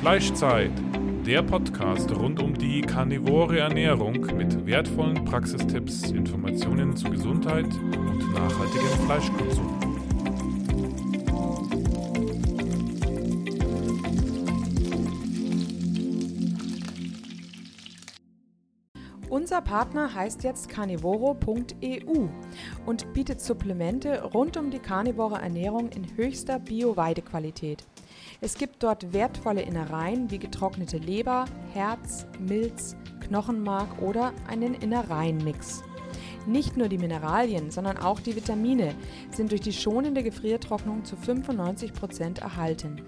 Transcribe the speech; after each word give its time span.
Fleischzeit, 0.00 0.70
der 1.26 1.42
Podcast 1.42 2.10
rund 2.10 2.42
um 2.42 2.54
die 2.54 2.80
karnivore 2.80 3.58
Ernährung 3.58 4.14
mit 4.34 4.64
wertvollen 4.64 5.26
Praxistipps, 5.26 6.10
Informationen 6.10 6.96
zu 6.96 7.10
Gesundheit 7.10 7.66
und 7.66 8.32
nachhaltigem 8.32 8.88
Fleischkonsum. 9.04 9.78
Unser 19.28 19.60
Partner 19.60 20.14
heißt 20.14 20.44
jetzt 20.44 20.70
carnivoro.eu 20.70 22.28
und 22.86 23.12
bietet 23.12 23.42
Supplemente 23.42 24.22
rund 24.22 24.56
um 24.56 24.70
die 24.70 24.78
karnivore 24.78 25.42
Ernährung 25.42 25.90
in 25.90 26.16
höchster 26.16 26.58
Bio-Weidequalität. 26.58 27.86
Es 28.42 28.54
gibt 28.54 28.82
dort 28.82 29.12
wertvolle 29.12 29.60
Innereien 29.60 30.30
wie 30.30 30.38
getrocknete 30.38 30.96
Leber, 30.96 31.44
Herz, 31.74 32.26
Milz, 32.38 32.96
Knochenmark 33.20 34.00
oder 34.00 34.32
einen 34.48 34.72
Innereienmix. 34.72 35.82
Nicht 36.46 36.74
nur 36.78 36.88
die 36.88 36.96
Mineralien, 36.96 37.70
sondern 37.70 37.98
auch 37.98 38.18
die 38.18 38.34
Vitamine 38.34 38.94
sind 39.30 39.50
durch 39.50 39.60
die 39.60 39.74
schonende 39.74 40.22
Gefriertrocknung 40.22 41.04
zu 41.04 41.16
95 41.16 41.92
Prozent 41.92 42.38
erhalten. 42.38 43.02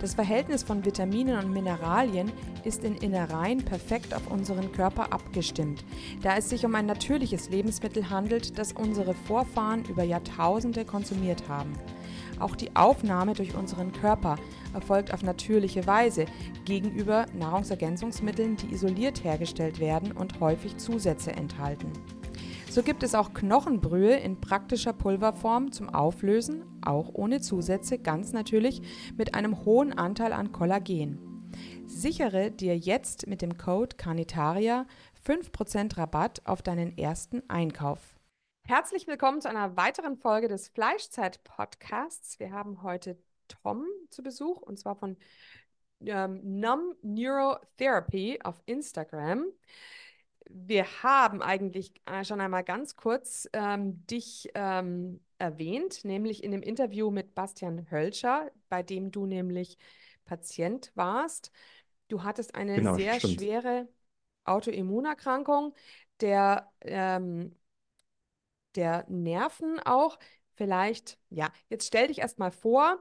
Das 0.00 0.14
Verhältnis 0.14 0.62
von 0.62 0.82
Vitaminen 0.82 1.38
und 1.38 1.52
Mineralien 1.52 2.32
ist 2.64 2.82
in 2.82 2.96
Innereien 2.96 3.62
perfekt 3.62 4.14
auf 4.14 4.30
unseren 4.30 4.72
Körper 4.72 5.12
abgestimmt, 5.12 5.84
da 6.22 6.38
es 6.38 6.48
sich 6.48 6.64
um 6.64 6.74
ein 6.74 6.86
natürliches 6.86 7.50
Lebensmittel 7.50 8.08
handelt, 8.08 8.58
das 8.58 8.72
unsere 8.72 9.12
Vorfahren 9.12 9.84
über 9.90 10.04
Jahrtausende 10.04 10.86
konsumiert 10.86 11.50
haben. 11.50 11.74
Auch 12.38 12.56
die 12.56 12.74
Aufnahme 12.74 13.34
durch 13.34 13.54
unseren 13.54 13.92
Körper 13.92 14.36
erfolgt 14.74 15.12
auf 15.12 15.22
natürliche 15.22 15.86
Weise 15.86 16.26
gegenüber 16.64 17.26
Nahrungsergänzungsmitteln, 17.34 18.56
die 18.56 18.72
isoliert 18.72 19.24
hergestellt 19.24 19.80
werden 19.80 20.12
und 20.12 20.40
häufig 20.40 20.76
Zusätze 20.76 21.32
enthalten. 21.32 21.92
So 22.70 22.82
gibt 22.82 23.02
es 23.02 23.16
auch 23.16 23.34
Knochenbrühe 23.34 24.14
in 24.16 24.40
praktischer 24.40 24.92
Pulverform 24.92 25.72
zum 25.72 25.88
Auflösen, 25.88 26.62
auch 26.82 27.10
ohne 27.12 27.40
Zusätze, 27.40 27.98
ganz 27.98 28.32
natürlich 28.32 28.80
mit 29.16 29.34
einem 29.34 29.64
hohen 29.64 29.92
Anteil 29.92 30.32
an 30.32 30.52
Kollagen. 30.52 31.18
Sichere 31.86 32.52
dir 32.52 32.78
jetzt 32.78 33.26
mit 33.26 33.42
dem 33.42 33.56
Code 33.58 33.96
Carnitaria 33.96 34.86
5% 35.26 35.96
Rabatt 35.96 36.42
auf 36.44 36.62
deinen 36.62 36.96
ersten 36.96 37.42
Einkauf. 37.50 37.98
Herzlich 38.66 39.08
willkommen 39.08 39.40
zu 39.40 39.48
einer 39.48 39.76
weiteren 39.76 40.16
Folge 40.16 40.46
des 40.46 40.68
Fleischzeit-Podcasts. 40.68 42.38
Wir 42.38 42.52
haben 42.52 42.84
heute 42.84 43.18
Tom 43.50 43.84
zu 44.10 44.22
Besuch 44.22 44.60
und 44.62 44.78
zwar 44.78 44.96
von 44.96 45.16
ähm, 46.06 46.40
Numb 46.60 46.96
Neurotherapy 47.02 48.40
auf 48.42 48.62
Instagram 48.66 49.44
wir 50.52 50.84
haben 51.02 51.42
eigentlich 51.42 51.92
äh, 52.06 52.24
schon 52.24 52.40
einmal 52.40 52.64
ganz 52.64 52.96
kurz 52.96 53.48
ähm, 53.52 54.04
dich 54.06 54.48
ähm, 54.54 55.20
erwähnt, 55.38 56.04
nämlich 56.04 56.42
in 56.42 56.50
dem 56.50 56.62
Interview 56.62 57.10
mit 57.10 57.34
Bastian 57.34 57.90
Hölscher, 57.90 58.50
bei 58.68 58.82
dem 58.82 59.10
du 59.12 59.26
nämlich 59.26 59.78
Patient 60.24 60.90
warst. 60.94 61.52
Du 62.08 62.22
hattest 62.24 62.54
eine 62.54 62.76
Genau, 62.76 62.94
sehr 62.94 63.18
stimmt. 63.18 63.38
schwere 63.38 63.88
Autoimmunerkrankung 64.44 65.74
der, 66.20 66.72
ähm, 66.80 67.54
der 68.74 69.04
Nerven 69.08 69.78
auch. 69.80 70.18
Vielleicht, 70.54 71.18
ja, 71.30 71.50
jetzt 71.68 71.86
stell 71.86 72.08
dich 72.08 72.18
erst 72.18 72.38
mal 72.38 72.50
vor, 72.50 72.98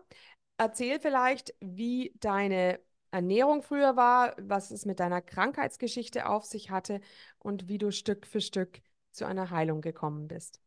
erzähl 0.60 1.00
vielleicht, 1.00 1.56
wie 1.62 2.14
deine 2.20 2.80
Ernährung 3.12 3.64
früher 3.64 3.96
war, 3.96 4.36
was 4.40 4.72
es 4.72 4.86
mit 4.86 5.00
deiner 5.00 5.22
Krankheitsgeschichte 5.22 6.28
auf 6.28 6.46
sich 6.46 6.70
hatte 6.70 7.02
und 7.40 7.68
wie 7.68 7.80
du 7.80 7.92
Stück 7.92 8.28
für 8.28 8.42
Stück 8.42 8.82
zu 9.12 9.26
einer 9.26 9.50
Heilung 9.50 9.82
gekommen 9.82 10.28
bist. 10.28 10.62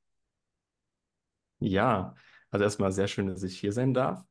Ja, 1.61 2.15
also 2.51 2.65
erstmal 2.65 2.91
sehr 2.91 3.07
schön, 3.07 3.29
dass 3.29 3.43
ich 3.45 3.59
hier 3.61 3.73
sein 3.73 3.95
darf. 3.95 4.25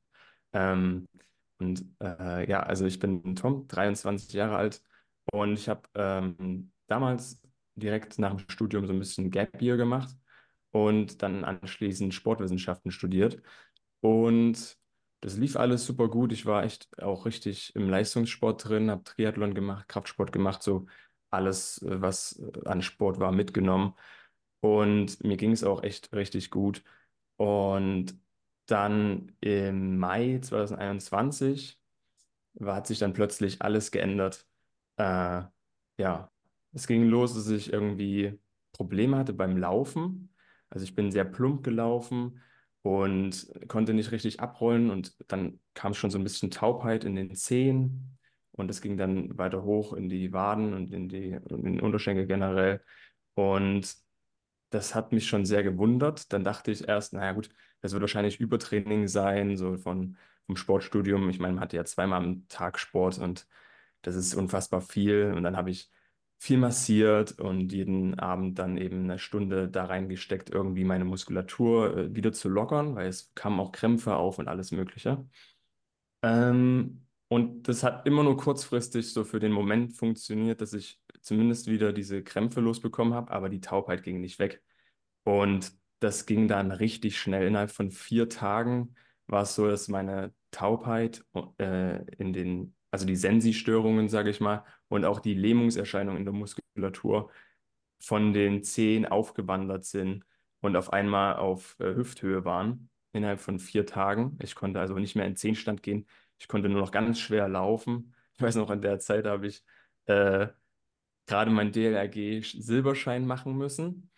Ähm, 0.53 1.07
und 1.59 1.85
äh, 2.01 2.50
ja, 2.50 2.61
also 2.63 2.85
ich 2.85 3.00
bin 3.00 3.35
Tom, 3.35 3.67
23 3.67 4.33
Jahre 4.33 4.57
alt 4.57 4.83
und 5.31 5.53
ich 5.53 5.69
habe 5.69 5.83
ähm, 5.95 6.71
damals 6.88 7.41
direkt 7.75 8.19
nach 8.19 8.35
dem 8.35 8.50
Studium 8.50 8.85
so 8.85 8.94
ein 8.94 9.00
bisschen 9.00 9.31
Gap 9.31 9.61
Year 9.61 9.77
gemacht 9.77 10.13
und 10.71 11.21
dann 11.21 11.45
anschließend 11.45 12.13
Sportwissenschaften 12.13 12.91
studiert. 12.91 13.41
Und 14.01 14.77
das 15.21 15.37
lief 15.37 15.55
alles 15.55 15.85
super 15.85 16.09
gut. 16.09 16.31
Ich 16.33 16.45
war 16.45 16.63
echt 16.63 16.89
auch 17.01 17.25
richtig 17.25 17.75
im 17.75 17.89
Leistungssport 17.89 18.67
drin, 18.67 18.89
habe 18.91 19.03
Triathlon 19.03 19.53
gemacht, 19.53 19.87
Kraftsport 19.87 20.31
gemacht, 20.31 20.63
so 20.63 20.87
alles, 21.29 21.81
äh, 21.83 22.01
was 22.01 22.39
äh, 22.39 22.67
an 22.67 22.81
Sport 22.81 23.19
war, 23.19 23.31
mitgenommen. 23.31 23.93
Und 24.61 25.23
mir 25.23 25.37
ging 25.37 25.51
es 25.51 25.63
auch 25.63 25.83
echt 25.83 26.13
richtig 26.13 26.51
gut. 26.51 26.83
Und 27.37 28.15
dann 28.67 29.31
im 29.41 29.97
Mai 29.97 30.39
2021 30.41 31.79
war, 32.55 32.75
hat 32.75 32.88
sich 32.88 32.99
dann 32.99 33.13
plötzlich 33.13 33.61
alles 33.61 33.91
geändert. 33.91 34.47
Äh, 34.97 35.43
ja, 35.97 36.31
es 36.73 36.88
ging 36.88 37.05
los, 37.05 37.33
dass 37.35 37.49
ich 37.49 37.71
irgendwie 37.73 38.39
Probleme 38.73 39.17
hatte 39.17 39.33
beim 39.33 39.57
Laufen. 39.57 40.33
Also 40.69 40.83
ich 40.83 40.95
bin 40.95 41.11
sehr 41.11 41.25
plump 41.25 41.63
gelaufen 41.63 42.39
und 42.84 43.47
konnte 43.68 43.94
nicht 43.94 44.12
richtig 44.12 44.40
abrollen 44.40 44.90
und 44.90 45.16
dann 45.28 45.59
kam 45.74 45.94
schon 45.94 46.09
so 46.12 46.18
ein 46.18 46.24
bisschen 46.24 46.52
Taubheit 46.52 47.03
in 47.03 47.16
den 47.16 47.36
Zehen 47.36 48.18
und 48.53 48.69
es 48.69 48.81
ging 48.81 48.97
dann 48.97 49.38
weiter 49.38 49.64
hoch 49.64 49.94
in 49.94 50.09
die 50.09 50.34
Waden 50.34 50.74
und 50.74 50.92
in 50.92 51.09
die, 51.09 51.30
in 51.50 51.64
den 51.64 51.80
Unterschenkel 51.81 52.28
generell 52.28 52.81
und 53.36 53.96
das 54.69 54.96
hat 54.96 55.12
mich 55.12 55.28
schon 55.28 55.46
sehr 55.46 55.64
gewundert. 55.64 56.31
Dann 56.34 56.44
dachte 56.44 56.72
ich 56.72 56.88
erst, 56.88 57.14
naja 57.14 57.34
gut, 57.34 57.50
das 57.81 57.92
wird 57.94 58.02
wahrscheinlich 58.02 58.40
Übertraining 58.40 59.08
sein, 59.08 59.58
so 59.58 59.78
von, 59.78 60.18
vom 60.46 60.56
Sportstudium. 60.56 61.30
Ich 61.30 61.40
meine, 61.40 61.53
man 61.56 61.62
hatte 61.62 61.78
ja 61.78 61.86
zweimal 61.86 62.24
am 62.24 62.48
Tag 62.48 62.80
Sport 62.80 63.19
und 63.19 63.48
das 64.02 64.16
ist 64.16 64.34
unfassbar 64.34 64.81
viel. 64.81 65.34
Und 65.36 65.44
dann 65.44 65.58
habe 65.58 65.72
ich 65.72 65.92
viel 66.41 66.57
massiert 66.57 67.40
und 67.40 67.72
jeden 67.72 68.18
Abend 68.18 68.57
dann 68.57 68.75
eben 68.75 69.03
eine 69.03 69.19
Stunde 69.19 69.69
da 69.69 69.85
reingesteckt, 69.85 70.50
irgendwie 70.50 70.84
meine 70.84 71.06
Muskulatur 71.06 71.96
äh, 71.96 72.16
wieder 72.16 72.34
zu 72.34 72.50
lockern, 72.50 72.96
weil 72.96 73.07
es 73.09 73.31
kamen 73.35 73.59
auch 73.59 73.72
Krämpfe 73.72 74.16
auf 74.16 74.40
und 74.40 74.47
alles 74.47 74.72
Mögliche. 74.72 75.24
Ähm, 76.24 77.06
und 77.28 77.68
das 77.68 77.84
hat 77.84 78.07
immer 78.07 78.24
nur 78.24 78.38
kurzfristig 78.38 79.13
so 79.13 79.24
für 79.24 79.40
den 79.40 79.51
Moment 79.51 79.94
funktioniert, 79.94 80.62
dass 80.62 80.74
ich 80.74 81.00
zumindest 81.22 81.68
wieder 81.68 81.94
diese 81.94 82.24
Krämpfe 82.24 82.59
losbekommen 82.59 83.13
habe, 83.13 83.31
aber 83.31 83.47
die 83.47 83.62
Taubheit 83.62 84.01
ging 84.01 84.19
nicht 84.19 84.40
weg. 84.40 84.63
Und 85.24 85.72
das 86.00 86.25
ging 86.25 86.47
dann 86.47 86.72
richtig 86.72 87.19
schnell. 87.19 87.46
Innerhalb 87.46 87.69
von 87.69 87.91
vier 87.91 88.30
Tagen 88.30 88.96
war 89.28 89.44
es 89.44 89.53
so, 89.53 89.68
dass 89.68 89.90
meine 89.90 90.34
Taubheit 90.50 91.24
äh, 91.59 92.03
in 92.16 92.34
den 92.34 92.74
also 92.91 93.06
die 93.06 93.16
Sensi-Störungen, 93.16 94.09
sage 94.09 94.29
ich 94.29 94.40
mal, 94.40 94.66
und 94.90 95.06
auch 95.06 95.19
die 95.19 95.34
Lähmungserscheinungen 95.34 96.19
in 96.19 96.25
der 96.25 96.34
Muskulatur 96.34 97.31
von 98.00 98.34
den 98.34 98.63
Zehen 98.63 99.06
aufgewandert 99.06 99.85
sind 99.85 100.25
und 100.62 100.75
auf 100.75 100.94
einmal 100.94 101.35
auf 101.38 101.75
äh, 101.80 101.96
Hüfthöhe 101.96 102.46
waren 102.46 102.90
innerhalb 103.13 103.40
von 103.40 103.59
vier 103.59 103.85
Tagen. 103.85 104.38
Ich 104.41 104.56
konnte 104.56 104.80
also 104.80 104.96
nicht 104.97 105.16
mehr 105.16 105.25
in 105.25 105.35
Zehnstand 105.35 105.84
gehen. 105.84 106.07
Ich 106.40 106.47
konnte 106.47 106.69
nur 106.69 106.81
noch 106.81 106.91
ganz 106.91 107.19
schwer 107.19 107.47
laufen. 107.50 108.13
Ich 108.35 108.41
weiß 108.41 108.56
noch, 108.56 108.72
in 108.72 108.81
der 108.81 109.00
Zeit 109.00 109.25
habe 109.25 109.47
ich 109.47 109.63
äh, 110.06 110.47
gerade 111.28 111.51
meinen 111.51 111.72
DLRG-Silberschein 111.72 113.25
machen 113.25 113.57
müssen. 113.57 114.09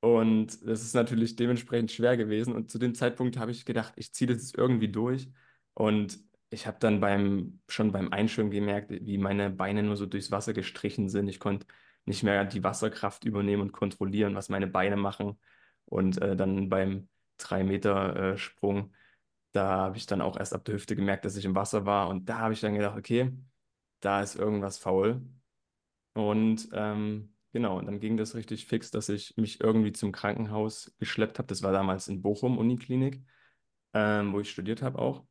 Und 0.00 0.66
das 0.66 0.82
ist 0.82 0.94
natürlich 0.94 1.36
dementsprechend 1.36 1.92
schwer 1.92 2.16
gewesen. 2.16 2.54
Und 2.54 2.70
zu 2.70 2.78
dem 2.78 2.94
Zeitpunkt 2.94 3.36
habe 3.38 3.52
ich 3.52 3.64
gedacht, 3.64 3.92
ich 3.96 4.12
ziehe 4.12 4.32
das 4.32 4.52
irgendwie 4.54 4.88
durch. 4.88 5.28
Und 5.74 6.18
ich 6.52 6.66
habe 6.66 6.78
dann 6.80 7.00
beim, 7.00 7.60
schon 7.68 7.92
beim 7.92 8.12
Einschwimmen 8.12 8.50
gemerkt, 8.50 8.90
wie 8.90 9.18
meine 9.18 9.50
Beine 9.50 9.82
nur 9.82 9.96
so 9.96 10.06
durchs 10.06 10.30
Wasser 10.30 10.52
gestrichen 10.52 11.08
sind. 11.08 11.28
Ich 11.28 11.40
konnte 11.40 11.66
nicht 12.04 12.22
mehr 12.22 12.44
die 12.44 12.62
Wasserkraft 12.62 13.24
übernehmen 13.24 13.62
und 13.62 13.72
kontrollieren, 13.72 14.34
was 14.34 14.48
meine 14.50 14.66
Beine 14.66 14.96
machen. 14.96 15.38
Und 15.86 16.20
äh, 16.20 16.36
dann 16.36 16.68
beim 16.68 17.08
3-Meter-Sprung, 17.38 18.92
da 19.52 19.68
habe 19.68 19.96
ich 19.96 20.06
dann 20.06 20.20
auch 20.20 20.36
erst 20.38 20.54
ab 20.54 20.64
der 20.64 20.74
Hüfte 20.74 20.96
gemerkt, 20.96 21.24
dass 21.24 21.36
ich 21.36 21.44
im 21.44 21.54
Wasser 21.54 21.86
war. 21.86 22.08
Und 22.08 22.28
da 22.28 22.38
habe 22.38 22.52
ich 22.54 22.60
dann 22.60 22.74
gedacht, 22.74 22.98
okay, 22.98 23.32
da 24.00 24.22
ist 24.22 24.36
irgendwas 24.36 24.78
faul. 24.78 25.22
Und 26.14 26.68
ähm, 26.72 27.34
genau, 27.52 27.78
und 27.78 27.86
dann 27.86 28.00
ging 28.00 28.16
das 28.16 28.34
richtig 28.34 28.66
fix, 28.66 28.90
dass 28.90 29.08
ich 29.08 29.36
mich 29.36 29.60
irgendwie 29.60 29.92
zum 29.92 30.12
Krankenhaus 30.12 30.94
geschleppt 30.98 31.38
habe. 31.38 31.48
Das 31.48 31.62
war 31.62 31.72
damals 31.72 32.08
in 32.08 32.20
Bochum, 32.22 32.58
Uniklinik, 32.58 33.22
ähm, 33.94 34.32
wo 34.32 34.40
ich 34.40 34.50
studiert 34.50 34.82
habe 34.82 34.98
auch. 34.98 35.24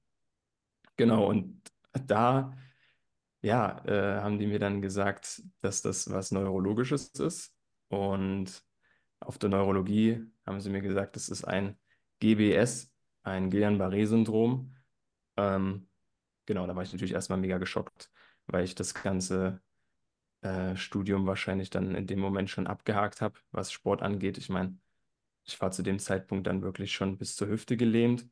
Genau, 0.97 1.25
und 1.29 1.61
da, 2.07 2.55
ja, 3.41 3.83
äh, 3.85 4.21
haben 4.21 4.39
die 4.39 4.47
mir 4.47 4.59
dann 4.59 4.81
gesagt, 4.81 5.43
dass 5.61 5.81
das 5.81 6.09
was 6.11 6.31
Neurologisches 6.31 7.09
ist. 7.15 7.53
Und 7.89 8.63
auf 9.19 9.37
der 9.39 9.49
Neurologie 9.49 10.23
haben 10.45 10.61
sie 10.61 10.69
mir 10.71 10.81
gesagt, 10.81 11.15
das 11.15 11.29
ist 11.29 11.45
ein 11.45 11.79
GBS, 12.19 12.91
ein 13.23 13.49
Guillain-Barré-Syndrom. 13.51 14.75
Ähm, 15.37 15.89
genau, 16.45 16.67
da 16.67 16.75
war 16.75 16.83
ich 16.83 16.93
natürlich 16.93 17.13
erstmal 17.13 17.39
mega 17.39 17.57
geschockt. 17.59 18.11
weil 18.47 18.65
ich 18.65 18.75
das 18.75 18.93
ganze 18.95 19.61
äh, 20.41 20.75
Studium 20.75 21.27
wahrscheinlich 21.27 21.69
dann 21.69 21.95
in 21.95 22.07
dem 22.07 22.19
Moment 22.19 22.49
schon 22.49 22.67
abgehakt 22.67 23.21
habe, 23.21 23.39
was 23.51 23.71
Sport 23.71 24.01
angeht. 24.01 24.37
Ich 24.37 24.49
meine, 24.49 24.77
ich 25.45 25.59
war 25.61 25.71
zu 25.71 25.83
dem 25.83 25.99
Zeitpunkt 25.99 26.47
dann 26.47 26.61
wirklich 26.63 26.93
schon 26.93 27.17
bis 27.17 27.35
zur 27.35 27.47
Hüfte 27.49 27.77
gelähmt 27.77 28.27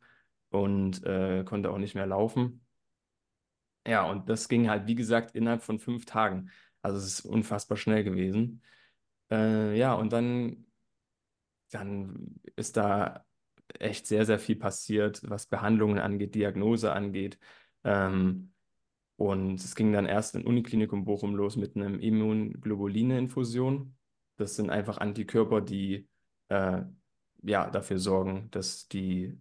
und 0.50 1.04
äh, 1.06 1.44
konnte 1.44 1.72
auch 1.72 1.78
nicht 1.78 1.96
mehr 1.96 2.07
laufen. 2.07 2.66
Ja, 3.88 4.10
und 4.10 4.30
das 4.30 4.50
ging 4.50 4.69
halt, 4.69 4.88
wie 4.88 4.96
gesagt, 4.96 5.36
innerhalb 5.36 5.63
von 5.63 5.80
fünf 5.80 6.06
Tagen. 6.06 6.50
Also 6.81 6.98
es 6.98 7.06
ist 7.06 7.25
unfassbar 7.25 7.78
schnell 7.78 8.04
gewesen. 8.04 8.62
Äh, 9.31 9.78
ja, 9.78 9.94
und 9.94 10.13
dann, 10.13 10.66
dann 11.72 12.36
ist 12.56 12.78
da 12.78 13.25
echt 13.80 14.07
sehr, 14.07 14.25
sehr 14.25 14.40
viel 14.40 14.56
passiert, 14.56 15.22
was 15.30 15.48
Behandlungen 15.48 16.00
angeht, 16.00 16.36
Diagnose 16.36 16.92
angeht. 16.92 17.40
Ähm, 17.84 18.54
und 19.16 19.60
es 19.60 19.75
ging 19.75 19.92
dann 19.92 20.06
erst 20.06 20.36
in 20.36 20.45
Uniklinikum 20.45 21.04
Bochum 21.06 21.36
los 21.36 21.57
mit 21.57 21.75
einem 21.75 22.00
Immunglobuline-Infusion. 22.00 23.95
Das 24.38 24.56
sind 24.56 24.69
einfach 24.69 24.98
Antikörper, 24.98 25.62
die 25.62 26.07
äh, 26.48 26.84
ja, 27.44 27.69
dafür 27.69 28.00
sorgen, 28.00 28.50
dass 28.52 28.88
die, 28.88 29.38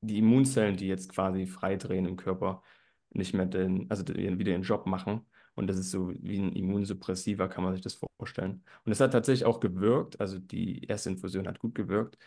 die 0.00 0.18
Immunzellen, 0.18 0.76
die 0.76 0.88
jetzt 0.88 1.10
quasi 1.10 1.46
freidrehen 1.46 2.06
im 2.06 2.16
Körper, 2.16 2.62
nicht 3.10 3.34
mehr 3.34 3.46
den, 3.46 3.90
also 3.90 4.06
wieder 4.08 4.52
den 4.52 4.62
Job 4.62 4.86
machen. 4.86 5.26
Und 5.54 5.68
das 5.68 5.78
ist 5.78 5.90
so 5.90 6.12
wie 6.20 6.38
ein 6.38 6.52
Immunsuppressiver, 6.52 7.48
kann 7.48 7.64
man 7.64 7.72
sich 7.74 7.82
das 7.82 7.98
vorstellen. 8.18 8.62
Und 8.84 8.92
es 8.92 9.00
hat 9.00 9.12
tatsächlich 9.12 9.46
auch 9.46 9.60
gewirkt, 9.60 10.20
also 10.20 10.38
die 10.38 10.84
erste 10.84 11.10
Infusion 11.10 11.48
hat 11.48 11.58
gut 11.58 11.74
gewirkt. 11.74 12.18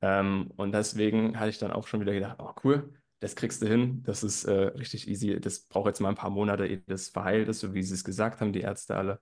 Ähm, 0.00 0.50
und 0.56 0.72
deswegen 0.72 1.38
hatte 1.38 1.50
ich 1.50 1.58
dann 1.58 1.72
auch 1.72 1.86
schon 1.86 2.00
wieder 2.00 2.12
gedacht, 2.14 2.36
oh 2.40 2.52
cool, 2.64 2.92
das 3.20 3.34
kriegst 3.36 3.62
du 3.62 3.66
hin, 3.66 4.02
das 4.04 4.22
ist 4.22 4.44
äh, 4.44 4.52
richtig 4.52 5.08
easy. 5.08 5.40
Das 5.40 5.60
braucht 5.60 5.88
jetzt 5.88 6.00
mal 6.00 6.10
ein 6.10 6.14
paar 6.14 6.30
Monate, 6.30 6.66
ehe 6.66 6.82
das 6.86 7.08
verheilt 7.08 7.48
ist, 7.48 7.60
so 7.60 7.74
wie 7.74 7.82
sie 7.82 7.94
es 7.94 8.04
gesagt 8.04 8.40
haben, 8.40 8.52
die 8.52 8.60
Ärzte 8.60 8.96
alle. 8.96 9.20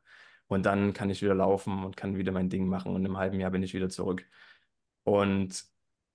Und 0.48 0.66
dann 0.66 0.92
kann 0.92 1.10
ich 1.10 1.22
wieder 1.22 1.34
laufen 1.34 1.84
und 1.84 1.96
kann 1.96 2.16
wieder 2.16 2.32
mein 2.32 2.48
Ding 2.50 2.68
machen. 2.68 2.94
Und 2.94 3.04
im 3.04 3.16
halben 3.16 3.40
Jahr 3.40 3.50
bin 3.50 3.62
ich 3.62 3.74
wieder 3.74 3.88
zurück. 3.88 4.24
Und 5.04 5.64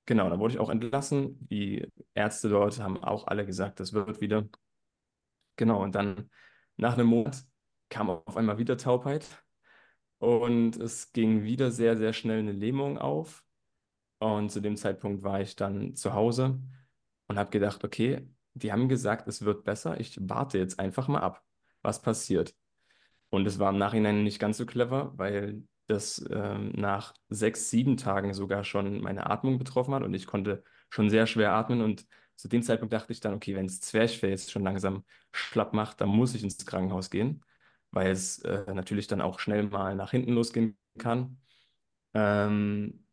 genau, 0.05 0.29
da 0.29 0.39
wurde 0.39 0.53
ich 0.53 0.59
auch 0.59 0.69
entlassen. 0.69 1.37
Die 1.47 1.87
Ärzte 2.13 2.49
dort 2.49 2.79
haben 2.79 3.03
auch 3.03 3.27
alle 3.27 3.45
gesagt, 3.45 3.79
das 3.79 3.93
wird 3.93 4.21
wieder. 4.21 4.47
Genau, 5.57 5.81
und 5.83 5.95
dann 5.95 6.29
nach 6.77 6.93
einem 6.93 7.07
Monat 7.07 7.43
kam 7.89 8.09
auf 8.09 8.37
einmal 8.37 8.57
wieder 8.57 8.77
Taubheit. 8.77 9.27
Und 10.19 10.77
es 10.77 11.11
ging 11.13 11.43
wieder 11.43 11.71
sehr, 11.71 11.97
sehr 11.97 12.13
schnell 12.13 12.39
eine 12.39 12.51
Lähmung 12.51 12.97
auf. 12.97 13.43
Und 14.19 14.51
zu 14.51 14.61
dem 14.61 14.77
Zeitpunkt 14.77 15.23
war 15.23 15.41
ich 15.41 15.55
dann 15.55 15.95
zu 15.95 16.13
Hause 16.13 16.59
und 17.27 17.39
habe 17.39 17.49
gedacht, 17.49 17.83
okay, 17.83 18.27
die 18.53 18.71
haben 18.71 18.87
gesagt, 18.89 19.27
es 19.27 19.43
wird 19.43 19.63
besser. 19.63 19.99
Ich 19.99 20.17
warte 20.29 20.57
jetzt 20.59 20.79
einfach 20.79 21.07
mal 21.07 21.21
ab, 21.21 21.43
was 21.81 22.01
passiert. 22.01 22.55
Und 23.29 23.47
es 23.47 23.59
war 23.59 23.71
im 23.71 23.77
Nachhinein 23.79 24.23
nicht 24.23 24.39
ganz 24.39 24.57
so 24.57 24.65
clever, 24.65 25.13
weil 25.17 25.63
das 25.91 26.23
ähm, 26.31 26.71
nach 26.75 27.13
sechs, 27.29 27.69
sieben 27.69 27.97
Tagen 27.97 28.33
sogar 28.33 28.63
schon 28.63 29.01
meine 29.01 29.29
Atmung 29.29 29.57
betroffen 29.59 29.93
hat 29.93 30.03
und 30.03 30.13
ich 30.13 30.25
konnte 30.25 30.63
schon 30.89 31.09
sehr 31.09 31.27
schwer 31.27 31.53
atmen. 31.53 31.81
Und 31.81 32.05
zu 32.35 32.47
dem 32.47 32.63
Zeitpunkt 32.63 32.93
dachte 32.93 33.11
ich 33.13 33.19
dann, 33.19 33.33
okay, 33.33 33.55
wenn 33.55 33.65
es 33.65 33.81
Zwerchfell 33.81 34.29
jetzt 34.31 34.51
schon 34.51 34.63
langsam 34.63 35.03
schlapp 35.31 35.73
macht, 35.73 36.01
dann 36.01 36.09
muss 36.09 36.33
ich 36.33 36.43
ins 36.43 36.65
Krankenhaus 36.65 37.09
gehen, 37.09 37.43
weil 37.91 38.11
es 38.11 38.39
äh, 38.39 38.73
natürlich 38.73 39.07
dann 39.07 39.21
auch 39.21 39.39
schnell 39.39 39.63
mal 39.63 39.95
nach 39.95 40.11
hinten 40.11 40.33
losgehen 40.33 40.77
kann. 40.97 41.39
Ähm, 42.13 43.05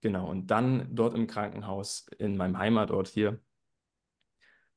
genau, 0.00 0.28
und 0.28 0.48
dann 0.50 0.94
dort 0.94 1.14
im 1.14 1.26
Krankenhaus 1.26 2.06
in 2.18 2.36
meinem 2.36 2.58
Heimatort 2.58 3.08
hier 3.08 3.40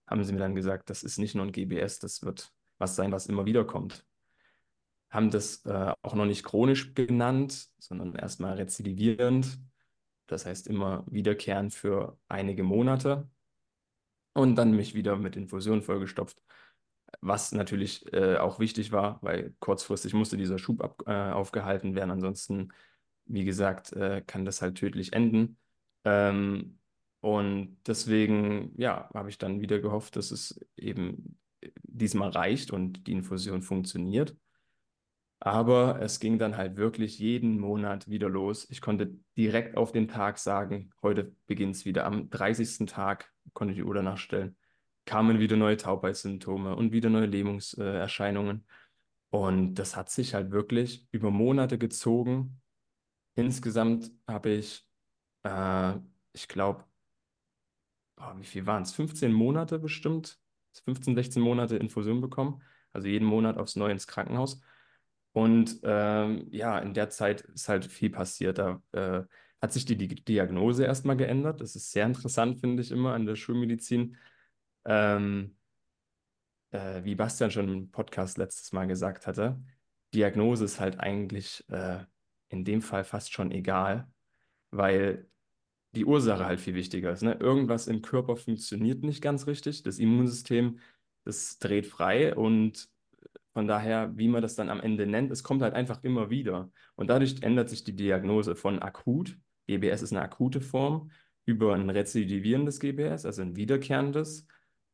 haben 0.07 0.23
sie 0.23 0.33
mir 0.33 0.39
dann 0.39 0.55
gesagt, 0.55 0.89
das 0.89 1.03
ist 1.03 1.17
nicht 1.17 1.35
nur 1.35 1.45
ein 1.45 1.51
GBS, 1.51 1.99
das 1.99 2.23
wird 2.23 2.51
was 2.77 2.95
sein, 2.95 3.11
was 3.11 3.27
immer 3.27 3.45
wieder 3.45 3.65
kommt 3.65 4.05
haben 5.09 5.31
das 5.31 5.65
äh, 5.65 5.93
auch 6.01 6.15
noch 6.15 6.25
nicht 6.25 6.43
chronisch 6.43 6.93
genannt, 6.93 7.69
sondern 7.79 8.15
erstmal 8.15 8.55
rezidivierend. 8.55 9.59
Das 10.27 10.45
heißt 10.45 10.67
immer 10.67 11.05
wiederkehrend 11.07 11.73
für 11.73 12.17
einige 12.27 12.63
Monate 12.63 13.29
und 14.33 14.55
dann 14.55 14.75
mich 14.75 14.93
wieder 14.93 15.15
mit 15.17 15.35
Infusion 15.35 15.81
vollgestopft. 15.81 16.41
Was 17.21 17.51
natürlich 17.53 18.11
äh, 18.13 18.37
auch 18.37 18.59
wichtig 18.59 18.91
war, 18.91 19.19
weil 19.21 19.55
kurzfristig 19.59 20.13
musste 20.13 20.37
dieser 20.37 20.57
Schub 20.59 20.83
ab, 20.83 21.03
äh, 21.07 21.31
aufgehalten 21.31 21.95
werden. 21.95 22.11
Ansonsten, 22.11 22.73
wie 23.25 23.45
gesagt, 23.45 23.93
äh, 23.93 24.21
kann 24.25 24.43
das 24.43 24.61
halt 24.61 24.77
tödlich 24.77 25.13
enden. 25.13 25.57
Ähm, 26.03 26.79
und 27.21 27.77
deswegen, 27.87 28.73
ja, 28.79 29.09
habe 29.13 29.29
ich 29.29 29.37
dann 29.37 29.61
wieder 29.61 29.79
gehofft, 29.79 30.15
dass 30.15 30.31
es 30.31 30.59
eben 30.75 31.39
diesmal 31.83 32.29
reicht 32.29 32.71
und 32.71 33.07
die 33.07 33.13
Infusion 33.13 33.61
funktioniert. 33.61 34.35
Aber 35.45 36.01
es 36.01 36.19
ging 36.19 36.39
dann 36.39 36.57
halt 36.57 36.75
wirklich 36.75 37.19
jeden 37.19 37.59
Monat 37.59 38.09
wieder 38.09 38.27
los. 38.27 38.67
Ich 38.71 38.81
konnte 38.81 39.19
direkt 39.37 39.77
auf 39.77 39.91
den 39.91 40.07
Tag 40.07 40.39
sagen, 40.39 40.89
heute 41.03 41.35
beginnt 41.45 41.75
es 41.75 41.85
wieder. 41.85 42.05
Am 42.05 42.31
30. 42.31 42.87
Tag 42.87 43.31
konnte 43.53 43.73
ich 43.73 43.77
die 43.77 43.83
Uhr 43.83 43.93
danach 43.93 44.17
stellen, 44.17 44.57
kamen 45.05 45.37
wieder 45.37 45.55
neue 45.55 45.77
Taubheitssymptome 45.77 46.75
und 46.75 46.93
wieder 46.93 47.11
neue 47.11 47.27
Lähmungserscheinungen. 47.27 48.65
Und 49.29 49.75
das 49.75 49.95
hat 49.95 50.09
sich 50.09 50.33
halt 50.33 50.49
wirklich 50.49 51.07
über 51.11 51.29
Monate 51.29 51.77
gezogen. 51.77 52.59
Insgesamt 53.35 54.11
habe 54.27 54.49
ich, 54.49 54.83
äh, 55.43 55.93
ich 56.33 56.47
glaube, 56.47 56.85
wie 58.37 58.45
viel 58.45 58.65
waren 58.65 58.81
es? 58.81 58.93
15 58.93 59.31
Monate 59.31 59.77
bestimmt, 59.77 60.39
15, 60.85 61.13
16 61.13 61.43
Monate 61.43 61.77
Infusion 61.77 62.19
bekommen. 62.19 62.63
Also 62.93 63.07
jeden 63.07 63.27
Monat 63.27 63.59
aufs 63.59 63.75
Neue 63.75 63.91
ins 63.91 64.07
Krankenhaus. 64.07 64.59
Und 65.35 65.81
ähm, 65.83 66.47
ja, 66.49 66.79
in 66.79 66.93
der 66.93 67.09
Zeit 67.09 67.41
ist 67.41 67.67
halt 67.67 67.83
viel 67.83 68.09
passiert. 68.09 68.57
Da 68.57 68.81
äh, 68.93 69.23
hat 69.61 69.73
sich 69.73 69.83
die, 69.83 69.97
Diagnose 69.97 70.85
erstmal 70.85 71.17
geändert. 71.17 71.59
Das 71.59 71.75
ist 71.75 71.91
sehr 71.91 72.05
interessant, 72.05 72.61
finde 72.61 72.81
ich 72.81 72.89
immer 72.89 73.13
an 73.13 73.25
der 73.25 73.35
Schulmedizin. 73.35 74.15
Ähm, 74.85 75.57
äh, 76.71 77.03
wie 77.03 77.15
Bastian 77.15 77.51
schon 77.51 77.67
im 77.67 77.91
Podcast 77.91 78.37
letztes 78.37 78.71
Mal 78.71 78.87
gesagt 78.87 79.27
hatte, 79.27 79.61
Diagnose 80.13 80.63
ist 80.63 80.79
halt 80.79 81.01
eigentlich 81.01 81.65
äh, 81.69 82.05
in 82.47 82.63
dem 82.63 82.81
Fall 82.81 83.03
fast 83.03 83.33
schon 83.33 83.51
egal, 83.51 84.07
weil 84.71 85.27
die 85.95 86.05
Ursache 86.05 86.45
halt 86.45 86.61
viel 86.61 86.75
wichtiger 86.75 87.11
ist. 87.11 87.23
Ne? 87.23 87.33
Irgendwas 87.33 87.87
im 87.87 88.01
Körper 88.01 88.37
funktioniert 88.37 89.03
nicht 89.03 89.21
ganz 89.21 89.47
richtig. 89.47 89.83
Das 89.83 89.99
Immunsystem, 89.99 90.79
das 91.25 91.59
dreht 91.59 91.87
frei 91.87 92.33
und 92.33 92.89
von 93.55 93.67
daher, 93.67 94.17
wie 94.17 94.27
man 94.27 94.41
das 94.41 94.55
dann 94.55 94.69
am 94.69 94.81
Ende 94.81 95.07
nennt, 95.07 95.31
es 95.31 95.41
kommt 95.41 95.61
halt 95.61 95.75
einfach 95.75 96.03
immer 96.03 96.29
wieder. 96.29 96.69
Und 96.95 97.09
dadurch 97.09 97.41
ändert 97.41 97.69
sich 97.69 97.85
die 97.85 97.95
Diagnose 97.95 98.53
von 98.53 98.79
akut, 98.79 99.37
GBS 99.65 100.01
ist 100.01 100.11
eine 100.11 100.23
akute 100.23 100.59
Form, 100.59 101.09
über 101.45 101.73
ein 101.73 101.89
rezidivierendes 101.89 102.81
GBS, 102.81 103.25
also 103.25 103.43
ein 103.43 103.55
wiederkehrendes, 103.55 104.45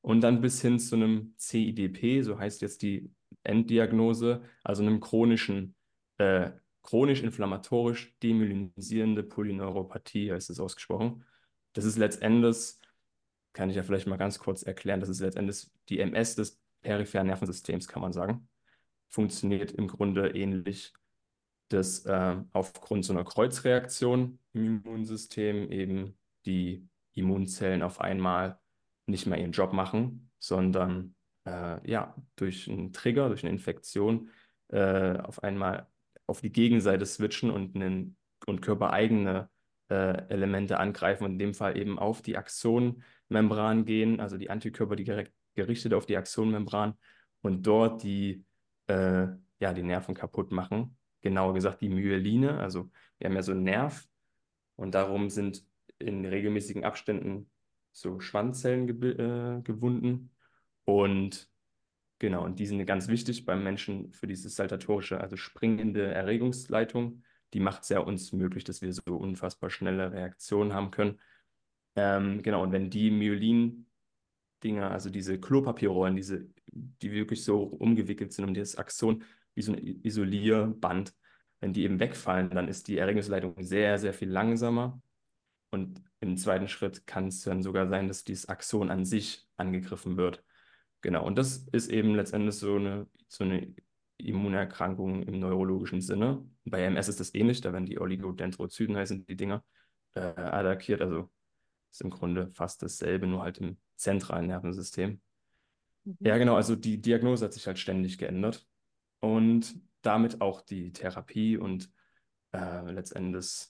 und 0.01 0.21
dann 0.21 0.41
bis 0.41 0.61
hin 0.61 0.77
zu 0.77 0.95
einem 0.95 1.33
CIDP, 1.39 2.21
so 2.21 2.37
heißt 2.37 2.61
jetzt 2.61 2.83
die 2.83 3.11
Enddiagnose, 3.41 4.43
also 4.63 4.83
einem 4.83 4.99
chronischen, 4.99 5.73
äh, 6.19 6.51
chronisch-inflammatorisch 6.83 8.15
demyelinisierende 8.21 9.23
Polyneuropathie, 9.23 10.33
heißt 10.33 10.51
es 10.51 10.59
ausgesprochen. 10.59 11.25
Das 11.73 11.83
ist 11.83 11.97
letztendlich, 11.97 12.75
kann 13.53 13.71
ich 13.71 13.75
ja 13.75 13.81
vielleicht 13.81 14.05
mal 14.05 14.17
ganz 14.17 14.37
kurz 14.37 14.61
erklären, 14.61 14.99
das 14.99 15.09
ist 15.09 15.19
letztendlich 15.19 15.67
die 15.89 15.99
MS 15.99 16.35
des 16.35 16.61
peripheren 16.83 17.25
Nervensystems, 17.25 17.87
kann 17.87 18.03
man 18.03 18.13
sagen 18.13 18.47
funktioniert 19.11 19.71
im 19.71 19.87
Grunde 19.87 20.29
ähnlich, 20.29 20.93
dass 21.67 22.05
äh, 22.05 22.37
aufgrund 22.53 23.05
so 23.05 23.13
einer 23.13 23.23
Kreuzreaktion 23.23 24.39
im 24.53 24.81
Immunsystem 24.83 25.71
eben 25.71 26.17
die 26.45 26.87
Immunzellen 27.13 27.83
auf 27.83 28.01
einmal 28.01 28.59
nicht 29.05 29.27
mehr 29.27 29.39
ihren 29.39 29.51
Job 29.51 29.73
machen, 29.73 30.31
sondern 30.39 31.15
äh, 31.45 31.89
ja, 31.89 32.15
durch 32.35 32.69
einen 32.69 32.93
Trigger, 32.93 33.27
durch 33.27 33.43
eine 33.43 33.51
Infektion 33.51 34.29
äh, 34.69 35.17
auf 35.17 35.43
einmal 35.43 35.87
auf 36.27 36.41
die 36.41 36.51
Gegenseite 36.51 37.05
switchen 37.05 37.51
und, 37.51 37.75
einen, 37.75 38.15
und 38.45 38.61
körpereigene 38.61 39.49
äh, 39.89 40.27
Elemente 40.29 40.79
angreifen 40.79 41.25
und 41.25 41.33
in 41.33 41.39
dem 41.39 41.53
Fall 41.53 41.77
eben 41.77 41.99
auf 41.99 42.21
die 42.21 42.37
Axonmembran 42.37 43.85
gehen, 43.85 44.19
also 44.19 44.37
die 44.37 44.49
Antikörper, 44.49 44.95
die 44.95 45.03
direkt 45.03 45.33
gerichtet 45.55 45.93
auf 45.93 46.05
die 46.05 46.15
Axonmembran 46.15 46.93
und 47.41 47.67
dort 47.67 48.03
die 48.03 48.45
äh, 48.91 49.27
ja, 49.59 49.73
die 49.73 49.83
Nerven 49.83 50.15
kaputt 50.15 50.51
machen. 50.51 50.97
Genauer 51.21 51.53
gesagt 51.53 51.81
die 51.81 51.89
Myeline. 51.89 52.59
Also 52.59 52.89
wir 53.17 53.27
haben 53.27 53.35
ja 53.35 53.43
so 53.43 53.51
einen 53.51 53.63
Nerv 53.63 54.07
und 54.75 54.95
darum 54.95 55.29
sind 55.29 55.63
in 55.99 56.25
regelmäßigen 56.25 56.83
Abständen 56.83 57.49
so 57.91 58.19
Schwanzzellen 58.19 58.89
äh, 58.89 59.61
gewunden. 59.61 60.31
Und 60.85 61.49
genau, 62.19 62.43
und 62.43 62.59
die 62.59 62.65
sind 62.65 62.83
ganz 62.85 63.07
wichtig 63.07 63.45
beim 63.45 63.63
Menschen 63.63 64.11
für 64.13 64.27
diese 64.27 64.49
saltatorische, 64.49 65.21
also 65.21 65.37
springende 65.37 66.05
Erregungsleitung. 66.05 67.23
Die 67.53 67.59
macht 67.59 67.83
es 67.83 67.89
ja 67.89 67.99
uns 67.99 68.33
möglich, 68.33 68.63
dass 68.63 68.81
wir 68.81 68.93
so 68.93 69.15
unfassbar 69.15 69.69
schnelle 69.69 70.11
Reaktionen 70.11 70.73
haben 70.73 70.91
können. 70.91 71.19
Ähm, 71.95 72.41
genau, 72.41 72.63
und 72.63 72.71
wenn 72.71 72.89
die 72.89 73.11
Myelin 73.11 73.85
Dinger, 74.63 74.91
also 74.91 75.09
diese 75.09 75.39
Klopapierrollen, 75.39 76.15
diese 76.15 76.47
die 76.71 77.11
wirklich 77.11 77.43
so 77.43 77.63
umgewickelt 77.63 78.33
sind 78.33 78.45
um 78.45 78.53
das 78.53 78.75
Axon, 78.75 79.23
wie 79.55 79.61
so 79.61 79.73
ein 79.73 79.79
Isolierband. 80.03 81.13
Wenn 81.59 81.73
die 81.73 81.83
eben 81.83 81.99
wegfallen, 81.99 82.49
dann 82.49 82.67
ist 82.67 82.87
die 82.87 82.97
Erregungsleitung 82.97 83.61
sehr, 83.63 83.99
sehr 83.99 84.13
viel 84.13 84.29
langsamer. 84.29 85.01
Und 85.69 86.03
im 86.19 86.37
zweiten 86.37 86.67
Schritt 86.67 87.05
kann 87.07 87.27
es 87.27 87.41
dann 87.41 87.63
sogar 87.63 87.87
sein, 87.87 88.07
dass 88.07 88.23
dieses 88.23 88.49
Axon 88.49 88.89
an 88.89 89.05
sich 89.05 89.47
angegriffen 89.57 90.17
wird. 90.17 90.43
Genau, 91.01 91.25
und 91.25 91.37
das 91.37 91.67
ist 91.71 91.89
eben 91.89 92.15
letztendlich 92.15 92.55
so 92.55 92.75
eine, 92.75 93.07
so 93.27 93.43
eine 93.43 93.73
Immunerkrankung 94.17 95.23
im 95.23 95.39
neurologischen 95.39 96.01
Sinne. 96.01 96.45
Bei 96.65 96.81
MS 96.83 97.09
ist 97.09 97.19
das 97.19 97.33
ähnlich, 97.33 97.61
da 97.61 97.73
werden 97.73 97.85
die 97.85 97.99
Oligodendrozyten 97.99 98.97
heißen 98.97 99.25
die 99.25 99.35
Dinger 99.35 99.63
äh, 100.13 100.19
attackiert. 100.19 101.01
Also 101.01 101.29
ist 101.91 102.01
im 102.01 102.09
Grunde 102.09 102.51
fast 102.51 102.83
dasselbe, 102.83 103.27
nur 103.27 103.41
halt 103.41 103.57
im 103.57 103.77
zentralen 103.95 104.47
Nervensystem. 104.47 105.21
Mhm. 106.03 106.17
Ja, 106.19 106.37
genau, 106.37 106.55
also 106.55 106.75
die 106.75 107.01
Diagnose 107.01 107.45
hat 107.45 107.53
sich 107.53 107.67
halt 107.67 107.79
ständig 107.79 108.17
geändert 108.17 108.67
und 109.19 109.75
damit 110.01 110.41
auch 110.41 110.61
die 110.61 110.91
Therapie 110.91 111.57
und 111.57 111.91
äh, 112.53 112.91
letztendlich 112.91 113.67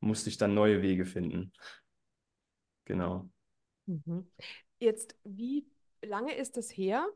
musste 0.00 0.30
ich 0.30 0.36
dann 0.36 0.54
neue 0.54 0.82
Wege 0.82 1.04
finden. 1.04 1.52
Genau. 2.84 3.28
Mhm. 3.86 4.26
Jetzt, 4.78 5.16
wie 5.24 5.66
lange 6.02 6.34
ist 6.34 6.56
das 6.56 6.70
her? 6.70 7.06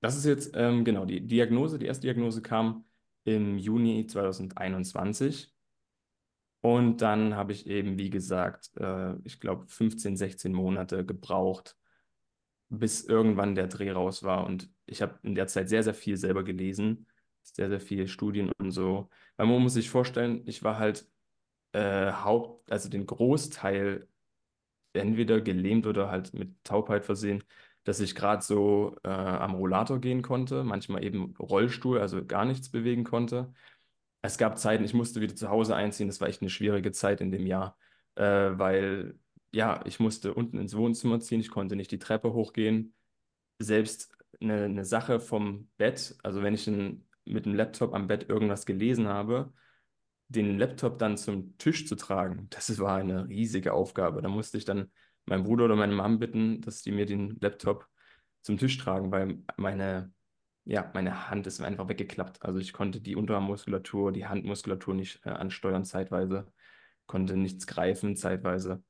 Das 0.00 0.16
ist 0.16 0.24
jetzt, 0.24 0.52
ähm, 0.54 0.84
genau, 0.84 1.04
die 1.04 1.20
Diagnose, 1.26 1.78
die 1.78 1.86
erste 1.86 2.02
Diagnose 2.02 2.42
kam 2.42 2.84
im 3.24 3.56
Juni 3.56 4.06
2021. 4.06 5.52
Und 6.60 7.02
dann 7.02 7.34
habe 7.34 7.52
ich 7.52 7.66
eben, 7.66 7.98
wie 7.98 8.10
gesagt, 8.10 8.70
äh, 8.76 9.14
ich 9.24 9.40
glaube 9.40 9.66
15, 9.66 10.16
16 10.16 10.52
Monate 10.52 11.04
gebraucht, 11.04 11.76
bis 12.78 13.04
irgendwann 13.04 13.54
der 13.54 13.68
Dreh 13.68 13.90
raus 13.92 14.22
war. 14.22 14.46
Und 14.46 14.70
ich 14.86 15.02
habe 15.02 15.18
in 15.22 15.34
der 15.34 15.46
Zeit 15.46 15.68
sehr, 15.68 15.82
sehr 15.82 15.94
viel 15.94 16.16
selber 16.16 16.44
gelesen, 16.44 17.06
sehr, 17.42 17.68
sehr 17.68 17.80
viele 17.80 18.08
Studien 18.08 18.50
und 18.58 18.70
so. 18.72 19.10
Weil 19.36 19.46
man 19.46 19.62
muss 19.62 19.74
sich 19.74 19.90
vorstellen, 19.90 20.42
ich 20.46 20.62
war 20.64 20.78
halt 20.78 21.06
äh, 21.72 22.12
Haupt, 22.12 22.70
also 22.72 22.88
den 22.88 23.06
Großteil 23.06 24.08
entweder 24.94 25.40
gelähmt 25.40 25.86
oder 25.86 26.10
halt 26.10 26.34
mit 26.34 26.62
Taubheit 26.64 27.04
versehen, 27.04 27.44
dass 27.84 28.00
ich 28.00 28.14
gerade 28.14 28.42
so 28.42 28.96
äh, 29.04 29.08
am 29.08 29.54
Rollator 29.54 30.00
gehen 30.00 30.22
konnte, 30.22 30.64
manchmal 30.64 31.04
eben 31.04 31.34
Rollstuhl, 31.38 31.98
also 32.00 32.24
gar 32.24 32.44
nichts 32.44 32.70
bewegen 32.70 33.04
konnte. 33.04 33.52
Es 34.22 34.38
gab 34.38 34.58
Zeiten, 34.58 34.84
ich 34.84 34.94
musste 34.94 35.20
wieder 35.20 35.34
zu 35.36 35.48
Hause 35.50 35.74
einziehen, 35.76 36.08
das 36.08 36.20
war 36.20 36.28
echt 36.28 36.42
eine 36.42 36.50
schwierige 36.50 36.92
Zeit 36.92 37.20
in 37.20 37.32
dem 37.32 37.46
Jahr, 37.46 37.76
äh, 38.16 38.22
weil 38.24 39.18
ja, 39.52 39.82
ich 39.86 40.00
musste 40.00 40.34
unten 40.34 40.58
ins 40.58 40.76
Wohnzimmer 40.76 41.20
ziehen, 41.20 41.40
ich 41.40 41.50
konnte 41.50 41.76
nicht 41.76 41.90
die 41.92 41.98
Treppe 41.98 42.32
hochgehen. 42.32 42.94
Selbst 43.58 44.16
eine, 44.40 44.64
eine 44.64 44.84
Sache 44.84 45.20
vom 45.20 45.70
Bett, 45.76 46.16
also 46.22 46.42
wenn 46.42 46.54
ich 46.54 46.66
in, 46.68 47.06
mit 47.24 47.46
dem 47.46 47.54
Laptop 47.54 47.94
am 47.94 48.06
Bett 48.08 48.28
irgendwas 48.28 48.66
gelesen 48.66 49.08
habe, 49.08 49.52
den 50.28 50.58
Laptop 50.58 50.98
dann 50.98 51.18
zum 51.18 51.58
Tisch 51.58 51.86
zu 51.86 51.96
tragen, 51.96 52.48
das 52.50 52.78
war 52.78 52.96
eine 52.96 53.28
riesige 53.28 53.74
Aufgabe. 53.74 54.22
Da 54.22 54.28
musste 54.28 54.58
ich 54.58 54.64
dann 54.64 54.90
meinen 55.26 55.44
Bruder 55.44 55.66
oder 55.66 55.76
meine 55.76 55.94
Mom 55.94 56.18
bitten, 56.18 56.60
dass 56.62 56.82
die 56.82 56.92
mir 56.92 57.06
den 57.06 57.36
Laptop 57.40 57.86
zum 58.40 58.58
Tisch 58.58 58.78
tragen, 58.78 59.12
weil 59.12 59.38
meine, 59.56 60.12
ja, 60.64 60.90
meine 60.94 61.28
Hand 61.30 61.46
ist 61.46 61.60
einfach 61.60 61.88
weggeklappt. 61.88 62.42
Also 62.42 62.58
ich 62.58 62.72
konnte 62.72 63.00
die 63.00 63.16
Unterarmmuskulatur, 63.16 64.12
die 64.12 64.26
Handmuskulatur 64.26 64.94
nicht 64.94 65.24
äh, 65.26 65.30
ansteuern 65.30 65.84
zeitweise, 65.84 66.52
konnte 67.06 67.36
nichts 67.36 67.66
greifen 67.66 68.16
zeitweise. 68.16 68.82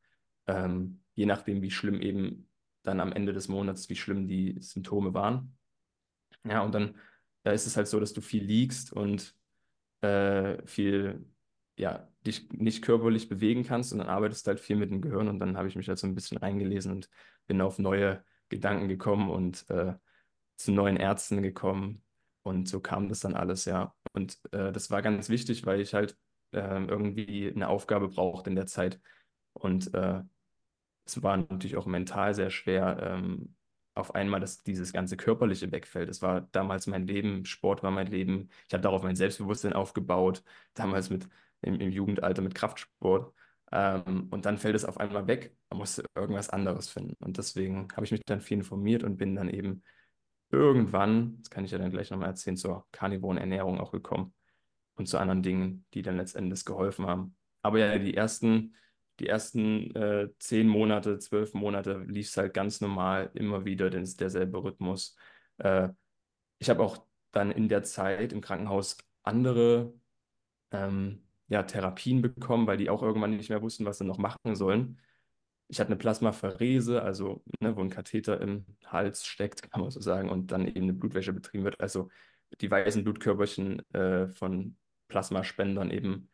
Ähm, 0.47 1.03
je 1.15 1.27
nachdem, 1.27 1.63
wie 1.63 1.71
schlimm 1.71 2.01
eben 2.01 2.49
dann 2.83 3.01
am 3.01 3.13
Ende 3.13 3.33
des 3.33 3.49
Monats, 3.49 3.89
wie 3.89 3.97
schlimm 3.97 4.27
die 4.27 4.57
Symptome 4.61 5.15
waren. 5.15 5.57
Ja, 6.45 6.63
und 6.63 6.75
dann 6.75 6.97
äh, 7.45 7.55
ist 7.55 7.67
es 7.67 7.77
halt 7.77 7.89
so, 7.89 8.01
dass 8.01 8.13
du 8.13 8.21
viel 8.21 8.43
liegst 8.43 8.93
und 8.93 9.35
äh, 10.01 10.65
viel 10.67 11.25
ja, 11.77 12.09
dich 12.27 12.51
nicht 12.53 12.83
körperlich 12.85 13.29
bewegen 13.29 13.65
kannst 13.65 13.93
und 13.93 13.99
dann 13.99 14.09
arbeitest 14.09 14.47
halt 14.47 14.61
viel 14.61 14.77
mit 14.77 14.91
dem 14.91 15.01
Gehirn 15.01 15.29
und 15.29 15.39
dann 15.41 15.57
habe 15.57 15.69
ich 15.69 15.77
mich 15.77 15.89
halt 15.89 15.99
so 15.99 16.07
ein 16.07 16.15
bisschen 16.15 16.39
reingelesen 16.39 16.93
und 16.93 17.09
bin 17.47 17.61
auf 17.61 17.79
neue 17.79 18.25
Gedanken 18.49 18.89
gekommen 18.89 19.31
und 19.31 19.69
äh, 19.71 19.95
zu 20.57 20.73
neuen 20.73 20.97
Ärzten 20.97 21.43
gekommen 21.43 22.03
und 22.43 22.69
so 22.69 22.81
kam 22.81 23.09
das 23.09 23.21
dann 23.21 23.35
alles, 23.35 23.65
ja. 23.65 23.95
Und 24.13 24.39
äh, 24.53 24.73
das 24.73 24.91
war 24.91 25.03
ganz 25.03 25.29
wichtig, 25.29 25.65
weil 25.65 25.81
ich 25.81 25.95
halt 25.95 26.17
äh, 26.53 26.85
irgendwie 26.85 27.51
eine 27.51 27.69
Aufgabe 27.69 28.09
brauchte 28.09 28.51
in 28.51 28.57
der 28.57 28.67
Zeit 28.67 29.01
und 29.63 29.93
äh, 29.95 30.23
es 31.05 31.23
war 31.23 31.37
natürlich 31.37 31.77
auch 31.77 31.87
mental 31.87 32.35
sehr 32.35 32.51
schwer, 32.51 32.99
ähm, 33.03 33.55
auf 33.95 34.15
einmal, 34.15 34.41
dass 34.41 34.63
dieses 34.63 34.93
ganze 34.93 35.17
Körperliche 35.17 35.71
wegfällt. 35.71 36.09
Es 36.09 36.23
war 36.23 36.43
damals 36.53 36.87
mein 36.87 37.07
Leben, 37.07 37.45
Sport 37.45 37.83
war 37.83 37.91
mein 37.91 38.07
Leben. 38.07 38.49
Ich 38.69 38.75
habe 38.75 38.83
darauf 38.83 39.03
mein 39.03 39.17
Selbstbewusstsein 39.17 39.75
aufgebaut, 39.75 40.43
damals 40.75 41.11
mit 41.11 41.29
im, 41.61 41.79
im 41.81 41.91
Jugendalter 41.91 42.43
mit 42.43 42.55
Kraftsport. 42.55 43.35
Ähm, 43.71 44.29
und 44.31 44.47
dann 44.47 44.59
fällt 44.59 44.77
es 44.77 44.85
auf 44.85 44.99
einmal 44.99 45.27
weg. 45.27 45.57
Man 45.71 45.79
musste 45.81 46.05
irgendwas 46.15 46.51
anderes 46.51 46.89
finden. 46.89 47.23
Und 47.23 47.39
deswegen 47.39 47.89
habe 47.95 48.05
ich 48.07 48.13
mich 48.13 48.23
dann 48.25 48.41
viel 48.41 48.59
informiert 48.59 49.05
und 49.05 49.19
bin 49.19 49.35
dann 49.37 49.51
eben 49.51 49.83
irgendwann, 50.51 51.39
das 51.41 51.51
kann 51.51 51.65
ich 51.65 51.71
ja 51.71 51.79
dann 51.79 51.91
gleich 51.91 52.11
nochmal 52.11 52.29
erzählen, 52.29 52.57
zur 52.57 52.87
karnivoren 52.93 53.39
Ernährung 53.39 53.81
auch 53.81 53.93
gekommen 53.93 54.35
und 54.97 55.07
zu 55.09 55.19
anderen 55.19 55.43
Dingen, 55.43 55.87
die 55.95 56.03
dann 56.03 56.17
letztendlich 56.17 56.65
geholfen 56.65 57.07
haben. 57.07 57.37
Aber 57.63 57.79
ja, 57.79 57.99
die 57.99 58.15
ersten, 58.15 58.75
die 59.23 59.29
ersten 59.29 59.95
äh, 59.95 60.29
zehn 60.39 60.69
Monate, 60.69 61.19
zwölf 61.19 61.55
Monate 61.55 61.99
lief 62.07 62.29
es 62.29 62.37
halt 62.37 62.55
ganz 62.55 62.81
normal, 62.81 63.31
immer 63.35 63.65
wieder 63.65 63.89
den, 63.89 64.05
derselbe 64.19 64.63
Rhythmus. 64.63 65.17
Äh, 65.59 65.91
ich 66.59 66.69
habe 66.69 66.83
auch 66.83 67.07
dann 67.31 67.51
in 67.51 67.69
der 67.69 67.85
Zeit 67.85 68.33
im 68.33 68.41
Krankenhaus 68.41 68.99
andere 69.23 69.95
ähm, 70.73 71.25
ja, 71.49 71.63
Therapien 71.63 72.23
bekommen, 72.23 72.67
weil 72.67 72.77
die 72.79 72.91
auch 72.91 73.03
irgendwann 73.03 73.37
nicht 73.37 73.51
mehr 73.51 73.63
wussten, 73.63 73.85
was 73.85 73.99
sie 73.99 74.05
noch 74.05 74.19
machen 74.19 74.55
sollen. 74.57 75.01
Ich 75.69 75.81
hatte 75.81 75.89
eine 75.89 75.97
Plasmapherese, 75.97 77.03
also 77.03 77.43
ne, 77.61 77.77
wo 77.77 77.81
ein 77.81 77.91
Katheter 77.91 78.41
im 78.41 78.67
Hals 78.87 79.25
steckt, 79.25 79.71
kann 79.71 79.81
man 79.81 79.91
so 79.91 80.01
sagen, 80.01 80.31
und 80.31 80.51
dann 80.51 80.67
eben 80.67 80.83
eine 80.83 80.95
Blutwäsche 80.95 81.33
betrieben 81.33 81.65
wird. 81.65 81.81
Also 81.81 82.11
die 82.61 82.71
weißen 82.71 83.05
Blutkörperchen 83.05 83.89
äh, 83.95 84.29
von 84.29 84.77
Plasmaspendern 85.09 85.91
eben 85.91 86.29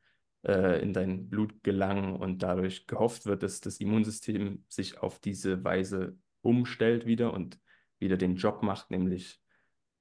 äh, 0.49 0.81
in 0.83 0.93
dein 0.93 1.29
Blut 1.29 1.63
gelangen 1.63 2.17
und 2.17 2.43
dadurch 2.43 2.87
gehofft 2.87 3.27
wird, 3.27 3.43
dass 3.43 3.61
das 3.61 3.79
Immunsystem 3.79 4.65
sich 4.69 4.99
auf 4.99 5.21
diese 5.21 5.63
Weise 5.63 6.17
umstellt 6.41 7.07
wieder 7.07 7.35
und 7.35 7.61
wieder 7.99 8.17
den 8.17 8.37
Job 8.37 8.63
macht, 8.63 8.91
nämlich 8.91 9.41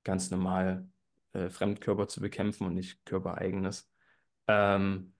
ganz 0.04 0.32
normal 0.32 0.90
äh, 1.34 1.50
Fremdkörper 1.50 2.08
zu 2.08 2.22
bekämpfen 2.22 2.66
und 2.66 2.76
nicht 2.76 3.06
körpereigenes. 3.06 3.92
Ähm, 4.48 5.14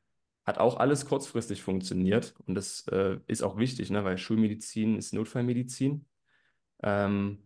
hat 0.46 0.60
auch 0.60 0.78
alles 0.78 1.06
kurzfristig 1.06 1.62
funktioniert 1.62 2.34
und 2.46 2.56
das 2.56 2.88
äh, 2.88 3.20
ist 3.28 3.44
auch 3.44 3.58
wichtig, 3.58 3.90
ne, 3.90 4.06
weil 4.06 4.18
Schulmedizin 4.18 4.98
ist 4.98 5.14
Notfallmedizin. 5.14 6.06
Ähm, 6.84 7.44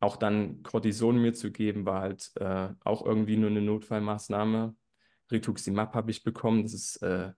auch 0.00 0.16
dann 0.16 0.64
Cortison 0.64 1.20
mir 1.20 1.32
zu 1.32 1.52
geben, 1.52 1.86
war 1.86 2.00
halt 2.00 2.32
äh, 2.36 2.70
auch 2.82 3.04
irgendwie 3.04 3.36
nur 3.36 3.50
eine 3.50 3.62
Notfallmaßnahme. 3.62 4.74
Rituximab 5.30 5.94
habe 5.94 6.10
ich 6.10 6.22
bekommen. 6.22 6.62
Das 6.62 6.74
ist 6.74 7.02
äh, 7.02 7.32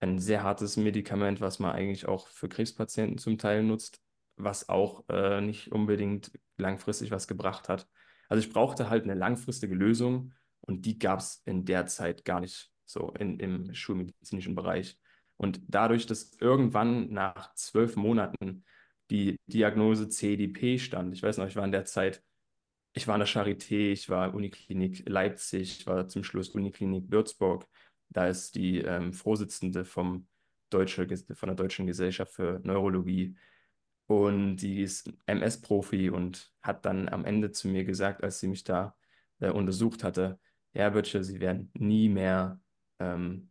ein 0.00 0.18
sehr 0.18 0.42
hartes 0.42 0.76
Medikament, 0.76 1.40
was 1.40 1.58
man 1.58 1.72
eigentlich 1.72 2.06
auch 2.06 2.28
für 2.28 2.48
Krebspatienten 2.48 3.18
zum 3.18 3.38
Teil 3.38 3.62
nutzt, 3.62 4.00
was 4.36 4.68
auch 4.68 5.04
äh, 5.08 5.40
nicht 5.40 5.72
unbedingt 5.72 6.32
langfristig 6.56 7.10
was 7.10 7.28
gebracht 7.28 7.68
hat. 7.68 7.88
Also 8.28 8.46
ich 8.46 8.52
brauchte 8.52 8.88
halt 8.88 9.04
eine 9.04 9.14
langfristige 9.14 9.74
Lösung 9.74 10.32
und 10.60 10.86
die 10.86 10.98
gab 10.98 11.20
es 11.20 11.42
in 11.44 11.64
der 11.64 11.86
Zeit 11.86 12.24
gar 12.24 12.40
nicht 12.40 12.70
so 12.86 13.12
in, 13.18 13.38
im 13.38 13.74
schulmedizinischen 13.74 14.54
Bereich. 14.54 14.98
Und 15.36 15.60
dadurch, 15.68 16.06
dass 16.06 16.36
irgendwann 16.40 17.10
nach 17.12 17.54
zwölf 17.54 17.96
Monaten 17.96 18.64
die 19.10 19.36
Diagnose 19.46 20.08
CDP 20.08 20.78
stand, 20.78 21.14
ich 21.14 21.22
weiß 21.22 21.38
noch, 21.38 21.46
ich 21.46 21.56
war 21.56 21.64
in 21.64 21.72
der 21.72 21.84
Zeit, 21.84 22.22
ich 22.92 23.06
war 23.06 23.14
in 23.16 23.20
der 23.20 23.28
Charité, 23.28 23.92
ich 23.92 24.08
war 24.08 24.34
Uniklinik 24.34 25.08
Leipzig, 25.08 25.80
ich 25.80 25.86
war 25.86 26.08
zum 26.08 26.24
Schluss 26.24 26.50
Uniklinik 26.50 27.10
Würzburg. 27.10 27.66
Da 28.08 28.26
ist 28.26 28.54
die 28.56 28.78
ähm, 28.78 29.12
Vorsitzende 29.12 29.84
vom 29.84 30.26
Deutsche, 30.70 31.06
von 31.34 31.48
der 31.48 31.56
Deutschen 31.56 31.86
Gesellschaft 31.86 32.32
für 32.32 32.60
Neurologie 32.64 33.36
und 34.06 34.56
die 34.56 34.82
ist 34.82 35.12
MS-Profi 35.26 36.10
und 36.10 36.52
hat 36.62 36.84
dann 36.84 37.08
am 37.08 37.24
Ende 37.24 37.52
zu 37.52 37.68
mir 37.68 37.84
gesagt, 37.84 38.24
als 38.24 38.40
sie 38.40 38.48
mich 38.48 38.64
da 38.64 38.96
äh, 39.38 39.50
untersucht 39.50 40.02
hatte, 40.02 40.40
Herr 40.72 40.90
Böttcher, 40.90 41.22
Sie 41.22 41.40
werden 41.40 41.70
nie 41.74 42.08
mehr 42.08 42.60
ähm, 42.98 43.50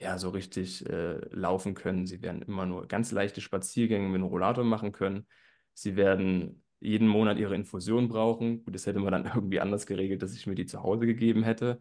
ja, 0.00 0.18
so 0.18 0.30
richtig 0.30 0.86
äh, 0.88 1.18
laufen 1.30 1.74
können. 1.74 2.06
Sie 2.06 2.22
werden 2.22 2.42
immer 2.42 2.66
nur 2.66 2.86
ganz 2.86 3.12
leichte 3.12 3.40
Spaziergänge 3.40 4.08
mit 4.08 4.20
dem 4.20 4.24
Rollator 4.24 4.64
machen 4.64 4.92
können. 4.92 5.26
Sie 5.74 5.96
werden 5.96 6.62
jeden 6.80 7.08
Monat 7.08 7.38
ihre 7.38 7.54
Infusion 7.54 8.08
brauchen. 8.08 8.64
Gut, 8.64 8.74
das 8.74 8.86
hätte 8.86 9.00
man 9.00 9.12
dann 9.12 9.24
irgendwie 9.34 9.60
anders 9.60 9.86
geregelt, 9.86 10.22
dass 10.22 10.34
ich 10.34 10.46
mir 10.46 10.54
die 10.54 10.66
zu 10.66 10.82
Hause 10.82 11.06
gegeben 11.06 11.42
hätte. 11.42 11.80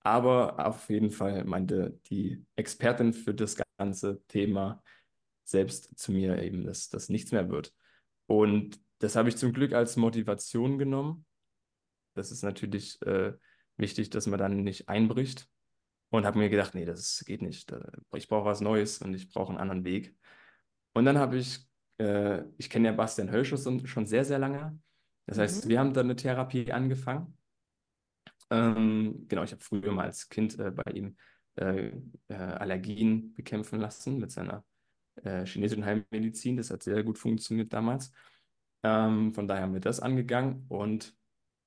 Aber 0.00 0.66
auf 0.66 0.90
jeden 0.90 1.10
Fall 1.10 1.44
meinte 1.44 1.98
die 2.10 2.44
Expertin 2.56 3.12
für 3.12 3.34
das 3.34 3.56
ganze 3.78 4.22
Thema 4.26 4.82
selbst 5.44 5.98
zu 5.98 6.12
mir 6.12 6.42
eben, 6.42 6.64
dass 6.64 6.88
das 6.88 7.08
nichts 7.08 7.32
mehr 7.32 7.50
wird. 7.50 7.72
Und 8.26 8.80
das 8.98 9.16
habe 9.16 9.28
ich 9.28 9.36
zum 9.36 9.52
Glück 9.52 9.72
als 9.72 9.96
Motivation 9.96 10.78
genommen. 10.78 11.26
Das 12.14 12.30
ist 12.30 12.42
natürlich 12.42 13.00
äh, 13.02 13.32
wichtig, 13.76 14.10
dass 14.10 14.26
man 14.26 14.38
dann 14.38 14.62
nicht 14.62 14.88
einbricht. 14.88 15.48
Und 16.10 16.26
habe 16.26 16.38
mir 16.38 16.48
gedacht, 16.48 16.74
nee, 16.74 16.84
das 16.84 17.24
geht 17.26 17.42
nicht. 17.42 17.74
Ich 18.14 18.28
brauche 18.28 18.44
was 18.44 18.60
Neues 18.60 18.98
und 18.98 19.14
ich 19.14 19.30
brauche 19.30 19.50
einen 19.50 19.58
anderen 19.58 19.84
Weg. 19.84 20.14
Und 20.92 21.06
dann 21.06 21.18
habe 21.18 21.36
ich, 21.36 21.66
äh, 21.98 22.42
ich 22.58 22.70
kenne 22.70 22.88
ja 22.88 22.94
Bastian 22.94 23.30
Hölsch 23.30 23.54
schon 23.84 24.06
sehr, 24.06 24.24
sehr 24.24 24.38
lange. 24.38 24.78
Das 25.26 25.38
heißt, 25.38 25.64
Mhm. 25.64 25.68
wir 25.68 25.78
haben 25.78 25.94
dann 25.94 26.06
eine 26.06 26.16
Therapie 26.16 26.70
angefangen. 26.72 27.36
Ähm, 28.50 29.26
genau, 29.28 29.42
ich 29.42 29.52
habe 29.52 29.62
früher 29.62 29.92
mal 29.92 30.04
als 30.04 30.28
Kind 30.28 30.58
äh, 30.58 30.70
bei 30.70 30.90
ihm 30.92 31.16
äh, 31.56 31.92
äh, 32.28 32.34
Allergien 32.34 33.32
bekämpfen 33.34 33.80
lassen 33.80 34.18
mit 34.18 34.30
seiner 34.30 34.64
äh, 35.22 35.46
chinesischen 35.46 35.84
Heilmedizin. 35.84 36.56
Das 36.56 36.70
hat 36.70 36.82
sehr 36.82 37.02
gut 37.02 37.18
funktioniert 37.18 37.72
damals. 37.72 38.12
Ähm, 38.82 39.32
von 39.32 39.48
daher 39.48 39.62
haben 39.62 39.72
wir 39.72 39.80
das 39.80 40.00
angegangen 40.00 40.66
und 40.68 41.16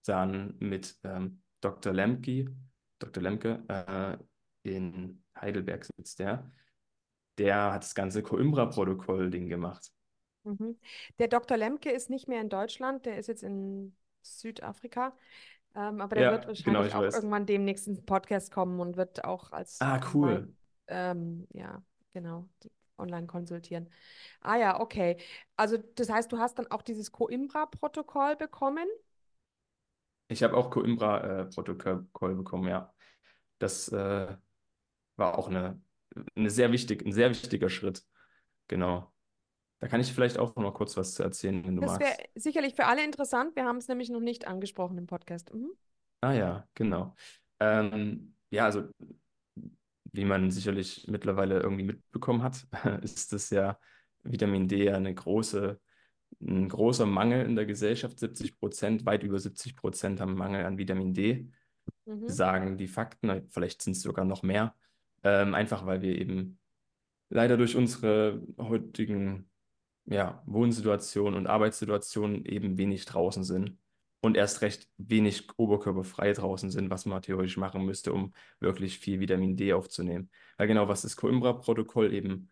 dann 0.05 0.55
mit 0.59 0.97
ähm, 1.03 1.41
Dr. 1.61 1.93
Lemke, 1.93 2.55
Dr. 2.99 3.23
Lemke 3.23 3.63
äh, 3.67 4.17
in 4.69 5.23
Heidelberg 5.39 5.85
sitzt 5.85 6.19
der. 6.19 6.51
Der 7.37 7.73
hat 7.73 7.83
das 7.83 7.95
ganze 7.95 8.21
Coimbra-Protokoll-Ding 8.21 9.49
gemacht. 9.49 9.91
Mhm. 10.47 10.77
Der 11.19 11.27
Dr. 11.27 11.57
Lemke 11.57 11.91
ist 11.91 12.09
nicht 12.09 12.27
mehr 12.27 12.41
in 12.41 12.49
Deutschland, 12.49 13.05
der 13.05 13.17
ist 13.17 13.27
jetzt 13.27 13.43
in 13.43 13.95
Südafrika. 14.23 15.15
Ähm, 15.75 16.01
aber 16.01 16.15
der 16.15 16.29
wird 16.29 16.47
Ja, 16.47 16.51
genau, 16.63 16.83
wahrscheinlich 16.83 16.85
ich 16.85 16.95
auch 16.95 17.01
weiß. 17.01 17.13
irgendwann 17.13 17.45
demnächst 17.45 17.87
ins 17.87 18.01
Podcast 18.05 18.51
kommen 18.51 18.79
und 18.79 18.97
wird 18.97 19.25
auch 19.25 19.51
als 19.51 19.85
Ah, 19.85 19.99
online, 20.03 20.13
cool. 20.13 20.53
ähm, 20.87 21.47
ja, 21.53 21.83
genau, 22.13 22.47
online 22.97 23.27
konsultieren. 23.27 23.89
Ah 24.41 24.57
ja, 24.57 24.79
okay. 24.79 25.17
Also 25.57 25.77
das 25.95 26.09
heißt, 26.09 26.31
du 26.31 26.39
hast 26.39 26.59
dann 26.59 26.67
auch 26.71 26.81
dieses 26.81 27.11
Coimbra-Protokoll 27.11 28.35
bekommen? 28.37 28.87
Ich 30.27 30.43
habe 30.43 30.57
auch 30.57 30.69
Coimbra-Protokoll 30.71 32.35
bekommen, 32.35 32.67
ja. 32.67 32.93
Das 33.59 33.89
äh, 33.89 34.37
war 35.17 35.37
auch 35.37 35.49
eine, 35.49 35.81
eine 36.35 36.49
sehr 36.51 36.71
wichtig, 36.71 37.05
ein 37.05 37.13
sehr 37.13 37.29
wichtiger 37.31 37.69
Schritt. 37.69 38.05
Genau. 38.67 39.13
Da 39.79 39.87
kann 39.87 40.01
ich 40.01 40.11
vielleicht 40.11 40.37
auch 40.39 40.55
noch 40.55 40.73
kurz 40.73 40.97
was 40.97 41.13
zu 41.13 41.23
erzählen, 41.23 41.63
wenn 41.65 41.75
du 41.75 41.81
Das 41.81 41.99
wäre 41.99 42.09
magst. 42.09 42.29
sicherlich 42.35 42.73
für 42.75 42.85
alle 42.85 43.03
interessant. 43.03 43.55
Wir 43.55 43.65
haben 43.65 43.77
es 43.77 43.87
nämlich 43.87 44.09
noch 44.09 44.19
nicht 44.19 44.47
angesprochen 44.47 44.97
im 44.97 45.05
Podcast. 45.07 45.53
Mhm. 45.53 45.71
Ah 46.21 46.33
ja, 46.33 46.67
genau. 46.73 47.15
Ähm, 47.59 48.33
ja, 48.49 48.65
also 48.65 48.89
wie 50.13 50.25
man 50.25 50.51
sicherlich 50.51 51.05
mittlerweile 51.07 51.59
irgendwie 51.59 51.83
mitbekommen 51.83 52.41
hat, 52.41 52.65
ist 53.03 53.33
es 53.33 53.49
ja 53.49 53.77
Vitamin 54.23 54.67
D 54.67 54.85
ja 54.85 54.95
eine 54.95 55.13
große, 55.13 55.79
ein 56.41 56.69
großer 56.69 57.05
Mangel 57.05 57.45
in 57.45 57.55
der 57.55 57.65
Gesellschaft. 57.65 58.19
70 58.19 58.57
Prozent, 58.59 59.05
weit 59.05 59.23
über 59.23 59.39
70 59.39 59.75
Prozent 59.75 60.19
haben 60.19 60.35
Mangel 60.35 60.65
an 60.65 60.77
Vitamin 60.77 61.13
D, 61.13 61.49
Mhm. 62.05 62.27
sagen 62.27 62.77
die 62.77 62.87
Fakten. 62.87 63.47
Vielleicht 63.49 63.81
sind 63.81 63.95
es 63.95 64.01
sogar 64.01 64.25
noch 64.25 64.43
mehr. 64.43 64.75
Ähm, 65.23 65.53
einfach 65.53 65.85
weil 65.85 66.01
wir 66.01 66.17
eben 66.17 66.59
leider 67.29 67.57
durch 67.57 67.75
unsere 67.75 68.41
heutigen 68.57 69.49
ja, 70.07 70.41
Wohnsituationen 70.45 71.35
und 71.35 71.47
Arbeitssituationen 71.47 72.45
eben 72.45 72.77
wenig 72.77 73.05
draußen 73.05 73.43
sind 73.43 73.77
und 74.21 74.37
erst 74.37 74.61
recht 74.61 74.89
wenig 74.97 75.47
oberkörperfrei 75.57 76.33
draußen 76.33 76.71
sind, 76.71 76.89
was 76.89 77.05
man 77.05 77.21
theoretisch 77.21 77.57
machen 77.57 77.85
müsste, 77.85 78.13
um 78.13 78.33
wirklich 78.59 78.99
viel 78.99 79.19
Vitamin 79.19 79.55
D 79.57 79.73
aufzunehmen. 79.73 80.29
Weil 80.57 80.67
genau, 80.67 80.87
was 80.87 81.03
das 81.03 81.15
Coimbra-Protokoll 81.17 82.13
eben 82.13 82.49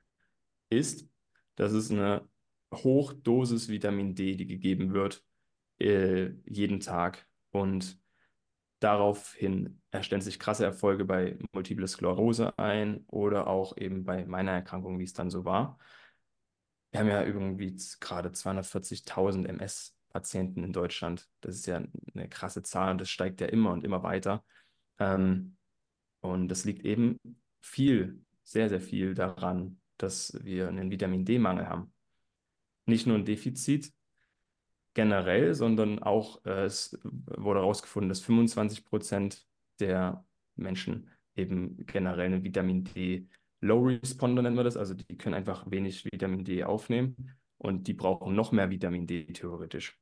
ist, 0.70 1.10
das 1.56 1.74
ist 1.74 1.92
eine 1.92 2.28
Hochdosis 2.74 3.70
Vitamin 3.70 4.16
D, 4.16 4.36
die 4.36 4.48
gegeben 4.48 4.94
wird 4.94 5.24
äh, 5.80 6.32
jeden 6.46 6.80
Tag 6.80 7.28
und 7.52 8.00
daraufhin 8.80 9.82
erstellen 9.92 10.22
sich 10.22 10.40
krasse 10.40 10.66
Erfolge 10.66 11.06
bei 11.06 11.38
Multiple 11.54 11.88
Sklerose 11.88 12.58
ein 12.60 13.06
oder 13.08 13.48
auch 13.48 13.78
eben 13.78 14.04
bei 14.04 14.26
meiner 14.26 14.52
Erkrankung, 14.52 15.00
wie 15.00 15.04
es 15.04 15.14
dann 15.14 15.30
so 15.30 15.46
war. 15.46 15.80
Wir 16.96 17.02
haben 17.02 17.10
ja 17.10 17.24
irgendwie 17.24 17.76
gerade 18.00 18.30
240.000 18.30 19.48
MS-Patienten 19.48 20.64
in 20.64 20.72
Deutschland. 20.72 21.28
Das 21.42 21.56
ist 21.56 21.66
ja 21.66 21.84
eine 22.14 22.30
krasse 22.30 22.64
Zahl 22.64 22.92
und 22.92 23.02
das 23.02 23.10
steigt 23.10 23.42
ja 23.42 23.48
immer 23.48 23.74
und 23.74 23.84
immer 23.84 24.02
weiter. 24.02 24.46
Ähm, 24.98 25.58
und 26.22 26.48
das 26.48 26.64
liegt 26.64 26.86
eben 26.86 27.20
viel, 27.60 28.24
sehr, 28.46 28.70
sehr 28.70 28.80
viel 28.80 29.14
daran, 29.14 29.82
dass 29.98 30.40
wir 30.42 30.70
einen 30.70 30.90
Vitamin 30.90 31.26
D-Mangel 31.26 31.68
haben. 31.68 31.94
Nicht 32.86 33.08
nur 33.08 33.18
ein 33.18 33.26
Defizit 33.26 33.92
generell, 34.94 35.54
sondern 35.54 36.02
auch, 36.02 36.46
äh, 36.46 36.64
es 36.64 36.98
wurde 37.04 37.60
herausgefunden, 37.60 38.08
dass 38.08 38.22
25 38.22 38.86
Prozent 38.86 39.46
der 39.82 40.26
Menschen 40.56 41.10
eben 41.36 41.86
generell 41.88 42.28
einen 42.28 42.44
Vitamin 42.46 42.86
D 42.86 43.28
Low 43.66 43.84
Responder 43.84 44.42
nennt 44.42 44.56
man 44.56 44.66
das, 44.66 44.78
also 44.78 44.94
die 44.94 45.18
können 45.18 45.36
einfach 45.36 45.70
wenig 45.70 46.06
Vitamin 46.06 46.46
D 46.46 46.64
aufnehmen 46.64 47.32
und 47.58 47.88
die 47.88 47.94
brauchen 47.94 48.36
noch 48.36 48.52
mehr 48.52 48.70
Vitamin 48.70 49.08
D 49.08 49.26
theoretisch. 49.26 50.00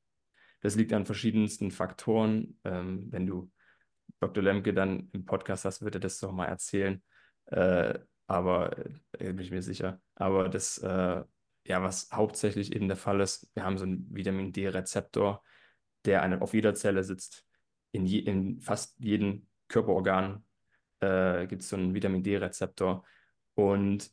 Das 0.62 0.76
liegt 0.76 0.94
an 0.94 1.06
verschiedensten 1.06 1.72
Faktoren. 1.72 2.60
Ähm, 2.64 3.08
wenn 3.10 3.26
du 3.26 3.52
Dr. 4.20 4.44
Lemke 4.44 4.74
dann 4.74 5.10
im 5.14 5.26
Podcast 5.26 5.66
hast, 5.66 5.82
wird 5.82 5.96
er 5.96 6.02
das 6.02 6.20
doch 6.20 6.32
mal 6.32 6.46
erzählen. 6.46 7.02
Äh, 7.46 8.00
aber 8.28 8.78
äh, 9.14 9.34
bin 9.34 9.40
ich 9.40 9.52
mir 9.52 9.62
sicher. 9.62 10.02
Aber 10.16 10.50
das, 10.50 10.78
äh, 10.80 11.24
ja, 11.66 11.84
was 11.84 12.10
hauptsächlich 12.12 12.74
eben 12.74 12.88
der 12.88 12.98
Fall 12.98 13.22
ist, 13.22 13.50
wir 13.54 13.64
haben 13.64 13.78
so 13.78 13.86
einen 13.86 14.08
Vitamin 14.14 14.52
D-Rezeptor, 14.52 15.42
der 16.06 16.22
eine, 16.22 16.42
auf 16.42 16.54
jeder 16.54 16.76
Zelle 16.76 17.04
sitzt. 17.04 17.46
In, 17.92 18.06
je, 18.06 18.20
in 18.20 18.62
fast 18.62 19.00
jedem 19.00 19.48
Körperorgan 19.68 20.46
äh, 21.00 21.48
gibt 21.48 21.62
es 21.62 21.70
so 21.70 21.78
einen 21.78 21.94
Vitamin 21.94 22.24
D-Rezeptor. 22.24 23.06
Und 23.56 24.12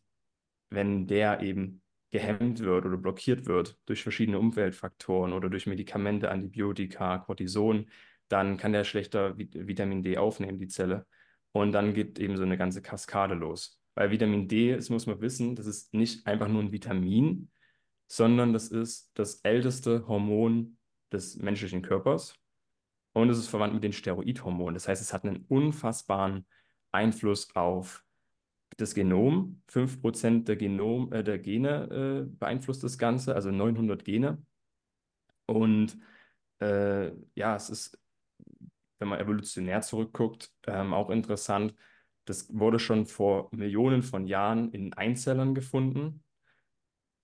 wenn 0.70 1.07
der 1.07 1.40
eben 1.40 1.83
gehemmt 2.11 2.61
wird 2.61 2.87
oder 2.87 2.96
blockiert 2.96 3.46
wird 3.46 3.79
durch 3.87 4.03
verschiedene 4.03 4.38
Umweltfaktoren 4.38 5.33
oder 5.33 5.48
durch 5.48 5.66
Medikamente, 5.66 6.31
Antibiotika, 6.31 7.18
Cortison, 7.18 7.88
dann 8.29 8.57
kann 8.57 8.72
der 8.72 8.85
schlechter 8.85 9.37
Vitamin 9.37 10.03
D 10.03 10.18
aufnehmen, 10.18 10.59
die 10.59 10.68
Zelle. 10.68 11.07
Und 11.53 11.72
dann 11.72 11.94
geht 11.94 12.18
eben 12.18 12.37
so 12.37 12.42
eine 12.42 12.59
ganze 12.59 12.83
Kaskade 12.83 13.35
los. 13.35 13.81
Weil 13.94 14.11
Vitamin 14.11 14.46
D, 14.48 14.74
das 14.74 14.88
muss 14.88 15.07
man 15.07 15.20
wissen, 15.20 15.57
das 15.57 15.66
ist 15.66 15.94
nicht 15.94 16.26
einfach 16.26 16.48
nur 16.48 16.62
ein 16.62 16.72
Vitamin, 16.72 17.50
sondern 18.07 18.53
das 18.53 18.68
ist 18.68 19.11
das 19.14 19.40
älteste 19.42 20.07
Hormon 20.07 20.79
des 21.12 21.37
menschlichen 21.37 21.83
Körpers. 21.83 22.35
Und 23.12 23.31
es 23.31 23.38
ist 23.38 23.48
verwandt 23.48 23.74
mit 23.74 23.83
den 23.83 23.92
Steroidhormonen. 23.92 24.74
Das 24.74 24.87
heißt, 24.87 25.03
es 25.03 25.12
hat 25.12 25.24
einen 25.24 25.44
unfassbaren 25.48 26.46
Einfluss 26.92 27.55
auf 27.57 28.05
das 28.81 28.95
Genom. 28.95 29.62
5% 29.69 30.49
der, 30.49 30.57
Genom, 30.57 31.12
äh, 31.12 31.23
der 31.25 31.38
Gene 31.38 32.27
äh, 32.29 32.37
beeinflusst 32.38 32.83
das 32.85 32.99
Ganze, 32.99 33.35
also 33.35 33.51
900 33.51 34.05
Gene. 34.05 34.43
Und 35.47 35.99
äh, 36.61 37.12
ja, 37.35 37.57
es 37.57 37.71
ist, 37.71 37.99
wenn 38.99 39.09
man 39.09 39.21
evolutionär 39.21 39.81
zurückguckt, 39.83 40.53
ähm, 40.66 40.95
auch 40.95 41.11
interessant. 41.11 41.75
Das 42.25 42.55
wurde 42.55 42.79
schon 42.79 43.07
vor 43.07 43.49
Millionen 43.53 44.03
von 44.03 44.27
Jahren 44.27 44.71
in 44.73 44.93
Einzellern 44.93 45.55
gefunden. 45.55 46.23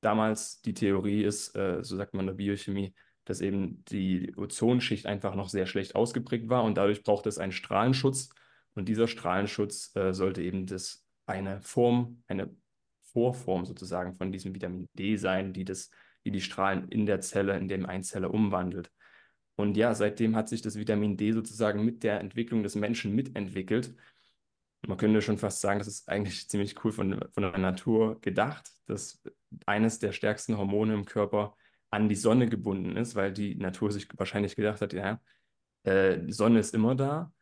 Damals 0.00 0.60
die 0.62 0.74
Theorie 0.74 1.22
ist, 1.22 1.54
äh, 1.56 1.82
so 1.82 1.96
sagt 1.96 2.14
man 2.14 2.22
in 2.22 2.26
der 2.28 2.34
Biochemie, 2.34 2.94
dass 3.24 3.40
eben 3.40 3.84
die 3.86 4.34
Ozonschicht 4.36 5.06
einfach 5.06 5.34
noch 5.34 5.48
sehr 5.48 5.66
schlecht 5.66 5.94
ausgeprägt 5.94 6.48
war 6.48 6.64
und 6.64 6.76
dadurch 6.76 7.02
braucht 7.02 7.26
es 7.26 7.38
einen 7.38 7.52
Strahlenschutz. 7.52 8.30
Und 8.74 8.88
dieser 8.88 9.08
Strahlenschutz 9.08 9.94
äh, 9.96 10.12
sollte 10.12 10.42
eben 10.42 10.66
das 10.66 11.05
eine 11.26 11.60
Form, 11.60 12.22
eine 12.26 12.54
Vorform 13.02 13.64
sozusagen 13.64 14.14
von 14.14 14.32
diesem 14.32 14.54
Vitamin 14.54 14.88
D 14.94 15.16
sein, 15.16 15.52
die 15.52 15.64
das, 15.64 15.90
die 16.24 16.30
die 16.30 16.40
Strahlen 16.40 16.88
in 16.88 17.06
der 17.06 17.20
Zelle, 17.20 17.56
in 17.56 17.68
dem 17.68 17.86
Einzeller 17.86 18.32
umwandelt. 18.32 18.90
Und 19.56 19.76
ja, 19.76 19.94
seitdem 19.94 20.36
hat 20.36 20.48
sich 20.48 20.62
das 20.62 20.76
Vitamin 20.76 21.16
D 21.16 21.32
sozusagen 21.32 21.84
mit 21.84 22.02
der 22.02 22.20
Entwicklung 22.20 22.62
des 22.62 22.74
Menschen 22.74 23.14
mitentwickelt. 23.14 23.94
Man 24.86 24.98
könnte 24.98 25.22
schon 25.22 25.38
fast 25.38 25.60
sagen, 25.60 25.78
das 25.78 25.88
ist 25.88 26.08
eigentlich 26.08 26.48
ziemlich 26.48 26.84
cool 26.84 26.92
von, 26.92 27.24
von 27.32 27.42
der 27.42 27.58
Natur 27.58 28.20
gedacht, 28.20 28.70
dass 28.86 29.22
eines 29.64 29.98
der 29.98 30.12
stärksten 30.12 30.58
Hormone 30.58 30.94
im 30.94 31.04
Körper 31.06 31.56
an 31.90 32.08
die 32.08 32.14
Sonne 32.14 32.48
gebunden 32.48 32.96
ist, 32.96 33.14
weil 33.14 33.32
die 33.32 33.54
Natur 33.54 33.90
sich 33.90 34.08
wahrscheinlich 34.16 34.56
gedacht 34.56 34.80
hat, 34.80 34.92
ja, 34.92 35.20
äh, 35.84 36.18
die 36.18 36.32
Sonne 36.32 36.58
ist 36.58 36.74
immer 36.74 36.94
da 36.94 37.32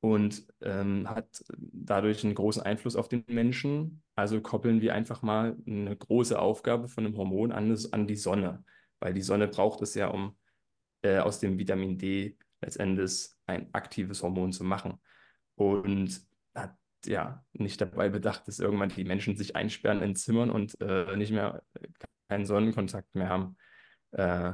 und 0.00 0.46
ähm, 0.60 1.08
hat 1.08 1.44
dadurch 1.56 2.24
einen 2.24 2.34
großen 2.34 2.62
Einfluss 2.62 2.96
auf 2.96 3.08
den 3.08 3.24
Menschen. 3.28 4.02
Also 4.14 4.40
koppeln 4.40 4.80
wir 4.80 4.94
einfach 4.94 5.22
mal 5.22 5.56
eine 5.66 5.96
große 5.96 6.38
Aufgabe 6.38 6.88
von 6.88 7.06
einem 7.06 7.16
Hormon 7.16 7.52
an, 7.52 7.76
an 7.92 8.06
die 8.06 8.16
Sonne, 8.16 8.64
weil 9.00 9.14
die 9.14 9.22
Sonne 9.22 9.48
braucht 9.48 9.82
es 9.82 9.94
ja, 9.94 10.08
um 10.08 10.36
äh, 11.02 11.18
aus 11.18 11.40
dem 11.40 11.58
Vitamin 11.58 11.98
D 11.98 12.36
letztendlich 12.60 13.30
ein 13.46 13.72
aktives 13.72 14.22
Hormon 14.22 14.52
zu 14.52 14.64
machen. 14.64 15.00
Und 15.54 16.20
hat 16.54 16.76
ja 17.06 17.44
nicht 17.52 17.80
dabei 17.80 18.08
bedacht, 18.08 18.46
dass 18.48 18.58
irgendwann 18.58 18.90
die 18.90 19.04
Menschen 19.04 19.36
sich 19.36 19.56
einsperren 19.56 20.02
in 20.02 20.16
Zimmern 20.16 20.50
und 20.50 20.78
äh, 20.80 21.16
nicht 21.16 21.32
mehr 21.32 21.62
keinen 22.28 22.46
Sonnenkontakt 22.46 23.14
mehr 23.14 23.28
haben. 23.28 23.56
Äh, 24.12 24.52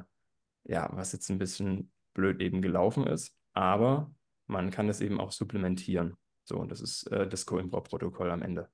ja, 0.64 0.88
was 0.92 1.12
jetzt 1.12 1.28
ein 1.31 1.38
bisschen 1.38 1.92
blöd 2.14 2.40
eben 2.40 2.62
gelaufen 2.62 3.07
ist, 3.07 3.37
aber 3.52 4.14
man 4.52 4.70
kann 4.70 4.88
es 4.88 5.00
eben 5.00 5.20
auch 5.20 5.32
supplementieren. 5.32 6.16
So, 6.44 6.56
und 6.58 6.70
das 6.72 6.80
ist 6.80 7.06
äh, 7.12 7.28
das 7.28 7.46
Coimbra-Protokoll 7.46 8.30
am 8.30 8.42
Ende. 8.42 8.68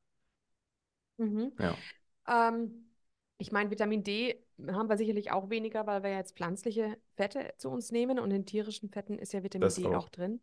Mhm. 1.18 1.52
Ja. 1.58 1.82
Ähm, 2.28 2.90
ich 3.38 3.52
meine, 3.52 3.70
Vitamin 3.70 4.02
D 4.04 4.44
haben 4.68 4.88
wir 4.88 4.96
sicherlich 4.96 5.30
auch 5.30 5.50
weniger, 5.50 5.86
weil 5.86 6.02
wir 6.02 6.10
jetzt 6.12 6.36
pflanzliche 6.36 6.98
Fette 7.16 7.54
zu 7.58 7.70
uns 7.70 7.92
nehmen 7.92 8.18
und 8.18 8.30
in 8.30 8.46
tierischen 8.46 8.90
Fetten 8.90 9.18
ist 9.18 9.32
ja 9.32 9.42
Vitamin 9.42 9.68
Das 9.68 9.74
D 9.74 9.86
auch. 9.86 9.94
auch 9.94 10.08
drin. 10.08 10.40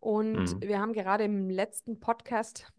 Und 0.00 0.54
Mhm. 0.54 0.60
wir 0.60 0.80
haben 0.80 0.92
gerade 0.92 1.24
im 1.24 1.50
letzten 1.50 2.00
Podcast, 2.00 2.72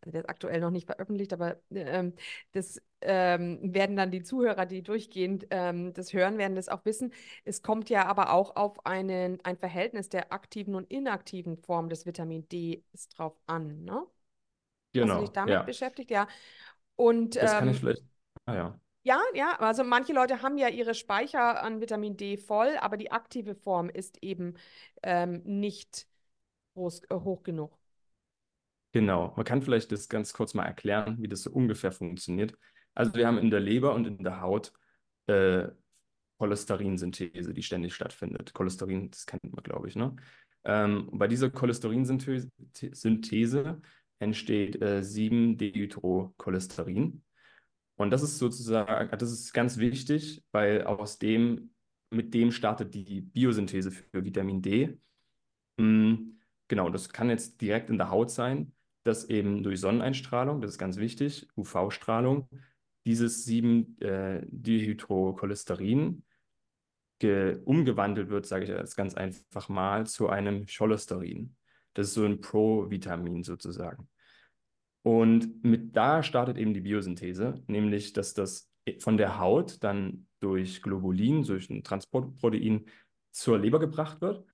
also 0.00 0.12
der 0.12 0.22
ist 0.22 0.28
aktuell 0.28 0.60
noch 0.60 0.70
nicht 0.70 0.86
veröffentlicht, 0.86 1.32
aber 1.32 1.60
ähm, 1.70 2.14
das 2.52 2.82
ähm, 3.00 3.58
werden 3.74 3.96
dann 3.96 4.10
die 4.10 4.22
Zuhörer, 4.22 4.66
die 4.66 4.82
durchgehend 4.82 5.46
ähm, 5.50 5.92
das 5.94 6.12
hören, 6.12 6.38
werden 6.38 6.56
das 6.56 6.68
auch 6.68 6.84
wissen. 6.84 7.12
Es 7.44 7.62
kommt 7.62 7.90
ja 7.90 8.06
aber 8.06 8.32
auch 8.32 8.56
auf 8.56 8.84
einen, 8.86 9.40
ein 9.44 9.56
Verhältnis 9.56 10.08
der 10.08 10.32
aktiven 10.32 10.74
und 10.74 10.90
inaktiven 10.90 11.56
Form 11.58 11.88
des 11.88 12.06
Vitamin 12.06 12.48
D 12.48 12.84
drauf 13.16 13.36
an, 13.46 13.84
ne? 13.84 14.06
Hast 15.00 15.14
du 15.14 15.20
dich 15.20 15.32
Genau, 15.32 15.32
damit 15.32 15.52
ja. 15.52 15.64
beschäftigt? 15.64 16.10
Ja. 16.10 16.28
Und 16.96 17.36
Das 17.38 17.56
kann 17.56 17.68
ich 17.68 17.78
ähm, 17.78 17.80
vielleicht. 17.80 18.04
Ah 18.46 18.54
ja. 18.54 18.80
ja, 19.02 19.20
ja, 19.34 19.56
also 19.60 19.84
manche 19.84 20.12
Leute 20.12 20.42
haben 20.42 20.58
ja 20.58 20.68
ihre 20.68 20.94
Speicher 20.94 21.62
an 21.62 21.80
Vitamin 21.80 22.16
D 22.16 22.36
voll, 22.36 22.76
aber 22.80 22.96
die 22.96 23.10
aktive 23.12 23.54
Form 23.54 23.88
ist 23.88 24.18
eben 24.22 24.54
ähm, 25.02 25.42
nicht 25.44 26.06
groß, 26.74 27.04
äh, 27.10 27.14
hoch 27.16 27.42
genug. 27.44 27.78
Genau, 28.92 29.32
man 29.36 29.44
kann 29.44 29.62
vielleicht 29.62 29.92
das 29.92 30.08
ganz 30.08 30.32
kurz 30.32 30.54
mal 30.54 30.64
erklären, 30.64 31.18
wie 31.22 31.28
das 31.28 31.42
so 31.42 31.50
ungefähr 31.50 31.92
funktioniert. 31.92 32.54
Also 32.94 33.14
wir 33.14 33.26
haben 33.26 33.38
in 33.38 33.50
der 33.50 33.60
Leber 33.60 33.94
und 33.94 34.06
in 34.06 34.24
der 34.24 34.40
Haut 34.40 34.72
äh, 35.26 35.68
Cholesterinsynthese, 36.38 37.52
die 37.52 37.62
ständig 37.62 37.94
stattfindet. 37.94 38.54
Cholesterin, 38.54 39.10
das 39.10 39.26
kennt 39.26 39.44
man, 39.44 39.62
glaube 39.62 39.88
ich, 39.88 39.96
ne? 39.96 40.16
Ähm, 40.64 41.08
bei 41.12 41.28
dieser 41.28 41.50
Cholesterinsynthese 41.50 42.50
Synthese 42.92 43.80
entsteht 44.18 44.80
äh, 44.82 45.02
7-Dehydrocholesterin. 45.02 47.22
Und 47.96 48.10
das 48.10 48.22
ist 48.22 48.38
sozusagen, 48.38 49.16
das 49.16 49.30
ist 49.32 49.52
ganz 49.52 49.78
wichtig, 49.78 50.42
weil 50.52 50.84
aus 50.84 51.18
dem, 51.18 51.74
mit 52.10 52.32
dem 52.34 52.52
startet 52.52 52.94
die 52.94 53.20
Biosynthese 53.20 53.90
für 53.90 54.24
Vitamin 54.24 54.62
D. 54.62 54.98
Mm, 55.78 56.38
Genau, 56.68 56.90
das 56.90 57.08
kann 57.08 57.30
jetzt 57.30 57.60
direkt 57.62 57.88
in 57.90 57.98
der 57.98 58.10
Haut 58.10 58.30
sein, 58.30 58.72
dass 59.02 59.24
eben 59.24 59.62
durch 59.62 59.80
Sonneneinstrahlung, 59.80 60.60
das 60.60 60.72
ist 60.72 60.78
ganz 60.78 60.98
wichtig, 60.98 61.48
UV-Strahlung, 61.56 62.46
dieses 63.08 63.46
7-Dehydrocholesterin 63.46 66.22
umgewandelt 67.64 68.28
wird, 68.28 68.44
sage 68.44 68.64
ich 68.64 68.70
jetzt 68.70 68.96
ganz 68.96 69.14
einfach 69.14 69.70
mal, 69.70 70.06
zu 70.06 70.28
einem 70.28 70.66
Cholesterin. 70.66 71.56
Das 71.94 72.08
ist 72.08 72.14
so 72.14 72.26
ein 72.26 72.42
Provitamin 72.42 73.44
sozusagen. 73.44 74.10
Und 75.02 75.64
mit 75.64 75.96
da 75.96 76.22
startet 76.22 76.58
eben 76.58 76.74
die 76.74 76.82
Biosynthese, 76.82 77.62
nämlich 77.66 78.12
dass 78.12 78.34
das 78.34 78.70
von 78.98 79.16
der 79.16 79.38
Haut 79.38 79.82
dann 79.82 80.26
durch 80.40 80.82
Globulin, 80.82 81.44
durch 81.44 81.70
ein 81.70 81.82
Transportprotein 81.82 82.84
zur 83.30 83.58
Leber 83.58 83.80
gebracht 83.80 84.20
wird 84.20 84.44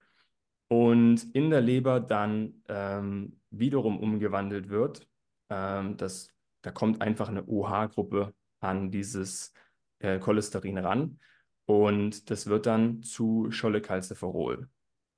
und 0.69 1.25
in 1.35 1.51
der 1.51 1.61
Leber 1.61 1.99
dann 1.99 2.63
ähm, 2.69 3.41
wiederum 3.51 3.99
umgewandelt 3.99 4.69
wird. 4.69 5.09
Ähm, 5.51 5.97
das, 5.97 6.29
da 6.63 6.71
kommt 6.71 7.03
einfach 7.03 7.29
eine 7.29 7.45
OH-Gruppe 7.47 8.33
an 8.65 8.91
dieses 8.91 9.53
äh, 10.01 10.19
Cholesterin 10.19 10.79
ran 10.79 11.21
und 11.67 12.31
das 12.31 12.47
wird 12.47 12.67
dann 12.67 13.03
zu 13.03 13.51
Schollecalciferol. 13.51 14.69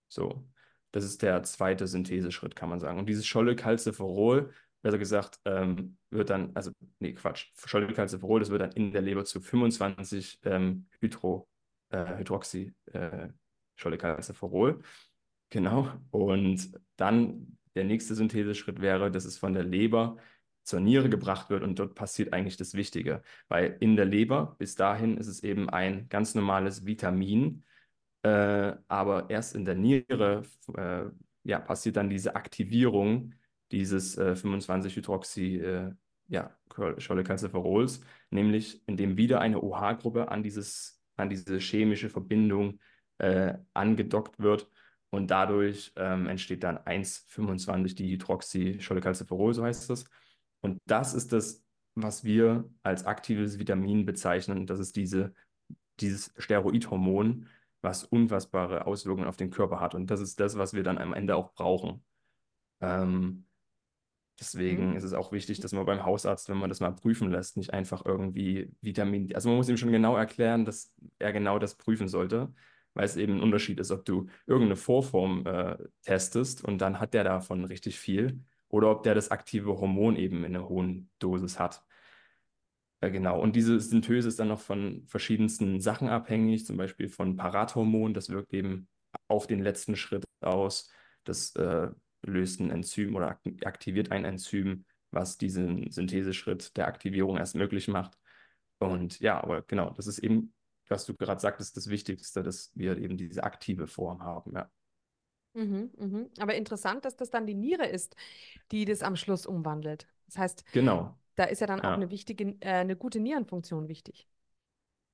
So, 0.09 0.47
das 0.93 1.05
ist 1.05 1.23
der 1.23 1.43
zweite 1.43 1.87
Syntheseschritt, 1.87 2.55
kann 2.57 2.69
man 2.69 2.81
sagen. 2.81 2.99
Und 2.99 3.09
dieses 3.09 3.27
Schollecalciferol, 3.27 4.53
besser 4.83 4.99
gesagt, 4.99 5.41
ähm, 5.45 5.97
wird 6.11 6.31
dann, 6.31 6.53
also, 6.55 6.71
nee, 7.01 7.13
Quatsch, 7.15 7.51
Schollecalciferol, 7.65 8.41
das 8.41 8.51
wird 8.51 8.63
dann 8.63 8.73
in 8.73 8.93
der 8.93 9.03
Leber 9.03 9.25
zu 9.25 9.41
25 9.41 10.41
ähm, 10.45 10.87
Hydro, 11.01 11.49
äh, 11.91 12.19
Hydroxy, 12.19 12.73
äh, 12.93 13.29
Schollecalciferol. 13.77 14.81
Genau. 15.51 15.93
Und 16.11 16.73
dann 16.97 17.59
der 17.75 17.85
nächste 17.85 18.15
Syntheseschritt 18.15 18.81
wäre, 18.81 19.11
dass 19.11 19.25
es 19.25 19.39
von 19.39 19.53
der 19.53 19.65
Leber 19.65 20.17
zur 20.67 20.81
Niere 20.81 21.09
gebracht 21.09 21.49
wird 21.49 21.63
und 21.63 21.79
dort 21.79 21.95
passiert 21.95 22.33
eigentlich 22.33 22.57
das 22.57 22.75
Wichtige, 22.75 23.23
weil 23.49 23.77
in 23.81 23.97
der 23.97 24.05
Leber 24.05 24.57
bis 24.59 24.75
dahin 24.75 25.17
ist 25.17 25.29
es 25.29 25.43
eben 25.43 25.71
ein 25.71 26.09
ganz 26.09 26.35
normales 26.35 26.85
Vitamin, 26.87 27.65
äh, 28.23 28.75
aber 28.89 29.31
erst 29.31 29.55
in 29.55 29.65
der 29.65 29.77
Niere 29.77 30.43
äh, 30.77 31.05
ja, 31.45 31.61
passiert 31.61 31.97
dann 31.97 32.11
diese 32.11 32.35
Aktivierung 32.35 33.35
dieses 33.73 34.17
äh, 34.19 34.35
25-Hydroxy 34.35 35.57
äh, 35.59 35.93
ja, 36.29 36.51
Cholecalciferols, 36.69 38.01
nämlich 38.31 38.83
indem 38.89 39.17
wieder 39.17 39.41
eine 39.41 39.63
OH-Gruppe 39.63 40.29
an, 40.29 40.45
an 41.17 41.31
diese 41.31 41.59
chemische 41.59 42.11
Verbindung 42.11 42.81
äh, 43.19 43.55
angedockt 43.75 44.41
wird 44.41 44.69
und 45.11 45.31
dadurch 45.31 45.93
ähm, 45.97 46.27
entsteht 46.27 46.65
dann 46.65 46.79
1,25-Dihydroxycholecalciferol, 46.79 49.55
so 49.55 49.63
heißt 49.65 49.91
es. 49.91 50.05
Und 50.67 50.81
das 50.87 51.15
ist 51.15 51.33
das, 51.33 51.65
was 51.95 52.25
wir 52.25 52.69
als 52.83 53.07
aktives 53.07 53.59
Vitamin 53.59 54.05
bezeichnen. 54.05 54.67
Das 54.67 54.81
ist 54.81 54.97
diese, 54.97 55.33
dieses 56.01 56.35
Steroidhormon, 56.37 57.47
was 57.81 58.05
unfassbare 58.05 58.87
Auswirkungen 58.87 59.29
auf 59.29 59.37
den 59.37 59.51
Körper 59.51 59.81
hat. 59.81 59.95
Und 59.95 60.11
das 60.11 60.21
ist 60.21 60.41
das, 60.41 60.59
was 60.59 60.75
wir 60.75 60.83
dann 60.83 60.99
am 60.99 61.15
Ende 61.15 61.37
auch 61.37 61.53
brauchen. 61.55 62.05
Ähm, 62.81 63.47
Deswegen 64.39 64.91
mhm. 64.91 64.97
ist 64.97 65.05
es 65.05 65.15
auch 65.15 65.33
wichtig, 65.33 65.61
dass 65.61 65.73
man 65.73 65.87
beim 65.87 66.05
Hausarzt, 66.05 66.49
wenn 66.49 66.59
man 66.59 66.69
das 66.69 66.81
mal 66.81 66.93
prüfen 66.93 67.31
lässt, 67.31 67.57
nicht 67.57 67.73
einfach 67.73 68.05
irgendwie 68.05 68.71
Vitamin, 68.83 69.35
also 69.35 69.49
man 69.49 69.57
muss 69.57 69.69
ihm 69.69 69.79
schon 69.79 69.93
genau 69.93 70.15
erklären, 70.15 70.67
dass 70.67 70.93
er 71.19 71.33
genau 71.33 71.59
das 71.59 71.77
prüfen 71.77 72.07
sollte, 72.07 72.53
weil 72.93 73.07
es 73.07 73.17
eben 73.17 73.37
ein 73.37 73.41
Unterschied 73.41 73.81
ist, 73.81 73.91
ob 73.91 74.05
du 74.05 74.27
irgendeine 74.47 74.77
Vorform 74.77 75.47
äh, 75.47 75.79
testest 76.03 76.63
und 76.63 76.83
dann 76.83 77.01
hat 77.01 77.15
der 77.15 77.25
davon 77.25 77.65
richtig 77.65 77.99
viel 77.99 78.41
oder 78.77 78.91
ob 78.91 79.03
der 79.03 79.15
das 79.15 79.31
aktive 79.31 79.79
Hormon 79.79 80.17
eben 80.17 80.45
in 80.45 80.55
einer 80.55 80.69
hohen 80.69 81.11
Dosis 81.19 81.59
hat. 81.59 81.85
Äh, 83.01 83.11
genau, 83.11 83.41
und 83.41 83.57
diese 83.57 83.81
Synthese 83.81 84.29
ist 84.29 84.39
dann 84.39 84.49
noch 84.49 84.61
von 84.61 85.05
verschiedensten 85.07 85.81
Sachen 85.81 86.09
abhängig, 86.09 86.67
zum 86.67 86.77
Beispiel 86.77 87.09
von 87.09 87.37
Parathormon, 87.37 88.15
das 88.15 88.29
wirkt 88.31 88.53
eben 88.53 88.89
auf 89.29 89.47
den 89.47 89.63
letzten 89.63 89.97
Schritt 89.97 90.25
aus. 90.41 90.91
Das 91.25 91.55
äh, 91.57 91.89
löst 92.23 92.61
ein 92.61 92.71
Enzym 92.71 93.17
oder 93.17 93.41
aktiviert 93.65 94.13
ein 94.13 94.25
Enzym, 94.25 94.85
was 95.11 95.39
diesen 95.39 95.91
Syntheseschritt 95.91 96.77
der 96.77 96.87
Aktivierung 96.87 97.39
erst 97.39 97.55
möglich 97.55 97.89
macht. 97.89 98.19
Und 98.79 99.21
ja, 99.21 99.43
aber 99.43 99.63
genau, 99.63 99.91
das 99.91 100.07
ist 100.07 100.19
eben 100.19 100.53
was 100.89 101.07
du 101.07 101.15
gerade 101.15 101.41
sagtest, 101.41 101.77
das 101.77 101.89
Wichtigste, 101.89 102.43
dass 102.43 102.71
wir 102.75 102.97
eben 102.99 103.17
diese 103.17 103.45
aktive 103.45 103.87
Form 103.87 104.23
haben, 104.23 104.53
ja. 104.55 104.71
Mhm, 105.57 105.91
mhm. 105.97 106.31
Aber 106.39 106.55
interessant, 106.55 107.07
dass 107.07 107.17
das 107.17 107.31
dann 107.31 107.47
die 107.47 107.55
Niere 107.55 107.87
ist, 107.87 108.15
die 108.73 108.85
das 108.85 109.03
am 109.03 109.17
Schluss 109.17 109.47
umwandelt. 109.47 110.07
Das 110.27 110.37
heißt, 110.37 110.65
genau. 110.73 111.17
da 111.35 111.45
ist 111.45 111.61
ja 111.61 111.67
dann 111.67 111.79
ja. 111.79 111.91
auch 111.91 111.95
eine 111.95 112.11
wichtige, 112.11 112.57
äh, 112.61 112.73
eine 112.75 112.95
gute 112.95 113.21
Nierenfunktion 113.21 113.89
wichtig. 113.89 114.29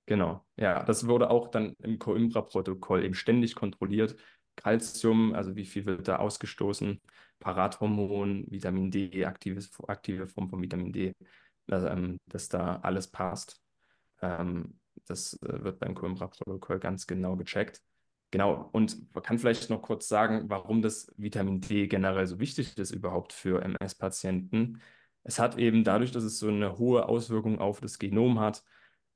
Genau, 0.07 0.44
ja, 0.57 0.83
das 0.83 1.07
wurde 1.07 1.31
auch 1.31 1.46
dann 1.46 1.74
im 1.78 2.00
Coimbra-Protokoll 2.00 3.05
eben 3.05 3.14
ständig 3.14 3.55
kontrolliert. 3.55 4.16
Calcium, 4.57 5.33
also 5.33 5.55
wie 5.55 5.64
viel 5.64 5.87
wird 5.87 6.09
da 6.09 6.16
ausgestoßen, 6.16 7.00
Parathormon, 7.38 8.44
Vitamin 8.50 8.90
D, 8.90 9.24
aktives, 9.24 9.70
aktive 9.87 10.26
Form 10.26 10.50
von 10.50 10.61
Vitamin 10.61 10.92
D, 10.92 11.14
dass, 11.68 11.85
ähm, 11.85 12.18
dass 12.26 12.48
da 12.48 12.81
alles 12.83 13.07
passt. 13.07 13.61
Ähm, 14.20 14.81
das 15.07 15.35
äh, 15.42 15.62
wird 15.62 15.78
beim 15.78 15.94
Coimbra-Protokoll 15.94 16.81
ganz 16.81 17.07
genau 17.07 17.37
gecheckt. 17.37 17.81
Genau, 18.32 18.70
und 18.72 18.96
man 19.14 19.22
kann 19.22 19.38
vielleicht 19.38 19.68
noch 19.68 19.82
kurz 19.82 20.08
sagen, 20.08 20.48
warum 20.48 20.80
das 20.80 21.12
Vitamin 21.18 21.60
D 21.60 21.86
generell 21.86 22.26
so 22.26 22.40
wichtig 22.40 22.78
ist 22.78 22.90
überhaupt 22.90 23.34
für 23.34 23.62
MS-Patienten. 23.62 24.80
Es 25.22 25.38
hat 25.38 25.58
eben 25.58 25.84
dadurch, 25.84 26.12
dass 26.12 26.24
es 26.24 26.38
so 26.38 26.48
eine 26.48 26.78
hohe 26.78 27.06
Auswirkung 27.08 27.58
auf 27.58 27.80
das 27.80 27.98
Genom 27.98 28.40
hat, 28.40 28.64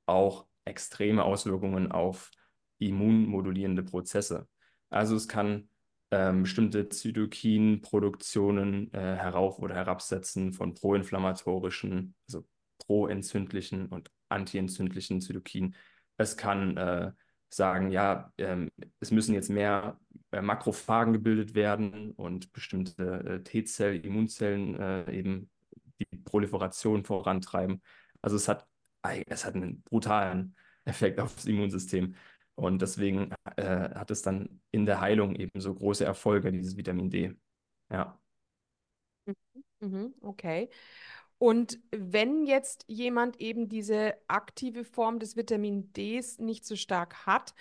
auch 0.05 0.45
extreme 0.65 1.23
Auswirkungen 1.23 1.91
auf 1.91 2.29
immunmodulierende 2.77 3.81
Prozesse. 3.81 4.47
Also 4.91 5.15
es 5.15 5.27
kann 5.27 5.67
ähm, 6.11 6.43
bestimmte 6.43 6.87
Zytokinproduktionen 6.87 8.93
äh, 8.93 9.15
herauf- 9.15 9.57
oder 9.57 9.73
herabsetzen 9.73 10.53
von 10.53 10.75
proinflammatorischen, 10.75 12.13
also 12.27 12.45
proentzündlichen 12.85 13.87
und 13.87 14.11
antientzündlichen 14.29 15.21
Zytokinen. 15.21 15.75
Es 16.17 16.37
kann 16.37 16.77
äh, 16.77 17.11
sagen, 17.49 17.91
ja, 17.91 18.31
ähm, 18.37 18.69
es 18.99 19.11
müssen 19.11 19.33
jetzt 19.33 19.49
mehr 19.49 19.99
äh, 20.31 20.41
Makrophagen 20.41 21.13
gebildet 21.13 21.55
werden 21.55 22.11
und 22.11 22.51
bestimmte 22.53 23.03
äh, 23.25 23.43
T-Zellen, 23.43 24.03
Immunzellen 24.03 24.79
äh, 24.79 25.11
eben 25.11 25.49
die 25.99 26.17
Proliferation 26.17 27.03
vorantreiben. 27.03 27.81
Also 28.21 28.35
es 28.35 28.47
hat, 28.47 28.67
es 29.27 29.45
hat 29.45 29.55
einen 29.55 29.81
brutalen 29.83 30.55
Effekt 30.85 31.19
auf 31.19 31.35
das 31.35 31.45
Immunsystem. 31.45 32.15
Und 32.55 32.81
deswegen 32.81 33.31
äh, 33.55 33.63
hat 33.63 34.09
es 34.11 34.23
dann 34.23 34.61
in 34.71 34.85
der 34.85 34.99
Heilung 34.99 35.35
eben 35.35 35.59
so 35.59 35.73
große 35.75 36.03
Erfolge, 36.05 36.51
dieses 36.51 36.75
Vitamin 36.75 37.09
D. 37.09 37.35
Ja. 37.91 38.19
Mhm, 39.79 40.15
okay. 40.21 40.69
Und 41.39 41.79
wenn 41.91 42.45
jetzt 42.45 42.85
jemand 42.87 43.39
eben 43.39 43.69
diese 43.69 44.15
aktive 44.27 44.83
Form 44.83 45.19
des 45.19 45.35
Vitamin 45.35 45.93
Ds 45.93 46.39
nicht 46.39 46.65
so 46.65 46.75
stark 46.75 47.27
hat, 47.27 47.53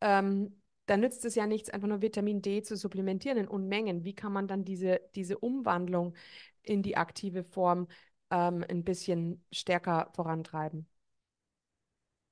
ähm, 0.00 0.60
dann 0.86 1.00
nützt 1.00 1.24
es 1.24 1.34
ja 1.34 1.46
nichts, 1.46 1.70
einfach 1.70 1.88
nur 1.88 2.02
Vitamin 2.02 2.42
D 2.42 2.62
zu 2.62 2.76
supplementieren 2.76 3.38
in 3.38 3.48
Unmengen. 3.48 4.04
Wie 4.04 4.14
kann 4.14 4.32
man 4.32 4.48
dann 4.48 4.64
diese, 4.64 5.00
diese 5.14 5.38
Umwandlung 5.38 6.14
in 6.62 6.82
die 6.82 6.96
aktive 6.96 7.44
Form 7.44 7.88
ähm, 8.30 8.64
ein 8.68 8.84
bisschen 8.84 9.44
stärker 9.52 10.10
vorantreiben? 10.14 10.86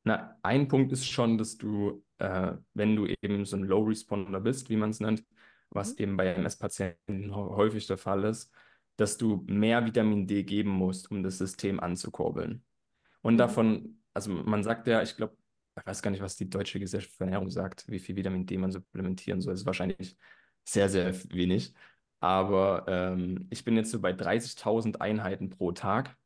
Na, 0.04 0.38
ein 0.42 0.68
Punkt 0.68 0.92
ist 0.92 1.06
schon, 1.06 1.38
dass 1.38 1.56
du, 1.56 2.04
äh, 2.18 2.52
wenn 2.74 2.96
du 2.96 3.06
eben 3.06 3.44
so 3.44 3.56
ein 3.56 3.64
Low 3.64 3.85
Responder 3.85 4.40
bist, 4.40 4.68
wie 4.68 4.76
man 4.76 4.90
es 4.90 5.00
nennt, 5.00 5.24
was 5.70 5.94
mhm. 5.94 6.02
eben 6.02 6.16
bei 6.16 6.26
MS-Patienten 6.26 7.35
häufig 7.35 7.87
der 7.87 7.98
Fall 7.98 8.24
ist, 8.24 8.50
dass 9.02 9.18
du 9.18 9.44
mehr 9.48 9.84
Vitamin 9.84 10.28
D 10.28 10.44
geben 10.44 10.70
musst, 10.70 11.10
um 11.10 11.24
das 11.24 11.36
System 11.36 11.80
anzukurbeln. 11.80 12.62
Und 13.20 13.34
mhm. 13.34 13.38
davon, 13.38 13.98
also 14.14 14.30
man 14.30 14.62
sagt 14.62 14.86
ja, 14.86 15.02
ich 15.02 15.16
glaube, 15.16 15.36
ich 15.76 15.86
weiß 15.86 16.02
gar 16.02 16.12
nicht, 16.12 16.22
was 16.22 16.36
die 16.36 16.48
Deutsche 16.48 16.78
Gesellschaft 16.78 17.16
für 17.16 17.24
Ernährung 17.24 17.50
sagt, 17.50 17.88
wie 17.88 17.98
viel 17.98 18.14
Vitamin 18.14 18.46
D 18.46 18.56
man 18.58 18.70
supplementieren 18.70 19.40
soll. 19.40 19.54
Das 19.54 19.62
ist 19.62 19.66
wahrscheinlich 19.66 20.16
sehr, 20.64 20.88
sehr 20.88 21.12
wenig. 21.32 21.74
Aber 22.20 22.84
ähm, 22.86 23.48
ich 23.50 23.64
bin 23.64 23.74
jetzt 23.74 23.90
so 23.90 24.00
bei 24.00 24.12
30.000 24.12 25.00
Einheiten 25.00 25.50
pro 25.50 25.72
Tag. 25.72 26.16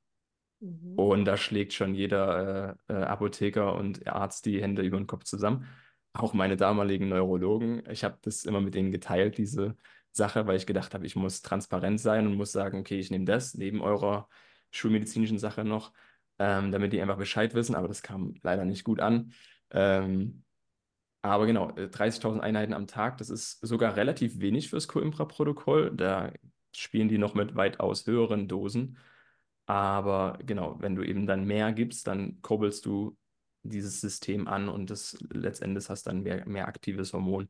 Mhm. 0.61 0.99
Und 0.99 1.25
da 1.25 1.39
schlägt 1.39 1.73
schon 1.73 1.95
jeder 1.95 2.77
äh, 2.89 2.93
äh, 2.93 3.03
Apotheker 3.05 3.75
und 3.75 4.07
Arzt 4.07 4.45
die 4.45 4.61
Hände 4.61 4.83
über 4.83 4.99
den 4.99 5.07
Kopf 5.07 5.25
zusammen. 5.25 5.67
Auch 6.13 6.35
meine 6.35 6.57
damaligen 6.59 7.09
Neurologen. 7.09 7.83
Ich 7.91 8.05
habe 8.05 8.19
das 8.21 8.45
immer 8.45 8.61
mit 8.61 8.75
denen 8.75 8.93
geteilt, 8.93 9.39
diese 9.39 9.77
Sache, 10.17 10.47
weil 10.47 10.57
ich 10.57 10.67
gedacht 10.67 10.95
habe, 10.95 11.07
ich 11.07 11.17
muss 11.17 11.43
transparent 11.43 12.01
sein 12.01 12.27
und 12.27 12.35
muss 12.37 12.53
sagen, 12.53 12.79
okay, 12.81 12.99
ich 12.99 13.11
nehme 13.11 13.25
das 13.25 13.55
neben 13.55 13.81
eurer 13.81 14.29
schulmedizinischen 14.71 15.39
Sache 15.39 15.65
noch, 15.65 15.93
ähm, 16.39 16.73
damit 16.73 16.93
die 16.93 17.01
einfach 17.01 17.19
Bescheid 17.19 17.55
wissen. 17.55 17.75
Aber 17.75 17.89
das 17.89 18.03
kam 18.03 18.35
leider 18.43 18.65
nicht 18.65 18.85
gut 18.85 19.01
an. 19.01 19.33
Ähm, 19.71 20.45
aber 21.23 21.47
genau, 21.47 21.71
30.000 21.73 22.39
äh, 22.41 22.43
Einheiten 22.43 22.73
am 22.75 22.87
Tag, 22.87 23.19
das 23.19 23.31
ist 23.31 23.61
sogar 23.61 23.97
relativ 23.97 24.41
wenig 24.41 24.71
fürs 24.71 24.89
Coimbra-Protokoll. 24.89 25.93
Da 25.97 26.33
spielen 26.73 27.09
die 27.09 27.19
noch 27.19 27.35
mit 27.35 27.57
weitaus 27.57 28.07
höheren 28.07 28.49
Dosen. 28.49 28.99
Aber 29.67 30.39
genau, 30.45 30.77
wenn 30.81 30.95
du 30.95 31.03
eben 31.03 31.27
dann 31.27 31.45
mehr 31.45 31.73
gibst, 31.73 32.07
dann 32.07 32.41
kurbelst 32.43 32.87
du 32.87 33.17
dieses 33.65 34.01
System 34.01 34.47
an 34.47 34.69
und 34.69 34.91
das 34.91 35.19
letztendlich 35.31 35.89
hast 35.89 36.07
dann 36.07 36.23
mehr, 36.23 36.47
mehr 36.47 36.69
aktives 36.69 37.13
Hormon. 37.13 37.49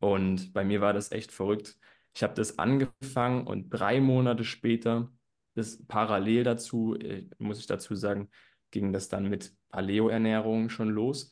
Und 0.00 0.52
bei 0.52 0.64
mir 0.64 0.80
war 0.80 0.92
das 0.92 1.12
echt 1.12 1.32
verrückt. 1.32 1.78
Ich 2.16 2.22
habe 2.22 2.32
das 2.32 2.58
angefangen 2.58 3.46
und 3.46 3.68
drei 3.68 4.00
Monate 4.00 4.42
später, 4.42 5.12
das 5.54 5.86
parallel 5.86 6.44
dazu, 6.44 6.94
äh, 6.94 7.28
muss 7.36 7.60
ich 7.60 7.66
dazu 7.66 7.94
sagen, 7.94 8.30
ging 8.70 8.90
das 8.94 9.10
dann 9.10 9.28
mit 9.28 9.54
Paleo-Ernährung 9.68 10.70
schon 10.70 10.88
los. 10.88 11.30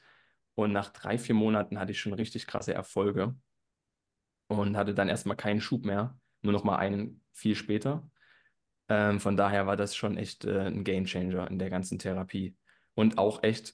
Und 0.54 0.72
nach 0.72 0.90
drei, 0.90 1.16
vier 1.16 1.34
Monaten 1.34 1.78
hatte 1.78 1.92
ich 1.92 2.00
schon 2.00 2.12
richtig 2.12 2.46
krasse 2.46 2.74
Erfolge 2.74 3.34
und 4.48 4.76
hatte 4.76 4.92
dann 4.92 5.08
erstmal 5.08 5.38
keinen 5.38 5.62
Schub 5.62 5.86
mehr, 5.86 6.18
nur 6.42 6.52
noch 6.52 6.64
mal 6.64 6.76
einen 6.76 7.22
viel 7.32 7.54
später. 7.54 8.06
Ähm, 8.90 9.20
von 9.20 9.38
daher 9.38 9.66
war 9.66 9.78
das 9.78 9.96
schon 9.96 10.18
echt 10.18 10.44
äh, 10.44 10.66
ein 10.66 10.84
Gamechanger 10.84 11.50
in 11.50 11.58
der 11.58 11.70
ganzen 11.70 11.98
Therapie. 11.98 12.56
Und 12.92 13.16
auch 13.16 13.42
echt 13.42 13.72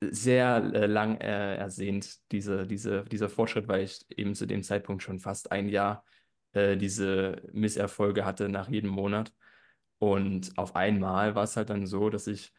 sehr 0.00 0.56
äh, 0.74 0.86
lang 0.86 1.16
äh, 1.20 1.56
ersehnt, 1.56 2.18
diese, 2.32 2.66
diese, 2.66 3.04
dieser 3.04 3.28
Fortschritt, 3.28 3.68
weil 3.68 3.84
ich 3.84 4.04
eben 4.16 4.34
zu 4.34 4.46
dem 4.46 4.62
Zeitpunkt 4.62 5.02
schon 5.02 5.18
fast 5.18 5.52
ein 5.52 5.68
Jahr 5.68 6.04
äh, 6.52 6.76
diese 6.76 7.42
Misserfolge 7.52 8.24
hatte 8.24 8.48
nach 8.48 8.68
jedem 8.68 8.90
Monat. 8.90 9.32
Und 9.98 10.56
auf 10.58 10.76
einmal 10.76 11.34
war 11.34 11.44
es 11.44 11.56
halt 11.56 11.70
dann 11.70 11.86
so, 11.86 12.08
dass 12.10 12.26
ich 12.26 12.52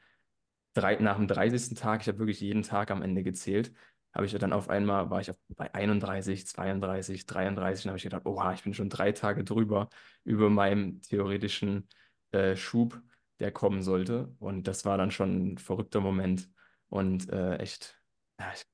drei, 0.73 0.95
nach 0.97 1.17
dem 1.17 1.27
30. 1.27 1.75
Tag, 1.75 2.01
ich 2.01 2.08
habe 2.08 2.19
wirklich 2.19 2.41
jeden 2.41 2.63
Tag 2.63 2.91
am 2.91 3.01
Ende 3.01 3.23
gezählt, 3.23 3.73
habe 4.13 4.25
ich 4.25 4.34
dann 4.34 4.54
auf 4.54 4.69
einmal, 4.69 5.10
war 5.10 5.21
ich 5.21 5.32
bei 5.56 5.73
31, 5.73 6.45
32, 6.47 7.25
33 7.25 7.86
und 7.86 7.89
habe 7.91 7.97
ich 7.97 8.04
gedacht, 8.04 8.25
oha, 8.25 8.54
ich 8.54 8.63
bin 8.63 8.73
schon 8.73 8.89
drei 8.89 9.12
Tage 9.13 9.43
drüber 9.43 9.89
über 10.23 10.49
meinem 10.49 11.01
theoretischen 11.01 11.88
äh, 12.32 12.56
Schub, 12.56 13.01
der 13.39 13.51
kommen 13.51 13.82
sollte. 13.84 14.36
Und 14.39 14.67
das 14.67 14.86
war 14.86 14.97
dann 14.97 15.12
schon 15.12 15.54
ein 15.54 15.58
verrückter 15.58 16.01
Moment 16.01 16.49
und 16.91 17.30
äh, 17.32 17.56
echt, 17.56 17.97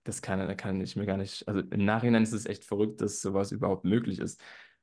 das 0.03 0.23
kann, 0.23 0.57
kann 0.57 0.81
ich 0.81 0.95
mir 0.95 1.05
gar 1.05 1.17
nicht, 1.17 1.47
also 1.47 1.61
im 1.61 1.85
Nachhinein 1.85 2.23
ist 2.23 2.33
es 2.33 2.47
echt 2.47 2.65
verrückt, 2.65 2.99
dass 2.99 3.21
sowas 3.21 3.51
überhaupt 3.51 3.85
möglich 3.85 4.17
ist. 4.17 4.41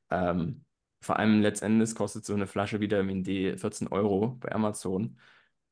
Ähm, 0.09 0.65
vor 1.01 1.19
allem 1.19 1.43
letztendlich 1.43 1.95
kostet 1.97 2.25
so 2.25 2.33
eine 2.33 2.47
Flasche 2.47 2.79
Vitamin 2.81 3.25
D 3.25 3.57
14 3.57 3.89
Euro 3.89 4.37
bei 4.41 4.53
Amazon. 4.53 5.19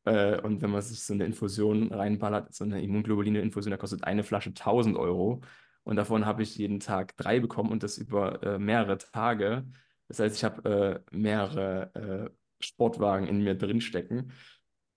Äh, 0.05 0.41
und 0.41 0.61
wenn 0.61 0.71
man 0.71 0.83
sich 0.83 1.05
so 1.05 1.15
eine 1.15 1.25
Infusion 1.25 1.93
reinballert, 1.93 2.53
so 2.53 2.65
eine 2.65 2.83
Immunglobuline-Infusion, 2.83 3.71
da 3.71 3.77
kostet 3.77 4.03
eine 4.05 4.25
Flasche 4.25 4.51
1000 4.51 4.97
Euro. 4.97 5.41
Und 5.85 5.97
davon 5.97 6.27
habe 6.27 6.43
ich 6.43 6.57
jeden 6.57 6.81
Tag 6.81 7.17
drei 7.17 7.39
bekommen 7.39 7.71
und 7.71 7.85
das 7.85 7.97
über 7.99 8.43
äh, 8.43 8.59
mehrere 8.59 8.99
Tage. 8.99 9.65
Das 10.09 10.19
heißt, 10.19 10.37
ich 10.37 10.43
habe 10.45 11.05
äh, 11.13 11.17
mehrere 11.17 11.95
äh, 11.95 12.65
Sportwagen 12.65 13.29
in 13.29 13.43
mir 13.43 13.55
drinstecken. 13.55 14.33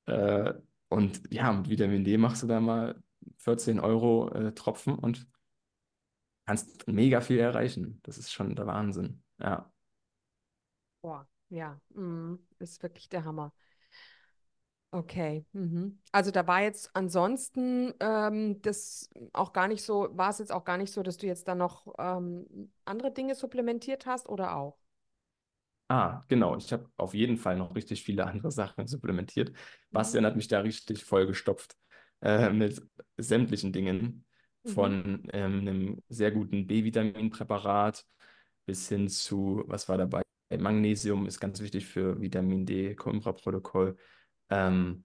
Äh, 0.08 0.54
und 0.90 1.22
ja, 1.32 1.52
mit 1.52 1.70
Vitamin 1.70 2.04
D 2.04 2.18
machst 2.18 2.44
du 2.44 2.48
da 2.48 2.60
mal 2.60 3.02
14 3.38 3.80
Euro 3.80 4.30
äh, 4.30 4.54
Tropfen 4.54 4.96
und 4.96 5.28
kannst 6.46 6.88
mega 6.88 7.22
viel 7.22 7.40
erreichen. 7.40 8.00
Das 8.04 8.18
ist 8.18 8.32
schon 8.32 8.56
der 8.56 8.68
Wahnsinn. 8.68 9.24
Ja. 9.40 9.72
Boah, 11.02 11.28
ja, 11.50 11.80
mm, 11.90 12.36
ist 12.60 12.82
wirklich 12.84 13.10
der 13.10 13.26
Hammer. 13.26 13.52
Okay. 14.92 15.46
Mhm. 15.52 16.00
Also 16.14 16.32
da 16.32 16.48
war 16.48 16.62
jetzt 16.62 16.90
ansonsten 16.96 17.94
ähm, 18.00 18.62
das 18.62 19.10
auch 19.34 19.52
gar 19.52 19.68
nicht 19.68 19.84
so, 19.84 20.08
war 20.14 20.30
es 20.30 20.40
jetzt 20.40 20.54
auch 20.54 20.64
gar 20.64 20.78
nicht 20.78 20.94
so, 20.94 21.04
dass 21.04 21.18
du 21.18 21.28
jetzt 21.28 21.50
da 21.50 21.56
noch 21.56 21.94
ähm, 22.00 22.72
andere 22.86 23.12
Dinge 23.12 23.36
supplementiert 23.36 24.06
hast 24.06 24.30
oder 24.30 24.56
auch? 24.56 24.78
Ah, 25.88 26.24
genau. 26.28 26.58
Ich 26.58 26.74
habe 26.74 26.90
auf 26.98 27.14
jeden 27.14 27.38
Fall 27.38 27.58
noch 27.58 27.76
richtig 27.76 28.04
viele 28.04 28.26
andere 28.26 28.52
Sachen 28.52 28.88
supplementiert. 28.88 29.52
Bastian 29.92 30.24
mhm. 30.24 30.28
hat 30.28 30.36
mich 30.36 30.48
da 30.48 30.62
richtig 30.62 31.06
vollgestopft 31.06 31.76
äh, 32.22 32.50
mit 32.50 32.82
sämtlichen 33.18 33.72
Dingen. 33.72 34.26
Mhm. 34.64 34.70
Von 34.70 35.28
ähm, 35.32 35.60
einem 35.60 36.04
sehr 36.10 36.32
guten 36.32 36.66
B-Vitamin-Präparat 36.66 38.04
bis 38.66 38.90
hin 38.90 39.08
zu, 39.08 39.64
was 39.68 39.88
war 39.88 39.98
dabei? 39.98 40.24
Magnesium 40.58 41.28
ist 41.28 41.40
ganz 41.40 41.60
wichtig 41.60 41.86
für 41.86 42.20
Vitamin 42.20 42.66
D, 42.66 42.96
Coimbra-Protokoll. 42.96 43.96
Ähm, 44.50 45.04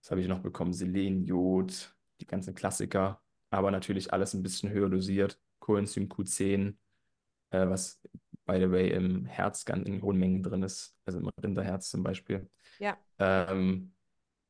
was 0.00 0.10
habe 0.10 0.20
ich 0.20 0.28
noch 0.28 0.40
bekommen? 0.40 0.72
Selen, 0.72 1.24
Jod, 1.24 1.94
die 2.20 2.26
ganzen 2.26 2.54
Klassiker. 2.54 3.20
Aber 3.50 3.70
natürlich 3.70 4.12
alles 4.12 4.34
ein 4.34 4.42
bisschen 4.42 4.70
höher 4.70 4.88
dosiert. 4.88 5.38
Coenzym 5.58 6.08
Q10, 6.08 6.78
äh, 7.50 7.68
was 7.68 8.00
by 8.46 8.58
the 8.58 8.70
way 8.70 8.90
im 8.90 9.26
Herz 9.26 9.64
ganz 9.64 9.86
in 9.86 10.02
hohen 10.02 10.18
Mengen 10.18 10.42
drin 10.42 10.62
ist. 10.62 10.96
Also 11.04 11.18
im 11.18 11.30
Rinderherz 11.42 11.90
zum 11.90 12.02
Beispiel. 12.02 12.48
Ja. 12.78 12.96
Ähm, 13.18 13.92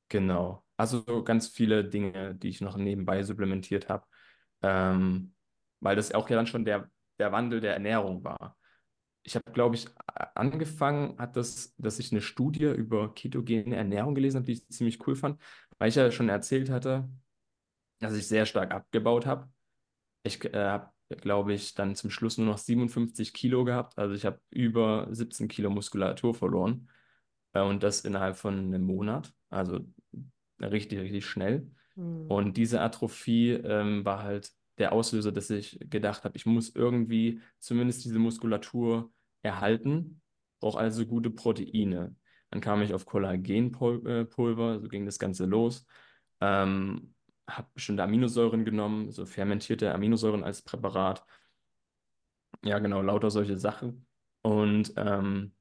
genau. 0.09 0.65
Also 0.77 1.03
so 1.07 1.25
ganz 1.25 1.49
viele 1.49 1.85
Dinge, 1.85 2.35
die 2.35 2.49
ich 2.49 2.61
noch 2.61 2.77
nebenbei 2.77 3.23
supplementiert 3.23 3.89
habe. 3.89 4.07
Ähm, 4.63 5.35
weil 5.81 5.97
das 5.97 6.13
auch 6.13 6.29
ja 6.29 6.37
dann 6.37 6.47
schon 6.47 6.65
der, 6.65 6.91
der 7.19 7.33
Wandel 7.33 7.61
der 7.61 7.75
Ernährung 7.75 8.23
war 8.25 8.57
ich 9.27 9.35
habe, 9.35 9.51
glaube 9.53 9.75
ich, 9.75 9.89
angefangen, 10.35 11.19
hat 11.19 11.37
das, 11.37 11.75
dass 11.77 11.99
ich 11.99 12.13
eine 12.13 12.21
Studie 12.21 12.65
über 12.65 13.13
ketogene 13.13 13.75
Ernährung 13.75 14.15
gelesen 14.15 14.39
habe, 14.39 14.47
die 14.47 14.53
ich 14.53 14.69
ziemlich 14.69 15.05
cool 15.07 15.17
fand, 15.17 15.41
weil 15.79 15.89
ich 15.89 15.97
ja 15.97 16.11
schon 16.13 16.29
erzählt 16.29 16.71
hatte, 16.71 17.09
dass 17.99 18.15
ich 18.15 18.29
sehr 18.29 18.47
stark 18.47 18.73
abgebaut 18.73 19.27
habe. 19.27 19.51
Ich 20.23 20.45
äh, 20.45 20.57
habe, 20.57 20.93
glaube 21.09 21.55
ich, 21.55 21.75
dann 21.75 21.95
zum 21.95 22.11
Schluss 22.11 22.39
nur 22.39 22.47
noch 22.47 22.59
57 22.59 23.33
Kilo 23.33 23.65
gehabt. 23.65 23.99
Also 23.99 24.15
ich 24.15 24.27
habe 24.27 24.41
über 24.51 25.09
17 25.11 25.49
Kilo 25.49 25.71
Muskulatur 25.71 26.35
verloren. 26.35 26.89
Äh, 27.53 27.63
und 27.63 27.83
das 27.83 28.05
innerhalb 28.05 28.37
von 28.37 28.59
einem 28.59 28.83
Monat. 28.83 29.33
Also 29.51 29.81
richtig, 30.61 30.99
richtig 31.01 31.27
schnell. 31.27 31.71
Mhm. 31.95 32.27
Und 32.27 32.57
diese 32.57 32.81
Atrophie 32.81 33.53
ähm, 33.53 34.05
war 34.05 34.23
halt 34.23 34.51
der 34.79 34.93
Auslöser, 34.93 35.33
dass 35.33 35.51
ich 35.51 35.79
gedacht 35.89 36.25
habe, 36.25 36.37
ich 36.37 36.45
muss 36.47 36.75
irgendwie 36.75 37.41
zumindest 37.59 38.05
diese 38.05 38.19
Muskulatur 38.19 39.11
erhalten, 39.43 40.21
brauche 40.61 40.79
also 40.79 41.07
gute 41.07 41.31
Proteine. 41.31 42.15
Dann 42.51 42.61
kam 42.61 42.83
ich 42.83 42.93
auf 42.93 43.07
Kollagenpulver, 43.07 44.81
so 44.81 44.89
ging 44.89 45.07
das 45.07 45.19
Ganze 45.19 45.47
los. 45.47 45.87
Ähm, 46.41 47.15
habe 47.49 47.69
bestimmte 47.75 48.03
Aminosäuren 48.03 48.65
genommen, 48.65 49.11
so 49.13 49.27
fermentierte 49.27 49.93
Aminosäuren 49.95 50.45
als 50.45 50.63
Präparat. 50.63 51.25
Ja, 52.65 52.79
genau, 52.79 53.03
lauter 53.03 53.31
solche 53.31 53.57
Sachen. 53.59 54.07
Und 54.43 54.93
ähm, 54.97 55.55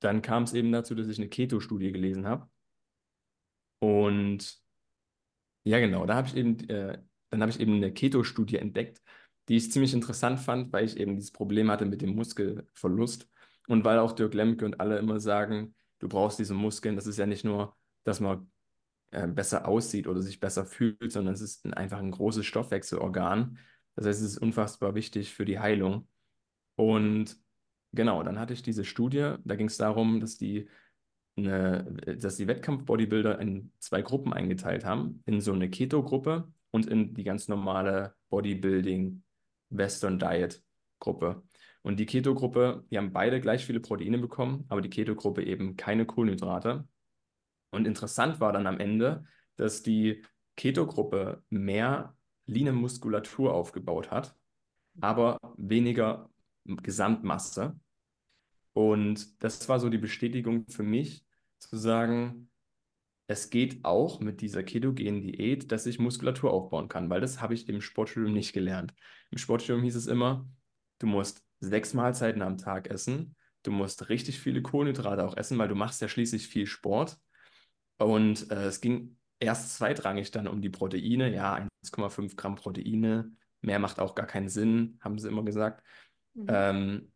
dann 0.00 0.22
kam 0.22 0.44
es 0.44 0.54
eben 0.54 0.72
dazu, 0.72 0.94
dass 0.94 1.08
ich 1.08 1.18
eine 1.18 1.28
Keto-Studie 1.28 1.92
gelesen 1.92 2.26
habe. 2.26 2.48
Und 3.78 4.60
ja, 5.64 5.78
genau, 5.80 6.06
da 6.06 6.14
habe 6.14 6.28
ich 6.28 6.36
eben 6.36 6.68
äh, 6.68 6.98
dann 7.30 7.40
habe 7.42 7.50
ich 7.50 7.60
eben 7.60 7.74
eine 7.74 7.92
Keto-Studie 7.92 8.56
entdeckt, 8.56 9.02
die 9.48 9.56
ich 9.56 9.70
ziemlich 9.70 9.94
interessant 9.94 10.40
fand, 10.40 10.72
weil 10.72 10.84
ich 10.84 10.96
eben 10.96 11.16
dieses 11.16 11.32
Problem 11.32 11.70
hatte 11.70 11.84
mit 11.84 12.02
dem 12.02 12.14
Muskelverlust 12.14 13.28
und 13.68 13.84
weil 13.84 13.98
auch 13.98 14.12
Dirk 14.12 14.34
Lemke 14.34 14.64
und 14.64 14.80
alle 14.80 14.98
immer 14.98 15.20
sagen, 15.20 15.74
du 15.98 16.08
brauchst 16.08 16.38
diese 16.38 16.54
Muskeln. 16.54 16.96
Das 16.96 17.06
ist 17.06 17.18
ja 17.18 17.26
nicht 17.26 17.44
nur, 17.44 17.76
dass 18.04 18.20
man 18.20 18.50
äh, 19.10 19.26
besser 19.26 19.68
aussieht 19.68 20.06
oder 20.06 20.22
sich 20.22 20.40
besser 20.40 20.64
fühlt, 20.66 21.12
sondern 21.12 21.34
es 21.34 21.40
ist 21.40 21.66
einfach 21.76 21.98
ein 21.98 22.10
großes 22.10 22.44
Stoffwechselorgan. 22.46 23.58
Das 23.94 24.06
heißt, 24.06 24.20
es 24.20 24.32
ist 24.32 24.38
unfassbar 24.38 24.94
wichtig 24.94 25.32
für 25.32 25.44
die 25.44 25.58
Heilung. 25.58 26.08
Und 26.76 27.36
genau, 27.92 28.22
dann 28.22 28.38
hatte 28.38 28.52
ich 28.52 28.62
diese 28.62 28.84
Studie, 28.84 29.34
da 29.44 29.56
ging 29.56 29.68
es 29.68 29.78
darum, 29.78 30.20
dass 30.20 30.36
die, 30.36 30.68
eine, 31.36 31.84
dass 32.18 32.36
die 32.36 32.46
Wettkampf-Bodybuilder 32.46 33.40
in 33.40 33.72
zwei 33.78 34.02
Gruppen 34.02 34.32
eingeteilt 34.32 34.84
haben, 34.84 35.22
in 35.26 35.40
so 35.40 35.52
eine 35.52 35.70
Keto-Gruppe 35.70 36.52
und 36.70 36.86
in 36.86 37.14
die 37.14 37.24
ganz 37.24 37.48
normale 37.48 38.14
Bodybuilding 38.28 39.22
Western 39.70 40.18
Diet 40.18 40.62
Gruppe. 40.98 41.42
Und 41.82 42.00
die 42.00 42.06
Keto-Gruppe, 42.06 42.84
die 42.90 42.98
haben 42.98 43.12
beide 43.12 43.40
gleich 43.40 43.64
viele 43.64 43.80
Proteine 43.80 44.18
bekommen, 44.18 44.64
aber 44.68 44.80
die 44.80 44.90
Keto-Gruppe 44.90 45.44
eben 45.44 45.76
keine 45.76 46.04
Kohlenhydrate. 46.04 46.86
Und 47.76 47.86
interessant 47.86 48.40
war 48.40 48.52
dann 48.52 48.66
am 48.66 48.80
Ende, 48.80 49.24
dass 49.56 49.82
die 49.82 50.24
Keto-Gruppe 50.56 51.42
mehr 51.50 52.16
line 52.46 52.72
Muskulatur 52.72 53.54
aufgebaut 53.54 54.10
hat, 54.10 54.34
aber 55.00 55.38
weniger 55.56 56.30
Gesamtmasse. 56.64 57.78
Und 58.72 59.42
das 59.42 59.68
war 59.68 59.78
so 59.80 59.88
die 59.88 59.98
Bestätigung 59.98 60.66
für 60.68 60.82
mich, 60.82 61.24
zu 61.58 61.76
sagen, 61.76 62.50
es 63.28 63.50
geht 63.50 63.84
auch 63.84 64.20
mit 64.20 64.40
dieser 64.40 64.62
ketogenen 64.62 65.20
Diät, 65.20 65.72
dass 65.72 65.86
ich 65.86 65.98
Muskulatur 65.98 66.52
aufbauen 66.52 66.88
kann, 66.88 67.10
weil 67.10 67.20
das 67.20 67.40
habe 67.40 67.54
ich 67.54 67.68
im 67.68 67.80
Sportstudium 67.80 68.32
nicht 68.32 68.52
gelernt. 68.52 68.94
Im 69.30 69.38
Sportstudium 69.38 69.82
hieß 69.82 69.96
es 69.96 70.06
immer, 70.06 70.48
du 70.98 71.06
musst 71.06 71.44
sechs 71.58 71.92
Mahlzeiten 71.92 72.42
am 72.42 72.58
Tag 72.58 72.88
essen, 72.88 73.34
du 73.64 73.72
musst 73.72 74.08
richtig 74.08 74.38
viele 74.38 74.62
Kohlenhydrate 74.62 75.26
auch 75.26 75.36
essen, 75.36 75.58
weil 75.58 75.68
du 75.68 75.74
machst 75.74 76.00
ja 76.00 76.08
schließlich 76.08 76.46
viel 76.46 76.66
Sport. 76.66 77.18
Und 77.98 78.50
äh, 78.50 78.66
es 78.66 78.80
ging 78.80 79.16
erst 79.40 79.76
zweitrangig 79.76 80.30
dann 80.30 80.48
um 80.48 80.60
die 80.60 80.70
Proteine, 80.70 81.32
ja, 81.32 81.54
1,5 81.54 82.36
Gramm 82.36 82.54
Proteine, 82.56 83.32
mehr 83.60 83.78
macht 83.78 84.00
auch 84.00 84.14
gar 84.14 84.26
keinen 84.26 84.48
Sinn, 84.48 84.98
haben 85.00 85.18
sie 85.18 85.28
immer 85.28 85.42
gesagt. 85.42 85.82
Mhm. 86.34 86.46
Ähm, 86.48 87.12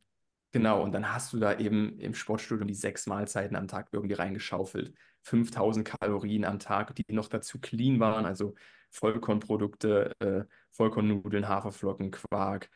genau, 0.53 0.83
und 0.83 0.93
dann 0.93 1.13
hast 1.13 1.33
du 1.33 1.39
da 1.39 1.59
eben 1.59 1.99
im 1.99 2.15
Sportstudium 2.15 2.69
die 2.69 2.75
sechs 2.75 3.07
Mahlzeiten 3.07 3.57
am 3.57 3.69
Tag 3.69 3.89
irgendwie 3.93 4.15
reingeschaufelt. 4.15 4.95
5000 5.23 5.87
Kalorien 5.87 6.45
am 6.45 6.59
Tag, 6.59 6.95
die 6.95 7.05
noch 7.13 7.29
dazu 7.29 7.59
clean 7.61 8.01
waren, 8.01 8.25
also 8.25 8.55
Vollkornprodukte, 8.91 10.13
äh, 10.21 10.45
Vollkornnudeln, 10.71 11.49
Haferflocken, 11.49 12.11
Quark 12.11 12.71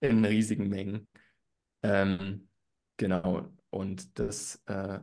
in 0.00 0.24
riesigen 0.24 0.68
Mengen. 0.68 1.08
Ähm, 1.82 2.48
genau, 2.96 3.52
und 3.70 4.18
das 4.18 4.62
äh, 4.66 5.00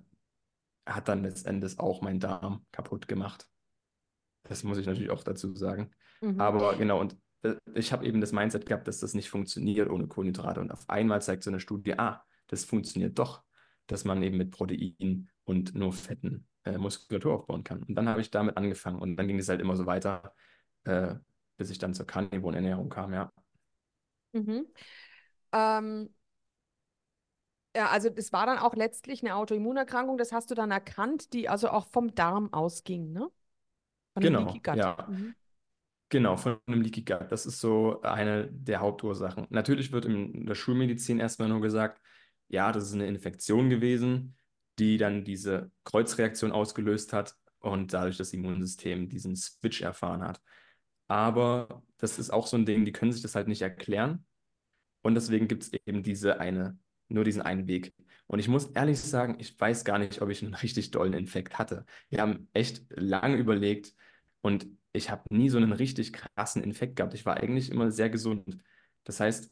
hat 0.85 1.07
dann 1.07 1.23
letztendlich 1.23 1.79
auch 1.79 2.01
meinen 2.01 2.19
Darm 2.19 2.65
kaputt 2.71 3.07
gemacht. 3.07 3.47
Das 4.43 4.63
muss 4.63 4.77
ich 4.77 4.85
natürlich 4.85 5.11
auch 5.11 5.23
dazu 5.23 5.55
sagen. 5.55 5.91
Mhm. 6.21 6.39
Aber 6.39 6.75
genau, 6.75 6.99
und 6.99 7.17
äh, 7.43 7.55
ich 7.73 7.91
habe 7.91 8.05
eben 8.05 8.21
das 8.21 8.31
Mindset 8.31 8.65
gehabt, 8.65 8.87
dass 8.87 8.99
das 8.99 9.13
nicht 9.13 9.29
funktioniert 9.29 9.89
ohne 9.89 10.07
Kohlenhydrate. 10.07 10.59
Und 10.59 10.71
auf 10.71 10.89
einmal 10.89 11.21
zeigt 11.21 11.43
so 11.43 11.49
eine 11.49 11.59
Studie, 11.59 11.97
ah, 11.97 12.23
das 12.47 12.65
funktioniert 12.65 13.17
doch, 13.19 13.43
dass 13.87 14.05
man 14.05 14.21
eben 14.23 14.37
mit 14.37 14.51
Protein 14.51 15.29
und 15.43 15.75
nur 15.75 15.93
Fetten 15.93 16.47
äh, 16.63 16.77
Muskulatur 16.77 17.33
aufbauen 17.33 17.63
kann. 17.63 17.83
Und 17.83 17.95
dann 17.95 18.09
habe 18.09 18.21
ich 18.21 18.31
damit 18.31 18.57
angefangen 18.57 18.99
und 18.99 19.15
dann 19.15 19.27
ging 19.27 19.39
es 19.39 19.49
halt 19.49 19.61
immer 19.61 19.75
so 19.75 19.85
weiter, 19.85 20.33
äh, 20.83 21.15
bis 21.57 21.69
ich 21.69 21.77
dann 21.77 21.93
zur 21.93 22.07
Carnivore-Ernährung 22.07 22.89
kam, 22.89 23.13
ja. 23.13 23.31
Mhm. 24.33 24.65
Ähm, 25.51 26.09
ja, 27.75 27.89
also 27.89 28.09
das 28.09 28.33
war 28.33 28.45
dann 28.45 28.57
auch 28.57 28.75
letztlich 28.75 29.23
eine 29.23 29.35
Autoimmunerkrankung, 29.35 30.17
das 30.17 30.31
hast 30.31 30.51
du 30.51 30.55
dann 30.55 30.71
erkannt, 30.71 31.33
die 31.33 31.49
also 31.49 31.69
auch 31.69 31.87
vom 31.87 32.13
Darm 32.15 32.53
ausging, 32.53 33.11
ne? 33.11 33.29
Von 34.13 34.23
genau, 34.23 34.53
ja. 34.75 35.07
Mhm. 35.09 35.35
Genau, 36.09 36.35
von 36.35 36.57
einem 36.67 36.81
Leaky 36.81 37.03
Gut. 37.03 37.31
Das 37.31 37.45
ist 37.45 37.61
so 37.61 38.01
eine 38.01 38.47
der 38.51 38.81
Hauptursachen. 38.81 39.47
Natürlich 39.49 39.93
wird 39.93 40.03
in 40.03 40.45
der 40.45 40.55
Schulmedizin 40.55 41.19
erstmal 41.19 41.47
nur 41.47 41.61
gesagt, 41.61 42.01
ja, 42.49 42.73
das 42.73 42.83
ist 42.83 42.93
eine 42.93 43.07
Infektion 43.07 43.69
gewesen 43.69 44.35
die 44.79 44.97
dann 44.97 45.23
diese 45.23 45.71
Kreuzreaktion 45.83 46.51
ausgelöst 46.51 47.13
hat 47.13 47.35
und 47.59 47.93
dadurch 47.93 48.17
das 48.17 48.33
Immunsystem 48.33 49.09
diesen 49.09 49.35
Switch 49.35 49.81
erfahren 49.81 50.23
hat. 50.23 50.41
Aber 51.07 51.83
das 51.97 52.17
ist 52.17 52.31
auch 52.31 52.47
so 52.47 52.57
ein 52.57 52.65
Ding, 52.65 52.85
die 52.85 52.91
können 52.91 53.11
sich 53.11 53.21
das 53.21 53.35
halt 53.35 53.47
nicht 53.47 53.61
erklären. 53.61 54.25
Und 55.03 55.15
deswegen 55.15 55.47
gibt 55.47 55.63
es 55.63 55.73
eben 55.73 56.03
diese 56.03 56.39
eine, 56.39 56.79
nur 57.11 57.23
diesen 57.23 57.41
einen 57.41 57.67
Weg. 57.67 57.93
Und 58.27 58.39
ich 58.39 58.47
muss 58.47 58.71
ehrlich 58.71 58.99
sagen, 58.99 59.35
ich 59.39 59.59
weiß 59.59 59.83
gar 59.83 59.99
nicht, 59.99 60.21
ob 60.21 60.29
ich 60.29 60.41
einen 60.41 60.53
richtig 60.63 60.91
dollen 60.91 61.13
Infekt 61.13 61.59
hatte. 61.59 61.85
Wir 62.09 62.21
haben 62.21 62.47
echt 62.53 62.85
lange 62.89 63.37
überlegt 63.37 63.93
und 64.41 64.67
ich 64.93 65.09
habe 65.09 65.23
nie 65.29 65.49
so 65.49 65.57
einen 65.57 65.73
richtig 65.73 66.13
krassen 66.13 66.63
Infekt 66.63 66.95
gehabt. 66.95 67.13
Ich 67.13 67.25
war 67.25 67.37
eigentlich 67.37 67.71
immer 67.71 67.91
sehr 67.91 68.09
gesund. 68.09 68.57
Das 69.03 69.19
heißt, 69.19 69.51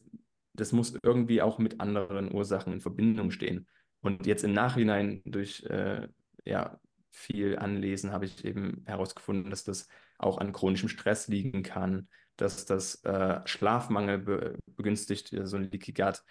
das 0.54 0.72
muss 0.72 0.98
irgendwie 1.04 1.42
auch 1.42 1.60
mit 1.60 1.80
anderen 1.80 2.34
Ursachen 2.34 2.74
in 2.74 2.82
Verbindung 2.82 3.32
stehen. 3.32 3.68
Und 4.02 4.26
jetzt 4.26 4.44
im 4.44 4.54
Nachhinein 4.54 5.22
durch 5.26 5.64
äh, 5.66 6.08
ja, 6.46 6.80
viel 7.12 7.58
Anlesen 7.58 8.12
habe 8.12 8.26
ich 8.26 8.46
eben 8.46 8.84
herausgefunden, 8.86 9.50
dass 9.50 9.64
das 9.64 9.88
auch 10.18 10.38
an 10.38 10.54
chronischem 10.54 10.90
Stress 10.90 11.28
liegen 11.28 11.64
kann, 11.64 12.08
dass 12.36 12.66
das 12.66 13.04
äh, 13.04 13.42
Schlafmangel 13.46 14.20
be 14.20 14.60
begünstigt, 14.76 15.36
so 15.44 15.58
ein 15.58 15.70
Leaky 15.70 15.94
Gut. 15.94 16.24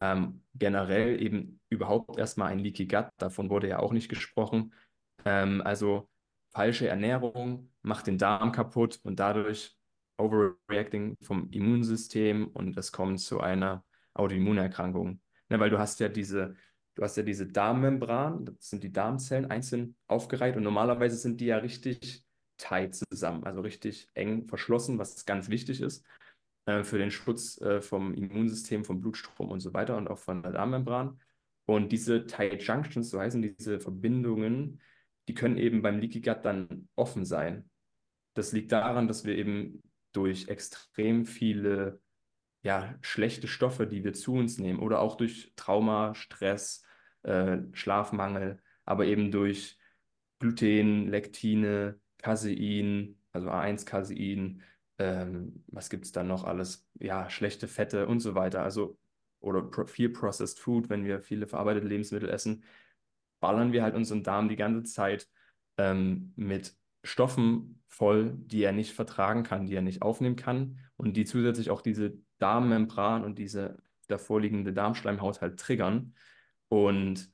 Ähm, 0.00 0.42
generell 0.54 1.20
eben 1.20 1.60
überhaupt 1.68 2.18
erstmal 2.18 2.52
ein 2.52 2.58
Leaky 2.58 2.86
Gut, 2.86 3.08
davon 3.18 3.50
wurde 3.50 3.68
ja 3.68 3.78
auch 3.78 3.92
nicht 3.92 4.08
gesprochen. 4.08 4.74
Ähm, 5.24 5.62
also 5.62 6.08
falsche 6.50 6.88
Ernährung 6.88 7.70
macht 7.82 8.06
den 8.06 8.18
Darm 8.18 8.52
kaputt 8.52 9.00
und 9.02 9.18
dadurch 9.20 9.76
Overreacting 10.18 11.16
vom 11.22 11.50
Immunsystem 11.50 12.48
und 12.48 12.76
es 12.76 12.92
kommt 12.92 13.20
zu 13.20 13.40
einer 13.40 13.84
Autoimmunerkrankung. 14.14 15.20
Ne, 15.48 15.60
weil 15.60 15.70
du 15.70 15.78
hast 15.78 16.00
ja 16.00 16.08
diese 16.08 16.54
Du 16.94 17.02
hast 17.02 17.16
ja 17.16 17.22
diese 17.22 17.46
Darmmembran, 17.46 18.44
das 18.44 18.68
sind 18.68 18.84
die 18.84 18.92
Darmzellen 18.92 19.50
einzeln 19.50 19.96
aufgereiht 20.08 20.56
und 20.56 20.62
normalerweise 20.62 21.16
sind 21.16 21.40
die 21.40 21.46
ja 21.46 21.56
richtig 21.56 22.22
tight 22.58 22.94
zusammen, 22.94 23.44
also 23.44 23.62
richtig 23.62 24.08
eng 24.14 24.46
verschlossen, 24.46 24.98
was 24.98 25.24
ganz 25.24 25.48
wichtig 25.48 25.80
ist 25.80 26.04
äh, 26.66 26.84
für 26.84 26.98
den 26.98 27.10
Schutz 27.10 27.60
äh, 27.60 27.80
vom 27.80 28.14
Immunsystem, 28.14 28.84
vom 28.84 29.00
Blutstrom 29.00 29.50
und 29.50 29.60
so 29.60 29.74
weiter 29.74 29.96
und 29.96 30.08
auch 30.08 30.18
von 30.18 30.42
der 30.42 30.52
Darmmembran. 30.52 31.20
Und 31.66 31.92
diese 31.92 32.26
Tight 32.26 32.62
Junctions, 32.62 33.10
so 33.10 33.20
heißen 33.20 33.42
diese 33.42 33.80
Verbindungen, 33.80 34.80
die 35.28 35.34
können 35.34 35.58
eben 35.58 35.82
beim 35.82 35.98
Leaky 35.98 36.20
Gut 36.20 36.44
dann 36.44 36.88
offen 36.96 37.24
sein. 37.24 37.68
Das 38.34 38.52
liegt 38.52 38.72
daran, 38.72 39.08
dass 39.08 39.24
wir 39.24 39.36
eben 39.36 39.82
durch 40.12 40.48
extrem 40.48 41.24
viele 41.26 42.00
ja, 42.62 42.94
schlechte 43.00 43.48
Stoffe, 43.48 43.86
die 43.86 44.04
wir 44.04 44.12
zu 44.12 44.34
uns 44.34 44.58
nehmen 44.58 44.78
oder 44.78 45.00
auch 45.00 45.16
durch 45.16 45.52
Trauma, 45.56 46.14
Stress, 46.14 46.84
äh, 47.22 47.58
Schlafmangel, 47.72 48.62
aber 48.84 49.06
eben 49.06 49.30
durch 49.30 49.78
Gluten, 50.38 51.08
Lektine, 51.08 52.00
Casein, 52.18 53.16
also 53.32 53.48
A1-Casein, 53.50 54.62
ähm, 55.02 55.64
was 55.66 55.90
gibt 55.90 56.04
es 56.04 56.12
da 56.12 56.22
noch 56.22 56.44
alles? 56.44 56.86
Ja, 56.94 57.28
schlechte 57.28 57.66
Fette 57.66 58.06
und 58.06 58.20
so 58.20 58.34
weiter. 58.34 58.62
Also, 58.62 58.98
oder 59.40 59.68
viel 59.86 60.10
Processed 60.10 60.60
Food, 60.60 60.88
wenn 60.88 61.04
wir 61.04 61.20
viele 61.20 61.46
verarbeitete 61.48 61.86
Lebensmittel 61.86 62.28
essen, 62.28 62.64
ballern 63.40 63.72
wir 63.72 63.82
halt 63.82 63.96
unseren 63.96 64.22
Darm 64.22 64.48
die 64.48 64.56
ganze 64.56 64.84
Zeit 64.84 65.28
ähm, 65.76 66.32
mit 66.36 66.76
Stoffen 67.02 67.82
voll, 67.88 68.34
die 68.36 68.62
er 68.62 68.72
nicht 68.72 68.92
vertragen 68.92 69.42
kann, 69.42 69.66
die 69.66 69.74
er 69.74 69.82
nicht 69.82 70.02
aufnehmen 70.02 70.36
kann 70.36 70.78
und 70.96 71.16
die 71.16 71.24
zusätzlich 71.24 71.70
auch 71.70 71.82
diese 71.82 72.14
Darmmembran 72.38 73.24
und 73.24 73.38
diese 73.38 73.78
davorliegende 74.06 74.72
Darmschleimhaut 74.72 75.40
halt 75.40 75.58
triggern. 75.58 76.14
Und 76.68 77.32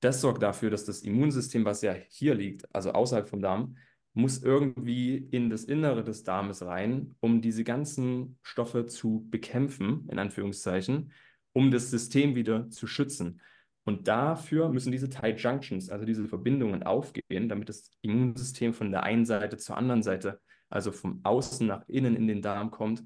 das 0.00 0.20
sorgt 0.20 0.42
dafür, 0.42 0.70
dass 0.70 0.84
das 0.84 1.02
Immunsystem, 1.02 1.64
was 1.64 1.82
ja 1.82 1.92
hier 1.92 2.34
liegt, 2.34 2.74
also 2.74 2.92
außerhalb 2.92 3.28
vom 3.28 3.40
Darm, 3.40 3.76
muss 4.12 4.42
irgendwie 4.42 5.16
in 5.16 5.50
das 5.50 5.64
Innere 5.64 6.02
des 6.02 6.24
Darmes 6.24 6.64
rein, 6.64 7.14
um 7.20 7.40
diese 7.40 7.64
ganzen 7.64 8.38
Stoffe 8.42 8.86
zu 8.86 9.26
bekämpfen, 9.30 10.08
in 10.10 10.18
Anführungszeichen, 10.18 11.12
um 11.52 11.70
das 11.70 11.90
System 11.90 12.34
wieder 12.34 12.68
zu 12.70 12.86
schützen. 12.86 13.40
Und 13.84 14.08
dafür 14.08 14.68
müssen 14.68 14.92
diese 14.92 15.08
Tight 15.08 15.40
Junctions, 15.40 15.90
also 15.90 16.04
diese 16.04 16.26
Verbindungen 16.26 16.82
aufgehen, 16.82 17.48
damit 17.48 17.68
das 17.68 17.90
Immunsystem 18.02 18.74
von 18.74 18.90
der 18.90 19.04
einen 19.04 19.24
Seite 19.24 19.56
zur 19.56 19.76
anderen 19.76 20.02
Seite, 20.02 20.40
also 20.68 20.92
vom 20.92 21.20
Außen 21.24 21.66
nach 21.66 21.88
innen 21.88 22.16
in 22.16 22.26
den 22.26 22.42
Darm 22.42 22.70
kommt 22.70 23.04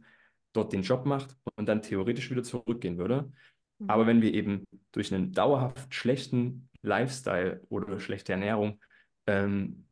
dort 0.54 0.72
den 0.72 0.82
Job 0.82 1.04
macht 1.04 1.36
und 1.56 1.68
dann 1.68 1.82
theoretisch 1.82 2.30
wieder 2.30 2.42
zurückgehen 2.42 2.96
würde. 2.96 3.30
Mhm. 3.78 3.90
Aber 3.90 4.06
wenn 4.06 4.22
wir 4.22 4.32
eben 4.32 4.64
durch 4.92 5.12
einen 5.12 5.32
dauerhaft 5.32 5.94
schlechten 5.94 6.70
Lifestyle 6.80 7.62
oder 7.68 8.00
schlechte 8.00 8.32
Ernährung 8.32 8.80
ähm, 9.26 9.86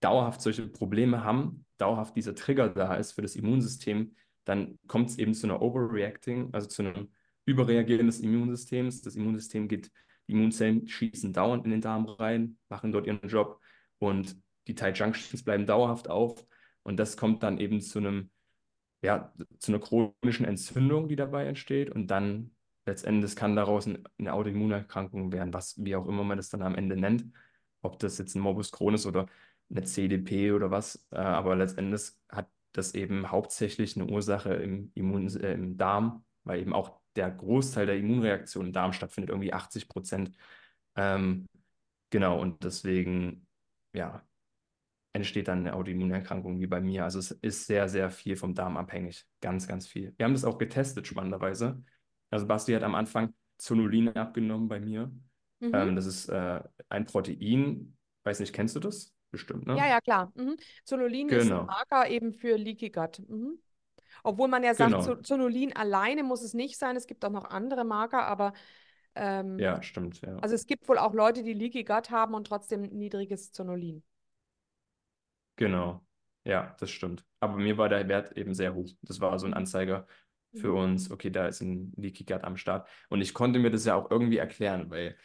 dauerhaft 0.00 0.40
solche 0.40 0.66
Probleme 0.68 1.24
haben, 1.24 1.64
dauerhaft 1.78 2.16
dieser 2.16 2.34
Trigger 2.34 2.68
da 2.68 2.94
ist 2.94 3.12
für 3.12 3.22
das 3.22 3.36
Immunsystem, 3.36 4.14
dann 4.44 4.78
kommt 4.86 5.10
es 5.10 5.18
eben 5.18 5.34
zu 5.34 5.46
einer 5.46 5.60
Overreacting, 5.60 6.50
also 6.52 6.68
zu 6.68 6.82
einem 6.82 7.08
Überreagieren 7.44 8.06
des 8.06 8.20
Immunsystems. 8.20 9.02
Das 9.02 9.16
Immunsystem 9.16 9.68
geht, 9.68 9.90
die 10.28 10.32
Immunzellen 10.32 10.86
schießen 10.88 11.32
dauernd 11.32 11.64
in 11.64 11.72
den 11.72 11.80
Darm 11.80 12.06
rein, 12.06 12.56
machen 12.68 12.92
dort 12.92 13.06
ihren 13.06 13.28
Job 13.28 13.60
und 13.98 14.36
die 14.66 14.74
Tight 14.74 14.98
Junctions 14.98 15.42
bleiben 15.42 15.66
dauerhaft 15.66 16.08
auf. 16.08 16.46
Und 16.82 16.98
das 16.98 17.16
kommt 17.16 17.42
dann 17.42 17.58
eben 17.58 17.80
zu 17.80 17.98
einem, 17.98 18.30
ja, 19.02 19.32
zu 19.58 19.72
einer 19.72 19.80
chronischen 19.80 20.46
Entzündung, 20.46 21.08
die 21.08 21.16
dabei 21.16 21.46
entsteht. 21.46 21.90
Und 21.90 22.08
dann 22.08 22.52
letztendlich 22.84 23.34
kann 23.34 23.56
daraus 23.56 23.88
eine 24.18 24.32
Autoimmunerkrankung 24.32 25.32
werden, 25.32 25.52
was 25.52 25.84
wie 25.84 25.96
auch 25.96 26.06
immer 26.06 26.24
man 26.24 26.36
das 26.36 26.50
dann 26.50 26.62
am 26.62 26.76
Ende 26.76 26.96
nennt. 26.96 27.26
Ob 27.82 27.98
das 27.98 28.18
jetzt 28.18 28.34
ein 28.36 28.40
Morbus 28.40 28.72
Crohn 28.72 28.94
ist 28.94 29.06
oder 29.06 29.26
eine 29.70 29.84
CDP 29.84 30.52
oder 30.52 30.70
was. 30.70 31.06
Äh, 31.10 31.18
aber 31.18 31.56
letztendlich 31.56 32.12
hat 32.28 32.48
das 32.72 32.94
eben 32.94 33.30
hauptsächlich 33.30 33.96
eine 33.96 34.10
Ursache 34.10 34.54
im, 34.54 34.90
Immun, 34.94 35.28
äh, 35.36 35.54
im 35.54 35.76
Darm, 35.76 36.24
weil 36.44 36.60
eben 36.60 36.72
auch 36.72 37.00
der 37.16 37.30
Großteil 37.30 37.86
der 37.86 37.98
Immunreaktion 37.98 38.66
im 38.66 38.72
Darm 38.72 38.92
stattfindet, 38.92 39.30
irgendwie 39.30 39.52
80 39.52 39.88
Prozent. 39.88 40.32
Ähm, 40.96 41.46
genau, 42.10 42.40
und 42.40 42.62
deswegen, 42.62 43.46
ja, 43.94 44.22
entsteht 45.16 45.48
dann 45.48 45.60
eine 45.60 45.74
Autoimmunerkrankung 45.74 46.60
wie 46.60 46.66
bei 46.66 46.80
mir. 46.80 47.04
Also 47.04 47.18
es 47.18 47.30
ist 47.30 47.66
sehr, 47.66 47.88
sehr 47.88 48.10
viel 48.10 48.36
vom 48.36 48.54
Darm 48.54 48.76
abhängig. 48.76 49.24
Ganz, 49.40 49.66
ganz 49.66 49.86
viel. 49.86 50.14
Wir 50.18 50.24
haben 50.24 50.34
das 50.34 50.44
auch 50.44 50.58
getestet, 50.58 51.06
spannenderweise. 51.06 51.82
Also 52.30 52.46
Basti 52.46 52.72
hat 52.72 52.82
am 52.82 52.94
Anfang 52.94 53.32
Zonulin 53.56 54.10
abgenommen 54.10 54.68
bei 54.68 54.78
mir. 54.78 55.10
Mhm. 55.60 55.70
Ähm, 55.72 55.96
das 55.96 56.04
ist 56.04 56.28
äh, 56.28 56.62
ein 56.90 57.06
Protein. 57.06 57.96
Weiß 58.24 58.40
nicht, 58.40 58.52
kennst 58.52 58.76
du 58.76 58.80
das? 58.80 59.15
Bestimmt, 59.30 59.66
ne? 59.66 59.76
Ja, 59.76 59.86
ja, 59.86 60.00
klar. 60.00 60.32
Mhm. 60.34 60.56
Zonulin 60.84 61.28
genau. 61.28 61.40
ist 61.40 61.46
ein 61.46 61.58
genau. 61.58 61.64
Marker 61.64 62.08
eben 62.08 62.32
für 62.32 62.56
Leaky 62.56 62.90
Gut. 62.90 63.22
Mhm. 63.28 63.58
Obwohl 64.22 64.48
man 64.48 64.62
ja 64.62 64.74
sagt, 64.74 64.92
genau. 64.92 65.16
Zonulin 65.16 65.74
alleine 65.76 66.22
muss 66.22 66.42
es 66.42 66.54
nicht 66.54 66.78
sein. 66.78 66.96
Es 66.96 67.06
gibt 67.06 67.24
auch 67.24 67.30
noch 67.30 67.44
andere 67.44 67.84
Marker, 67.84 68.26
aber 68.26 68.52
ähm, 69.14 69.58
ja, 69.58 69.82
stimmt. 69.82 70.20
Ja. 70.20 70.36
Also 70.38 70.54
es 70.54 70.66
gibt 70.66 70.88
wohl 70.88 70.98
auch 70.98 71.14
Leute, 71.14 71.42
die 71.42 71.54
Leaky 71.54 71.84
Gut 71.84 72.10
haben 72.10 72.34
und 72.34 72.46
trotzdem 72.46 72.82
niedriges 72.82 73.52
Zonulin. 73.52 74.02
Genau. 75.56 76.04
Ja, 76.44 76.76
das 76.78 76.90
stimmt. 76.90 77.24
Aber 77.40 77.56
mir 77.56 77.76
war 77.78 77.88
der 77.88 78.06
Wert 78.08 78.36
eben 78.36 78.54
sehr 78.54 78.74
hoch. 78.74 78.88
Das 79.02 79.20
war 79.20 79.38
so 79.38 79.46
ein. 79.46 79.54
Anzeiger 79.54 80.06
für 80.56 80.70
mhm. 80.70 80.78
uns, 80.78 81.10
okay, 81.10 81.30
da 81.30 81.46
ist 81.46 81.60
ein 81.60 81.92
Leaky 81.96 82.24
Gut 82.24 82.44
am 82.44 82.56
Start. 82.56 82.88
Und 83.08 83.20
ich 83.20 83.34
konnte 83.34 83.58
mir 83.58 83.70
das 83.70 83.84
ja 83.84 83.94
auch 83.94 84.10
irgendwie 84.10 84.38
erklären, 84.38 84.90
weil 84.90 85.16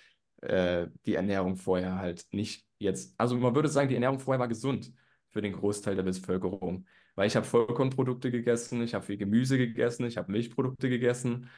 äh, 0.41 0.87
die 1.05 1.15
Ernährung 1.15 1.55
vorher 1.55 1.97
halt 1.97 2.25
nicht 2.31 2.65
jetzt, 2.79 3.13
also 3.17 3.37
man 3.37 3.55
würde 3.55 3.69
sagen, 3.69 3.89
die 3.89 3.95
Ernährung 3.95 4.19
vorher 4.19 4.39
war 4.39 4.47
gesund 4.47 4.93
für 5.29 5.41
den 5.41 5.53
Großteil 5.53 5.95
der 5.95 6.03
Bevölkerung. 6.03 6.85
Weil 7.15 7.27
ich 7.27 7.35
habe 7.35 7.45
Vollkornprodukte 7.45 8.31
gegessen, 8.31 8.81
ich 8.81 8.93
habe 8.93 9.05
viel 9.05 9.17
Gemüse 9.17 9.57
gegessen, 9.57 10.05
ich 10.05 10.17
habe 10.17 10.31
Milchprodukte 10.31 10.89
gegessen, 10.89 11.49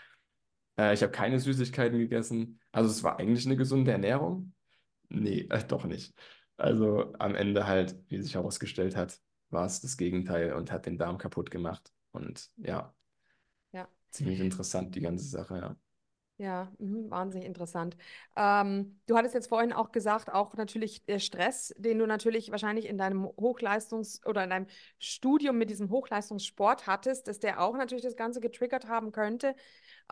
äh, 0.77 0.93
ich 0.93 1.01
habe 1.03 1.11
keine 1.11 1.39
Süßigkeiten 1.39 1.97
gegessen. 1.99 2.59
Also 2.71 2.89
es 2.89 3.03
war 3.03 3.19
eigentlich 3.19 3.45
eine 3.45 3.55
gesunde 3.55 3.91
Ernährung. 3.91 4.53
Nee, 5.09 5.47
äh, 5.49 5.63
doch 5.67 5.85
nicht. 5.85 6.13
Also 6.57 7.13
am 7.19 7.35
Ende 7.35 7.67
halt, 7.67 7.95
wie 8.09 8.21
sich 8.21 8.35
herausgestellt 8.35 8.95
hat, 8.95 9.19
war 9.49 9.65
es 9.65 9.81
das 9.81 9.97
Gegenteil 9.97 10.53
und 10.53 10.71
hat 10.71 10.85
den 10.85 10.97
Darm 10.97 11.17
kaputt 11.17 11.51
gemacht. 11.51 11.91
Und 12.11 12.49
ja, 12.57 12.93
ja. 13.71 13.87
ziemlich 14.09 14.39
interessant, 14.39 14.95
die 14.95 15.01
ganze 15.01 15.25
Sache, 15.25 15.57
ja. 15.57 15.75
Ja, 16.43 16.69
mh, 16.79 17.09
wahnsinnig 17.09 17.45
interessant. 17.47 17.95
Ähm, 18.35 18.99
du 19.05 19.15
hattest 19.15 19.33
jetzt 19.33 19.47
vorhin 19.47 19.71
auch 19.71 19.91
gesagt, 19.93 20.29
auch 20.33 20.55
natürlich 20.55 21.05
der 21.05 21.19
Stress, 21.19 21.73
den 21.77 21.99
du 21.99 22.05
natürlich 22.05 22.51
wahrscheinlich 22.51 22.87
in 22.89 22.97
deinem 22.97 23.25
Hochleistungs- 23.25 24.25
oder 24.27 24.43
in 24.43 24.49
deinem 24.49 24.67
Studium 24.99 25.57
mit 25.57 25.69
diesem 25.69 25.89
Hochleistungssport 25.89 26.85
hattest, 26.85 27.27
dass 27.27 27.39
der 27.39 27.61
auch 27.61 27.77
natürlich 27.77 28.03
das 28.03 28.17
Ganze 28.17 28.41
getriggert 28.41 28.87
haben 28.89 29.11
könnte. 29.13 29.55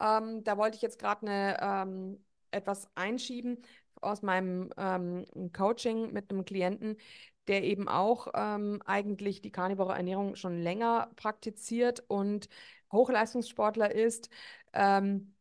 Ähm, 0.01 0.43
da 0.43 0.57
wollte 0.57 0.75
ich 0.77 0.83
jetzt 0.83 0.99
gerade 0.99 1.23
eine 1.27 1.57
ähm, 1.61 2.25
etwas 2.51 2.87
einschieben 2.95 3.61
aus 4.01 4.21
meinem 4.21 4.71
ähm, 4.77 5.25
Coaching 5.53 6.13
mit 6.13 6.31
einem 6.31 6.45
Klienten, 6.45 6.97
der 7.47 7.63
eben 7.63 7.87
auch 7.89 8.27
ähm, 8.35 8.81
eigentlich 8.85 9.41
die 9.41 9.51
karnivore 9.51 9.93
Ernährung 9.95 10.35
schon 10.35 10.61
länger 10.61 11.11
praktiziert 11.15 12.03
und 12.07 12.49
Hochleistungssportler 12.91 13.93
ist 13.93 14.29
ähm, 14.73 15.33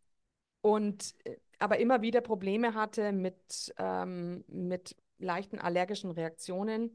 und 0.60 1.14
äh, 1.24 1.36
aber 1.58 1.78
immer 1.78 2.00
wieder 2.00 2.22
Probleme 2.22 2.74
hatte 2.74 3.12
mit, 3.12 3.74
ähm, 3.76 4.44
mit 4.48 4.96
leichten 5.18 5.58
allergischen 5.58 6.10
Reaktionen. 6.10 6.94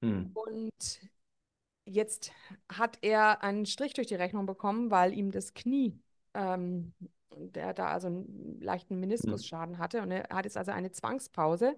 Hm. 0.00 0.30
Und 0.32 1.00
jetzt 1.84 2.32
hat 2.72 2.98
er 3.02 3.42
einen 3.42 3.66
Strich 3.66 3.92
durch 3.92 4.06
die 4.06 4.14
Rechnung 4.14 4.46
bekommen, 4.46 4.90
weil 4.90 5.12
ihm 5.12 5.30
das 5.30 5.52
Knie 5.52 6.00
ähm, 6.32 6.94
der 7.38 7.74
da 7.74 7.88
also 7.88 8.08
einen 8.08 8.60
leichten 8.60 8.98
Meniskusschaden 9.00 9.78
hatte 9.78 10.02
und 10.02 10.10
er 10.10 10.28
hat 10.30 10.44
jetzt 10.44 10.56
also 10.56 10.72
eine 10.72 10.90
Zwangspause 10.90 11.76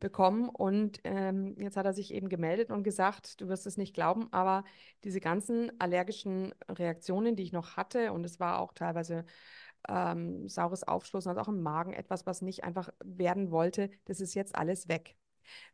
bekommen 0.00 0.48
und 0.48 1.00
ähm, 1.04 1.56
jetzt 1.58 1.76
hat 1.76 1.86
er 1.86 1.92
sich 1.92 2.12
eben 2.14 2.28
gemeldet 2.28 2.70
und 2.70 2.82
gesagt, 2.82 3.40
du 3.40 3.48
wirst 3.48 3.66
es 3.66 3.76
nicht 3.76 3.94
glauben, 3.94 4.28
aber 4.32 4.64
diese 5.04 5.20
ganzen 5.20 5.72
allergischen 5.80 6.52
Reaktionen, 6.68 7.36
die 7.36 7.42
ich 7.42 7.52
noch 7.52 7.76
hatte 7.76 8.12
und 8.12 8.24
es 8.24 8.38
war 8.38 8.60
auch 8.60 8.72
teilweise 8.72 9.24
ähm, 9.88 10.48
saures 10.48 10.84
Aufstoßen, 10.84 11.28
also 11.28 11.40
auch 11.40 11.48
im 11.48 11.62
Magen 11.62 11.92
etwas, 11.92 12.26
was 12.26 12.42
nicht 12.42 12.64
einfach 12.64 12.90
werden 13.04 13.50
wollte, 13.50 13.90
das 14.04 14.20
ist 14.20 14.34
jetzt 14.34 14.54
alles 14.54 14.88
weg. 14.88 15.16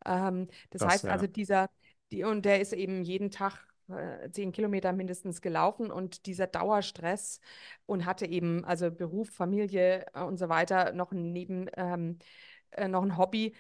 Ähm, 0.05 0.49
das, 0.71 0.81
das 0.81 0.89
heißt 0.89 1.05
ja. 1.05 1.11
also 1.11 1.27
dieser, 1.27 1.69
die, 2.13 2.25
und 2.25 2.45
der 2.45 2.61
ist 2.61 2.73
eben 2.73 3.03
jeden 3.03 3.31
Tag 3.31 3.67
äh, 3.89 4.31
zehn 4.31 4.53
Kilometer 4.53 4.93
mindestens 4.93 5.43
gelaufen 5.43 5.91
und 5.91 6.27
dieser 6.27 6.47
Dauerstress 6.47 7.41
und 7.87 8.07
hatte 8.07 8.27
eben 8.27 8.65
also 8.65 8.91
Beruf, 8.91 9.31
Familie 9.31 10.07
äh, 10.15 10.23
und 10.23 10.39
so 10.39 10.49
weiter 10.49 10.93
noch 10.93 11.13
neben 11.13 11.69
ähm, 11.77 12.19
äh, 12.71 12.89
noch 12.89 13.03
ein 13.03 13.19
Hobby. 13.19 13.55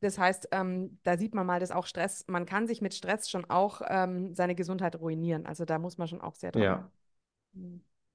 Das 0.00 0.18
heißt, 0.18 0.48
ähm, 0.52 0.98
da 1.02 1.18
sieht 1.18 1.34
man 1.34 1.46
mal, 1.46 1.60
dass 1.60 1.70
auch 1.70 1.86
Stress, 1.86 2.24
man 2.26 2.46
kann 2.46 2.66
sich 2.66 2.80
mit 2.80 2.94
Stress 2.94 3.28
schon 3.28 3.44
auch 3.46 3.82
ähm, 3.86 4.34
seine 4.34 4.54
Gesundheit 4.54 4.98
ruinieren. 4.98 5.46
Also 5.46 5.64
da 5.64 5.78
muss 5.78 5.98
man 5.98 6.08
schon 6.08 6.20
auch 6.20 6.34
sehr 6.34 6.52
drauf. 6.52 6.62
Ja. 6.62 6.90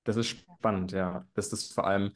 Das 0.06 0.16
ist 0.16 0.28
spannend, 0.30 0.93
ja. 0.93 1.28
Das 1.34 1.51
ist 1.51 1.74
vor 1.74 1.86
allem, 1.86 2.12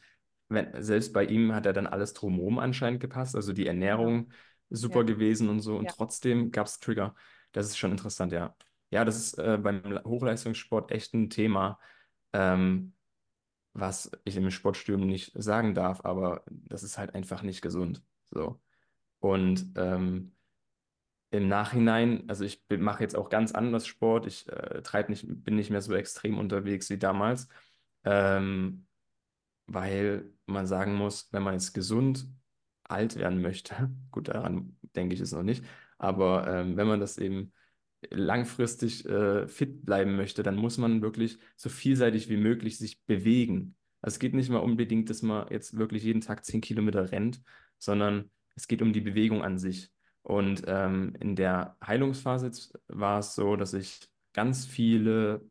wenn, 0.47 0.81
selbst 0.81 1.11
bei 1.11 1.25
ihm 1.25 1.53
hat 1.53 1.65
er 1.65 1.73
dann 1.73 1.87
alles 1.87 2.13
drumherum 2.13 2.59
anscheinend 2.59 3.01
gepasst, 3.01 3.35
also 3.35 3.51
die 3.51 3.67
Ernährung 3.67 4.31
super 4.69 4.99
ja. 4.99 5.03
gewesen 5.03 5.49
und 5.49 5.59
so 5.59 5.77
und 5.77 5.85
ja. 5.85 5.91
trotzdem 5.91 6.51
gab 6.51 6.67
es 6.67 6.79
Trigger. 6.79 7.15
Das 7.51 7.65
ist 7.65 7.77
schon 7.77 7.91
interessant, 7.91 8.31
ja. 8.31 8.55
Ja, 8.91 9.03
das 9.03 9.17
ist 9.17 9.37
äh, 9.39 9.57
beim 9.61 9.99
Hochleistungssport 10.05 10.91
echt 10.91 11.13
ein 11.13 11.29
Thema, 11.29 11.79
ähm, 12.33 12.93
was 13.73 14.11
ich 14.23 14.35
im 14.35 14.49
Sportstudium 14.49 15.07
nicht 15.07 15.31
sagen 15.35 15.75
darf, 15.75 16.05
aber 16.05 16.43
das 16.47 16.83
ist 16.83 16.97
halt 16.97 17.13
einfach 17.15 17.43
nicht 17.43 17.61
gesund. 17.61 18.03
So. 18.31 18.61
Und 19.19 19.73
ähm, 19.75 20.35
im 21.31 21.47
Nachhinein, 21.47 22.23
also 22.27 22.43
ich 22.43 22.63
mache 22.69 23.03
jetzt 23.03 23.15
auch 23.15 23.29
ganz 23.29 23.51
anders 23.51 23.85
Sport, 23.85 24.25
ich 24.25 24.47
äh, 24.49 24.81
treib 24.81 25.09
nicht, 25.09 25.25
bin 25.27 25.55
nicht 25.55 25.69
mehr 25.69 25.81
so 25.81 25.93
extrem 25.93 26.39
unterwegs 26.39 26.89
wie 26.89 26.97
damals, 26.97 27.47
ähm, 28.03 28.85
weil 29.67 30.31
man 30.45 30.67
sagen 30.67 30.95
muss, 30.95 31.29
wenn 31.31 31.43
man 31.43 31.53
jetzt 31.53 31.73
gesund 31.73 32.27
alt 32.83 33.15
werden 33.15 33.41
möchte, 33.41 33.91
gut, 34.11 34.29
daran 34.29 34.77
denke 34.95 35.13
ich 35.15 35.21
es 35.21 35.31
noch 35.31 35.43
nicht, 35.43 35.63
aber 35.97 36.47
ähm, 36.47 36.77
wenn 36.77 36.87
man 36.87 36.99
das 36.99 37.17
eben 37.17 37.53
langfristig 38.09 39.05
äh, 39.05 39.47
fit 39.47 39.85
bleiben 39.85 40.15
möchte, 40.15 40.43
dann 40.43 40.55
muss 40.55 40.77
man 40.77 41.01
wirklich 41.01 41.37
so 41.57 41.69
vielseitig 41.69 42.29
wie 42.29 42.37
möglich 42.37 42.77
sich 42.77 43.03
bewegen. 43.05 43.75
Also 44.01 44.15
es 44.15 44.19
geht 44.19 44.33
nicht 44.33 44.49
mal 44.49 44.59
unbedingt, 44.59 45.09
dass 45.09 45.21
man 45.21 45.47
jetzt 45.49 45.77
wirklich 45.77 46.03
jeden 46.03 46.21
Tag 46.21 46.45
zehn 46.45 46.61
Kilometer 46.61 47.11
rennt, 47.11 47.41
sondern 47.77 48.31
es 48.55 48.67
geht 48.67 48.81
um 48.81 48.93
die 48.93 49.01
Bewegung 49.01 49.43
an 49.43 49.57
sich. 49.57 49.91
Und 50.21 50.63
ähm, 50.67 51.15
in 51.19 51.35
der 51.35 51.77
Heilungsphase 51.85 52.51
war 52.87 53.19
es 53.19 53.35
so, 53.35 53.55
dass 53.55 53.73
ich 53.73 53.99
ganz 54.33 54.65
viele 54.65 55.41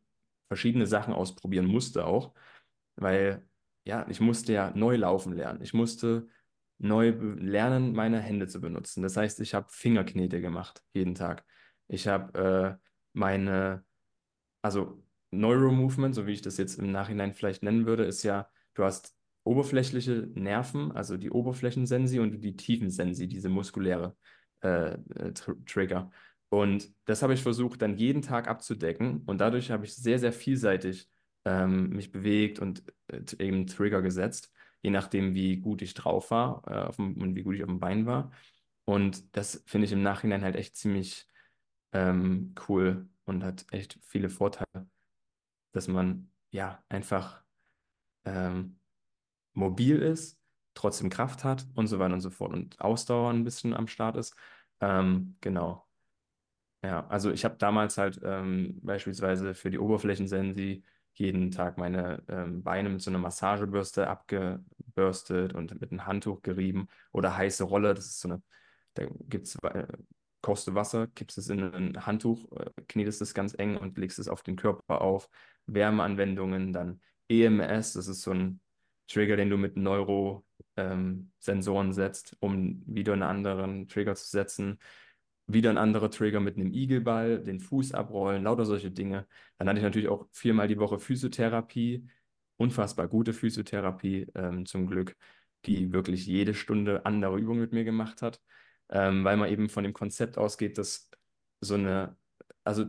verschiedene 0.49 0.87
Sachen 0.87 1.15
ausprobieren 1.15 1.67
musste 1.67 2.07
auch, 2.07 2.35
weil 2.97 3.47
ja, 3.85 4.07
ich 4.09 4.21
musste 4.21 4.53
ja 4.53 4.73
neu 4.75 4.97
laufen 4.97 5.33
lernen. 5.33 5.63
Ich 5.63 5.73
musste 5.73 6.29
neu 6.79 7.11
lernen, 7.11 7.93
meine 7.95 8.21
Hände 8.21 8.47
zu 8.47 8.61
benutzen. 8.61 9.03
Das 9.03 9.17
heißt, 9.17 9.41
ich 9.41 9.55
habe 9.55 9.67
Fingerknete 9.71 10.41
gemacht 10.41 10.83
jeden 10.93 11.15
Tag. 11.15 11.45
Ich 11.89 12.07
habe 12.07 12.79
äh, 12.79 12.87
meine, 13.13 13.85
also 14.63 15.03
Neuromovement, 15.31 16.15
so 16.15 16.27
wie 16.27 16.33
ich 16.33 16.43
das 16.43 16.57
jetzt 16.57 16.79
im 16.79 16.93
Nachhinein 16.93 17.35
vielleicht 17.35 17.63
nennen 17.63 17.87
würde, 17.87 18.05
ist 18.05 18.23
ja, 18.23 18.49
du 18.75 18.85
hast 18.85 19.17
oberflächliche 19.45 20.29
Nerven, 20.35 20.93
also 20.93 21.17
die 21.17 21.31
Oberflächensensi 21.31 22.21
und 22.21 22.43
die 22.43 22.57
Tiefensensi, 22.57 23.29
diese 23.29 23.49
muskuläre 23.49 24.17
äh, 24.61 24.93
äh 24.93 25.33
Trigger. 25.67 26.11
Und 26.51 26.91
das 27.05 27.23
habe 27.23 27.35
ich 27.35 27.43
versucht, 27.43 27.83
dann 27.83 27.97
jeden 27.97 28.23
Tag 28.23 28.49
abzudecken. 28.49 29.23
Und 29.27 29.39
dadurch 29.39 29.71
habe 29.71 29.85
ich 29.85 29.95
sehr, 29.95 30.19
sehr 30.19 30.33
vielseitig 30.33 31.09
ähm, 31.45 31.91
mich 31.91 32.11
bewegt 32.13 32.59
und 32.59 32.83
äh, 33.09 33.21
eben 33.39 33.67
Trigger 33.67 34.03
gesetzt, 34.03 34.53
je 34.83 34.91
nachdem, 34.91 35.35
wie 35.35 35.59
gut 35.59 35.83
ich 35.83 35.95
drauf 35.95 36.31
war 36.31 36.63
äh, 36.67 36.93
dem, 36.97 37.21
und 37.21 37.35
wie 37.37 37.43
gut 37.43 37.57
ich 37.57 37.63
auf 37.63 37.69
dem 37.69 37.81
Bein 37.81 38.07
war. 38.07 38.31
Und 38.85 39.37
das 39.37 39.63
finde 39.67 39.87
ich 39.87 39.93
im 39.93 40.03
Nachhinein 40.03 40.43
halt 40.43 40.57
echt 40.57 40.77
ziemlich 40.77 41.27
ähm, 41.93 42.55
cool 42.69 43.09
und 43.25 43.45
hat 43.45 43.67
echt 43.73 43.99
viele 44.03 44.31
Vorteile, 44.31 44.89
dass 45.73 45.89
man 45.89 46.31
ja 46.51 46.83
einfach 46.89 47.43
ähm, 48.25 48.81
mobil 49.55 49.99
ist, 50.01 50.41
trotzdem 50.75 51.11
Kraft 51.11 51.45
hat 51.45 51.67
und 51.75 51.89
so 51.89 51.99
weiter 51.99 52.15
und 52.15 52.21
so 52.23 52.31
fort 52.31 52.53
und 52.55 52.81
Ausdauer 52.81 53.31
ein 53.33 53.45
bisschen 53.45 53.75
am 53.75 53.89
Start 53.89 54.17
ist. 54.17 54.37
Ähm, 54.81 55.37
genau. 55.41 55.88
Ja, 56.85 57.07
also 57.09 57.33
ich 57.33 57.45
habe 57.45 57.57
damals 57.59 57.99
halt 57.99 58.21
ähm, 58.23 58.79
beispielsweise 58.83 59.55
für 59.55 59.71
die 59.71 59.79
Oberflächensensi 59.81 60.85
jeden 61.15 61.51
Tag 61.51 61.77
meine 61.77 62.23
ähm, 62.29 62.63
Beine 62.63 62.89
mit 62.89 63.03
so 63.03 63.11
einer 63.11 63.19
Massagebürste 63.19 64.07
abgebürstet 64.09 65.55
und 65.55 65.81
mit 65.81 65.91
einem 65.91 66.07
Handtuch 66.07 66.41
gerieben 66.43 66.87
oder 67.13 67.37
heiße 67.37 67.65
Rolle. 67.65 67.95
Das 67.95 68.07
ist 68.07 68.21
so 68.21 68.29
eine, 68.29 68.43
da 68.95 69.07
gibt's 69.29 69.57
äh, 69.65 69.89
kochst 70.41 70.69
du 70.69 70.75
Wasser, 70.75 71.09
kippst 71.09 71.37
es 71.39 71.49
in 71.49 71.61
ein 71.63 72.07
Handtuch, 72.07 72.49
äh, 72.53 72.71
knetest 72.87 73.21
es 73.23 73.35
ganz 73.35 73.55
eng 73.59 73.77
und 73.77 73.99
legst 73.99 74.21
es 74.21 74.29
auf 74.29 74.45
den 74.45 74.55
Körper 74.55 75.01
auf. 75.01 75.29
Wärmeanwendungen, 75.67 76.73
dann 76.73 77.01
EMS, 77.29 77.95
das 77.95 78.07
ist 78.07 78.23
so 78.23 78.31
ein 78.33 78.61
Trigger, 79.09 79.37
den 79.37 79.51
du 79.51 79.57
mit 79.57 79.77
Neuro-Sensoren 79.77 81.87
ähm, 81.89 81.93
setzt, 81.93 82.37
um 82.41 82.83
wieder 82.87 83.15
einen 83.15 83.23
anderen 83.25 83.89
Trigger 83.89 84.15
zu 84.15 84.29
setzen 84.29 84.79
wieder 85.49 85.71
ein 85.71 85.79
anderer 85.79 86.11
Trigger 86.11 86.41
mit 86.41 86.57
einem 86.57 86.73
Igelball, 86.73 87.43
den 87.43 87.59
Fuß 87.59 87.93
abrollen, 87.95 88.45
lauter 88.45 88.67
solche 88.67 88.91
Dinge. 88.91 89.27
Dann 89.59 89.69
hatte 89.69 89.79
ich 89.79 89.85
natürlich 89.85 90.09
auch 90.09 90.29
viermal 90.33 90.69
die 90.69 90.79
Woche 90.79 90.99
Physiotherapie, 90.99 92.07
unfassbar 92.59 93.09
gute 93.09 93.33
Physiotherapie 93.33 94.27
ähm, 94.35 94.67
zum 94.67 94.87
Glück, 94.87 95.17
die 95.65 95.93
wirklich 95.93 96.27
jede 96.27 96.55
Stunde 96.55 97.07
andere 97.07 97.39
Übungen 97.39 97.61
mit 97.61 97.73
mir 97.73 97.85
gemacht 97.85 98.21
hat, 98.23 98.41
ähm, 98.91 99.25
weil 99.25 99.37
man 99.39 99.51
eben 99.51 99.69
von 99.71 99.85
dem 99.85 99.95
Konzept 99.95 100.39
ausgeht, 100.39 100.77
dass 100.79 101.11
so 101.61 101.75
eine, 101.75 102.17
also 102.65 102.87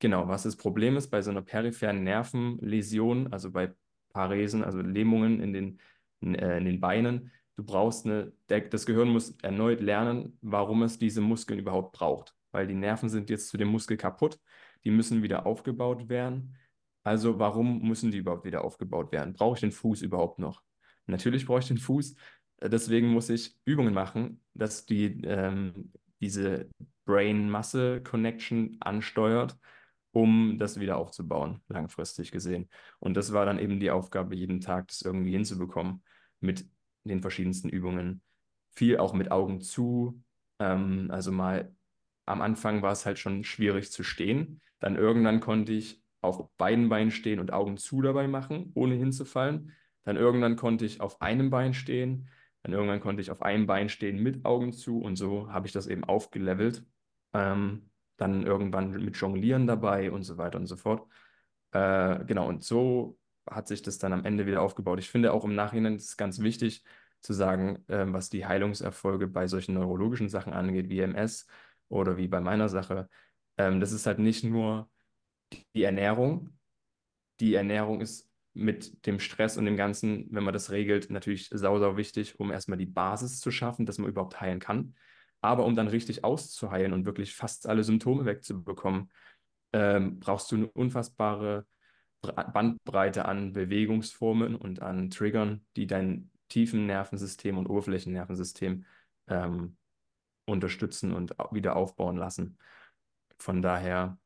genau, 0.00 0.28
was 0.28 0.44
das 0.44 0.56
Problem 0.56 0.96
ist 0.96 1.10
bei 1.10 1.22
so 1.22 1.30
einer 1.30 1.42
peripheren 1.42 2.02
Nervenläsion, 2.02 3.32
also 3.32 3.50
bei 3.50 3.74
Paresen, 4.10 4.64
also 4.64 4.80
Lähmungen 4.80 5.40
in 5.40 5.52
den, 5.52 5.80
in, 6.20 6.34
äh, 6.34 6.58
in 6.58 6.64
den 6.64 6.80
Beinen, 6.80 7.30
du 7.56 7.64
brauchst 7.64 8.06
eine, 8.06 8.32
der, 8.48 8.62
das 8.62 8.86
Gehirn 8.86 9.08
muss 9.08 9.36
erneut 9.42 9.80
lernen, 9.80 10.38
warum 10.42 10.82
es 10.82 10.98
diese 10.98 11.20
Muskeln 11.20 11.58
überhaupt 11.58 11.92
braucht. 11.92 12.34
Weil 12.52 12.66
die 12.66 12.74
Nerven 12.74 13.08
sind 13.08 13.30
jetzt 13.30 13.48
zu 13.48 13.56
dem 13.56 13.68
Muskel 13.68 13.96
kaputt, 13.96 14.38
die 14.84 14.90
müssen 14.90 15.22
wieder 15.22 15.46
aufgebaut 15.46 16.08
werden. 16.08 16.56
Also 17.02 17.38
warum 17.38 17.82
müssen 17.82 18.10
die 18.10 18.18
überhaupt 18.18 18.44
wieder 18.44 18.64
aufgebaut 18.64 19.12
werden? 19.12 19.34
Brauche 19.34 19.56
ich 19.56 19.60
den 19.60 19.72
Fuß 19.72 20.02
überhaupt 20.02 20.38
noch? 20.38 20.62
Natürlich 21.06 21.46
brauche 21.46 21.58
ich 21.60 21.68
den 21.68 21.78
Fuß, 21.78 22.14
deswegen 22.62 23.08
muss 23.08 23.28
ich 23.28 23.56
Übungen 23.64 23.94
machen, 23.94 24.40
dass 24.54 24.86
die 24.86 25.20
ähm, 25.24 25.92
diese 26.20 26.70
Brain-Muscle-Connection 27.04 28.78
ansteuert, 28.80 29.58
um 30.12 30.56
das 30.58 30.80
wieder 30.80 30.96
aufzubauen, 30.96 31.60
langfristig 31.68 32.30
gesehen. 32.30 32.70
Und 33.00 33.14
das 33.14 33.32
war 33.32 33.44
dann 33.44 33.58
eben 33.58 33.80
die 33.80 33.90
Aufgabe, 33.90 34.34
jeden 34.34 34.60
Tag 34.60 34.88
das 34.88 35.02
irgendwie 35.02 35.32
hinzubekommen 35.32 36.02
mit 36.40 36.66
den 37.04 37.20
verschiedensten 37.20 37.68
Übungen. 37.68 38.22
Viel 38.70 38.98
auch 38.98 39.12
mit 39.12 39.30
Augen 39.30 39.60
zu. 39.60 40.22
Ähm, 40.58 41.08
also 41.10 41.32
mal 41.32 41.74
am 42.26 42.40
Anfang 42.40 42.82
war 42.82 42.92
es 42.92 43.06
halt 43.06 43.18
schon 43.18 43.44
schwierig 43.44 43.92
zu 43.92 44.02
stehen. 44.02 44.60
Dann 44.80 44.96
irgendwann 44.96 45.40
konnte 45.40 45.72
ich 45.72 46.02
auf 46.20 46.50
beiden 46.56 46.88
Beinen 46.88 47.10
stehen 47.10 47.38
und 47.38 47.52
Augen 47.52 47.76
zu 47.76 48.00
dabei 48.00 48.26
machen, 48.28 48.72
ohne 48.74 48.94
hinzufallen. 48.94 49.72
Dann 50.04 50.16
irgendwann 50.16 50.56
konnte 50.56 50.84
ich 50.84 51.00
auf 51.00 51.20
einem 51.20 51.50
Bein 51.50 51.74
stehen. 51.74 52.28
Dann 52.62 52.72
irgendwann 52.72 53.00
konnte 53.00 53.20
ich 53.20 53.30
auf 53.30 53.42
einem 53.42 53.66
Bein 53.66 53.88
stehen 53.88 54.22
mit 54.22 54.44
Augen 54.44 54.72
zu 54.72 55.00
und 55.00 55.16
so 55.16 55.52
habe 55.52 55.66
ich 55.66 55.72
das 55.72 55.86
eben 55.86 56.04
aufgelevelt. 56.04 56.84
Ähm, 57.34 57.90
dann 58.16 58.46
irgendwann 58.46 58.90
mit 58.90 59.16
Jonglieren 59.16 59.66
dabei 59.66 60.10
und 60.10 60.22
so 60.22 60.38
weiter 60.38 60.58
und 60.58 60.66
so 60.66 60.76
fort. 60.76 61.06
Äh, 61.72 62.24
genau, 62.24 62.48
und 62.48 62.64
so 62.64 63.18
hat 63.48 63.68
sich 63.68 63.82
das 63.82 63.98
dann 63.98 64.12
am 64.12 64.24
Ende 64.24 64.46
wieder 64.46 64.62
aufgebaut. 64.62 64.98
Ich 64.98 65.10
finde 65.10 65.32
auch 65.32 65.44
im 65.44 65.54
Nachhinein 65.54 65.96
ist 65.96 66.16
ganz 66.16 66.40
wichtig 66.40 66.84
zu 67.20 67.32
sagen, 67.32 67.84
ähm, 67.88 68.12
was 68.12 68.30
die 68.30 68.46
Heilungserfolge 68.46 69.26
bei 69.26 69.46
solchen 69.46 69.74
neurologischen 69.74 70.28
Sachen 70.28 70.52
angeht, 70.52 70.88
wie 70.88 71.00
MS 71.00 71.46
oder 71.88 72.16
wie 72.16 72.28
bei 72.28 72.40
meiner 72.40 72.68
Sache. 72.68 73.08
Ähm, 73.56 73.80
das 73.80 73.92
ist 73.92 74.06
halt 74.06 74.18
nicht 74.18 74.44
nur 74.44 74.90
die 75.74 75.82
Ernährung. 75.82 76.58
Die 77.40 77.54
Ernährung 77.54 78.00
ist 78.00 78.30
mit 78.52 79.06
dem 79.06 79.18
Stress 79.18 79.56
und 79.56 79.64
dem 79.64 79.76
Ganzen, 79.76 80.28
wenn 80.30 80.44
man 80.44 80.54
das 80.54 80.70
regelt, 80.70 81.10
natürlich 81.10 81.48
sau, 81.52 81.78
sau 81.78 81.96
wichtig, 81.96 82.38
um 82.38 82.52
erstmal 82.52 82.78
die 82.78 82.86
Basis 82.86 83.40
zu 83.40 83.50
schaffen, 83.50 83.86
dass 83.86 83.98
man 83.98 84.08
überhaupt 84.08 84.40
heilen 84.40 84.60
kann. 84.60 84.94
Aber 85.40 85.64
um 85.66 85.74
dann 85.74 85.88
richtig 85.88 86.24
auszuheilen 86.24 86.92
und 86.92 87.04
wirklich 87.04 87.34
fast 87.34 87.66
alle 87.66 87.84
Symptome 87.84 88.24
wegzubekommen, 88.24 89.10
ähm, 89.72 90.20
brauchst 90.20 90.50
du 90.52 90.56
eine 90.56 90.68
unfassbare 90.68 91.66
Bandbreite 92.32 93.24
an 93.24 93.52
Bewegungsformen 93.52 94.56
und 94.56 94.82
an 94.82 95.10
Triggern, 95.10 95.64
die 95.76 95.86
dein 95.86 96.30
tiefen 96.48 96.86
Nervensystem 96.86 97.58
und 97.58 97.66
Oberflächennervensystem 97.66 98.84
ähm, 99.28 99.76
unterstützen 100.46 101.12
und 101.12 101.34
wieder 101.50 101.76
aufbauen 101.76 102.16
lassen. 102.16 102.58
Von 103.38 103.62
daher, 103.62 104.18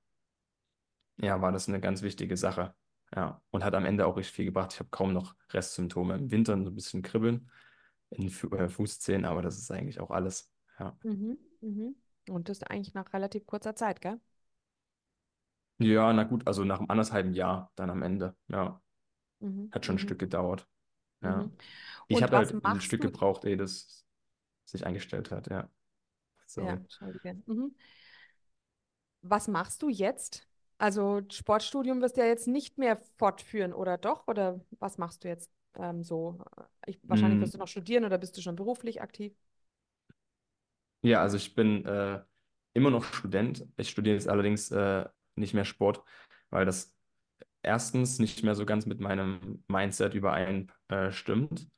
ja, 1.20 1.40
war 1.40 1.52
das 1.52 1.68
eine 1.68 1.80
ganz 1.80 2.02
wichtige 2.02 2.36
Sache. 2.36 2.74
Ja, 3.14 3.40
und 3.50 3.64
hat 3.64 3.74
am 3.74 3.86
Ende 3.86 4.06
auch 4.06 4.16
richtig 4.16 4.34
viel 4.34 4.44
gebracht. 4.44 4.74
Ich 4.74 4.80
habe 4.80 4.90
kaum 4.90 5.14
noch 5.14 5.34
Restsymptome. 5.50 6.14
Im 6.14 6.30
Winter 6.30 6.52
so 6.62 6.70
ein 6.70 6.74
bisschen 6.74 7.00
Kribbeln 7.00 7.50
in 8.10 8.28
Fu 8.28 8.48
äh, 8.54 8.68
Fußzehen, 8.68 9.24
aber 9.24 9.40
das 9.42 9.56
ist 9.58 9.70
eigentlich 9.70 10.00
auch 10.00 10.10
alles. 10.10 10.52
Ja. 10.78 10.96
Mhm, 11.02 11.38
mhm. 11.60 11.96
Und 12.28 12.48
das 12.48 12.62
eigentlich 12.62 12.94
nach 12.94 13.12
relativ 13.12 13.46
kurzer 13.46 13.74
Zeit, 13.74 14.00
gell? 14.00 14.20
Ja, 15.80 16.12
na 16.12 16.24
gut, 16.24 16.46
also 16.46 16.64
nach 16.64 16.78
einem 16.80 16.90
anderthalben 16.90 17.34
Jahr 17.34 17.70
dann 17.76 17.90
am 17.90 18.02
Ende. 18.02 18.34
Ja, 18.48 18.82
Mhm, 19.40 19.72
hat 19.72 19.86
schon 19.86 19.96
ein 19.96 19.98
mhm, 19.98 20.00
Stück 20.00 20.20
gedauert. 20.20 20.68
Ja. 21.22 21.48
mhm. 21.48 21.58
Ich 22.08 22.22
habe 22.22 22.36
halt 22.36 22.64
ein 22.64 22.80
Stück 22.80 23.00
du? 23.00 23.02
gebraucht, 23.02 23.44
ehe 23.44 23.56
das 23.56 24.06
sich 24.66 24.86
eingestellt 24.86 25.30
hat. 25.32 25.48
Ja, 25.50 25.70
Ja, 26.56 26.74
sorry. 26.74 26.80
Entschuldige. 26.82 27.36
Mhm. 27.46 27.74
Was 29.22 29.48
machst 29.48 29.82
du 29.82 29.88
jetzt? 29.88 30.46
Also 30.78 31.20
Sportstudium 31.30 32.00
wirst 32.00 32.16
du 32.16 32.20
ja 32.20 32.26
jetzt 32.28 32.46
nicht 32.46 32.78
mehr 32.78 32.96
fortführen, 33.16 33.72
oder 33.72 33.98
doch? 33.98 34.26
Oder 34.28 34.60
was 34.78 34.96
machst 34.98 35.24
du 35.24 35.28
jetzt 35.28 35.50
ähm, 35.74 36.04
so? 36.04 36.38
Ich, 36.86 36.98
wahrscheinlich 37.02 37.40
Mm, 37.40 37.42
wirst 37.42 37.54
du 37.54 37.58
noch 37.58 37.68
studieren 37.68 38.04
oder 38.04 38.18
bist 38.18 38.36
du 38.36 38.40
schon 38.42 38.56
beruflich 38.56 39.02
aktiv? 39.02 39.34
Ja, 41.02 41.22
also 41.22 41.36
ich 41.36 41.54
bin 41.54 41.84
äh, 41.86 42.20
immer 42.74 42.90
noch 42.90 43.04
Student. 43.04 43.66
Ich 43.76 43.90
studiere 43.90 44.14
jetzt 44.16 44.28
allerdings 44.28 44.70
äh, 44.70 45.06
nicht 45.38 45.54
mehr 45.54 45.64
Sport, 45.64 46.02
weil 46.50 46.64
das 46.64 46.94
erstens 47.62 48.18
nicht 48.18 48.42
mehr 48.42 48.54
so 48.54 48.66
ganz 48.66 48.86
mit 48.86 49.00
meinem 49.00 49.64
Mindset 49.68 50.14
übereinstimmt 50.14 51.68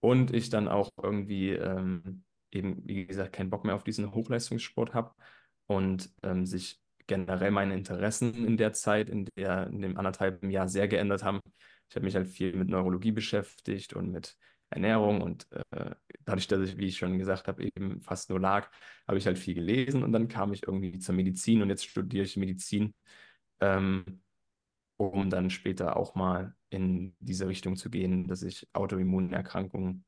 und 0.00 0.34
ich 0.34 0.50
dann 0.50 0.68
auch 0.68 0.90
irgendwie 1.02 1.50
ähm, 1.50 2.24
eben, 2.52 2.86
wie 2.86 3.06
gesagt, 3.06 3.34
keinen 3.34 3.50
Bock 3.50 3.64
mehr 3.64 3.74
auf 3.74 3.84
diesen 3.84 4.14
Hochleistungssport 4.14 4.94
habe 4.94 5.14
und 5.66 6.10
ähm, 6.22 6.46
sich 6.46 6.80
generell 7.06 7.50
meine 7.50 7.74
Interessen 7.74 8.46
in 8.46 8.56
der 8.56 8.72
Zeit, 8.72 9.08
in 9.08 9.28
der, 9.36 9.68
in 9.68 9.80
dem 9.80 9.96
anderthalben 9.96 10.50
Jahr 10.50 10.68
sehr 10.68 10.88
geändert 10.88 11.22
haben. 11.22 11.40
Ich 11.88 11.94
habe 11.94 12.04
mich 12.04 12.16
halt 12.16 12.28
viel 12.28 12.54
mit 12.56 12.68
Neurologie 12.68 13.12
beschäftigt 13.12 13.92
und 13.92 14.10
mit 14.10 14.36
Ernährung 14.70 15.20
und 15.22 15.46
äh, 15.70 15.90
dadurch, 16.24 16.48
dass 16.48 16.60
ich, 16.68 16.76
wie 16.78 16.86
ich 16.86 16.98
schon 16.98 17.18
gesagt 17.18 17.48
habe, 17.48 17.64
eben 17.64 18.00
fast 18.00 18.30
nur 18.30 18.40
lag, 18.40 18.70
habe 19.06 19.18
ich 19.18 19.26
halt 19.26 19.38
viel 19.38 19.54
gelesen 19.54 20.02
und 20.02 20.12
dann 20.12 20.28
kam 20.28 20.52
ich 20.52 20.64
irgendwie 20.66 20.98
zur 20.98 21.14
Medizin 21.14 21.62
und 21.62 21.68
jetzt 21.70 21.86
studiere 21.86 22.24
ich 22.24 22.36
Medizin, 22.36 22.94
ähm, 23.60 24.22
um 24.96 25.30
dann 25.30 25.50
später 25.50 25.96
auch 25.96 26.14
mal 26.14 26.54
in 26.70 27.16
diese 27.20 27.48
Richtung 27.48 27.76
zu 27.76 27.90
gehen, 27.90 28.26
dass 28.28 28.42
ich 28.42 28.68
Autoimmunerkrankungen 28.72 30.04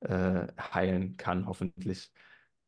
äh, 0.00 0.46
heilen 0.58 1.16
kann, 1.16 1.46
hoffentlich. 1.46 2.12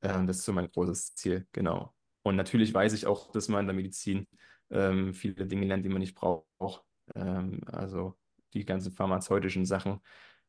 Ähm, 0.03 0.27
das 0.27 0.39
ist 0.39 0.45
so 0.45 0.53
mein 0.53 0.71
großes 0.71 1.15
Ziel, 1.15 1.47
genau. 1.53 1.95
Und 2.23 2.37
natürlich 2.37 2.73
weiß 2.75 2.93
ich 2.93 3.07
auch, 3.07 3.31
dass 3.33 3.49
man 3.49 3.61
in 3.63 3.67
der 3.67 3.77
Medizin 3.77 4.27
ähm, 4.71 5.15
viele 5.15 5.47
Dinge 5.47 5.67
lernt, 5.67 5.85
die 5.85 5.89
man 5.89 6.01
nicht 6.01 6.15
braucht. 6.15 6.85
Ähm, 7.15 7.61
also 7.67 8.19
die 8.55 8.65
ganzen 8.65 8.93
pharmazeutischen 8.93 9.65
Sachen. 9.65 10.01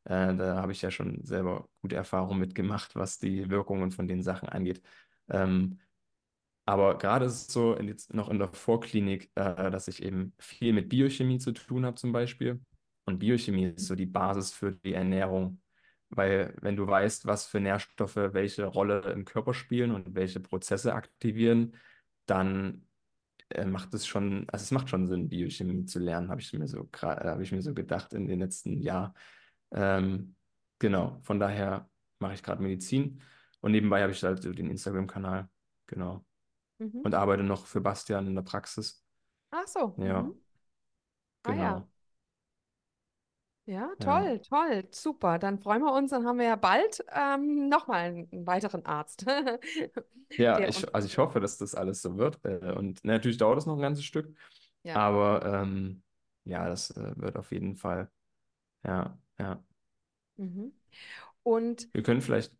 Äh, 0.04 0.34
da 0.34 0.56
habe 0.56 0.72
ich 0.72 0.82
ja 0.82 0.90
schon 0.90 1.24
selber 1.24 1.68
gute 1.80 1.96
Erfahrungen 1.96 2.40
mitgemacht, 2.40 2.96
was 2.96 3.18
die 3.18 3.50
Wirkungen 3.50 3.90
von 3.92 4.08
den 4.08 4.22
Sachen 4.22 4.48
angeht. 4.48 4.82
Ähm, 5.30 5.78
aber 6.64 6.98
gerade 6.98 7.26
ist 7.26 7.48
es 7.48 7.52
so 7.52 7.74
in, 7.74 7.94
noch 8.10 8.28
in 8.28 8.38
der 8.38 8.52
Vorklinik, 8.52 9.30
äh, 9.34 9.70
dass 9.70 9.88
ich 9.88 10.02
eben 10.02 10.34
viel 10.38 10.72
mit 10.72 10.88
Biochemie 10.88 11.38
zu 11.38 11.52
tun 11.52 11.84
habe 11.84 11.96
zum 11.96 12.12
Beispiel. 12.12 12.60
Und 13.04 13.18
Biochemie 13.18 13.72
ist 13.76 13.86
so 13.86 13.94
die 13.96 14.06
Basis 14.06 14.52
für 14.52 14.72
die 14.72 14.94
Ernährung. 14.94 15.60
Weil 16.10 16.54
wenn 16.60 16.76
du 16.76 16.86
weißt, 16.86 17.26
was 17.26 17.46
für 17.46 17.58
Nährstoffe 17.58 18.16
welche 18.16 18.66
Rolle 18.66 19.00
im 19.12 19.24
Körper 19.24 19.54
spielen 19.54 19.92
und 19.92 20.14
welche 20.14 20.40
Prozesse 20.40 20.94
aktivieren, 20.94 21.74
dann 22.26 22.86
äh, 23.50 23.64
macht 23.64 23.94
es 23.94 24.06
schon, 24.06 24.46
also 24.50 24.62
es 24.62 24.70
macht 24.70 24.88
schon 24.88 25.06
Sinn, 25.06 25.28
Biochemie 25.28 25.84
zu 25.86 25.98
lernen, 25.98 26.30
habe 26.30 26.40
ich 26.40 26.52
mir 26.52 26.68
so 26.68 26.86
gerade, 26.92 27.30
habe 27.30 27.42
ich 27.42 27.52
mir 27.52 27.62
so 27.62 27.74
gedacht 27.74 28.12
in 28.14 28.26
den 28.26 28.40
letzten 28.40 28.80
Jahren. 28.80 29.14
Ähm, 29.72 30.36
genau, 30.78 31.18
von 31.22 31.40
daher 31.40 31.88
mache 32.18 32.34
ich 32.34 32.42
gerade 32.42 32.62
Medizin 32.62 33.22
und 33.60 33.72
nebenbei 33.72 34.02
habe 34.02 34.12
ich 34.12 34.22
halt 34.22 34.42
so 34.42 34.52
den 34.52 34.70
Instagram-Kanal. 34.70 35.48
Genau. 35.86 36.24
Mhm. 36.78 37.02
und 37.04 37.14
arbeite 37.14 37.42
noch 37.42 37.66
für 37.66 37.80
Bastian 37.80 38.26
in 38.26 38.34
der 38.34 38.42
Praxis. 38.42 39.04
Ach 39.50 39.66
so. 39.68 39.94
Ja, 39.96 40.22
Mhm. 40.22 40.34
Ah 41.44 41.54
ja. 41.54 41.72
genau. 41.74 41.88
Ja, 43.64 43.88
Ja. 43.98 44.04
toll, 44.04 44.40
toll, 44.40 44.88
super. 44.90 45.38
Dann 45.38 45.60
freuen 45.60 45.82
wir 45.82 45.92
uns, 45.92 46.10
dann 46.10 46.26
haben 46.26 46.38
wir 46.38 46.46
ja 46.46 46.56
bald 46.56 47.04
ähm, 47.12 47.68
nochmal 47.68 48.00
einen, 48.30 48.46
weiteren 48.46 48.84
Arzt, 48.84 49.24
Ja, 50.38 50.58
ich, 50.66 50.94
also 50.94 51.06
ich 51.06 51.18
hoffe, 51.18 51.40
dass 51.40 51.58
das 51.58 51.74
alles 51.74 52.02
so 52.02 52.16
wird. 52.16 52.42
Äh, 52.44 52.72
Und 52.72 53.04
natürlich 53.04 53.36
dauert 53.36 53.58
es 53.58 53.66
noch 53.66 53.76
ein 53.76 53.82
ganzes 53.82 54.04
Stück, 54.04 54.34
Ja. 54.82 54.94
aber 54.96 55.44
ähm, 55.44 56.02
ja, 56.44 56.68
das 56.68 56.90
äh, 56.92 57.12
wird 57.16 57.36
auf 57.36 57.52
jeden 57.52 57.76
Fall. 57.76 58.10
Ja, 58.84 59.18
ja. 59.42 59.62
Mhm. 60.36 60.72
Und 61.44 61.88
Wir 61.92 62.02
können 62.02 62.20
vielleicht, 62.20 62.52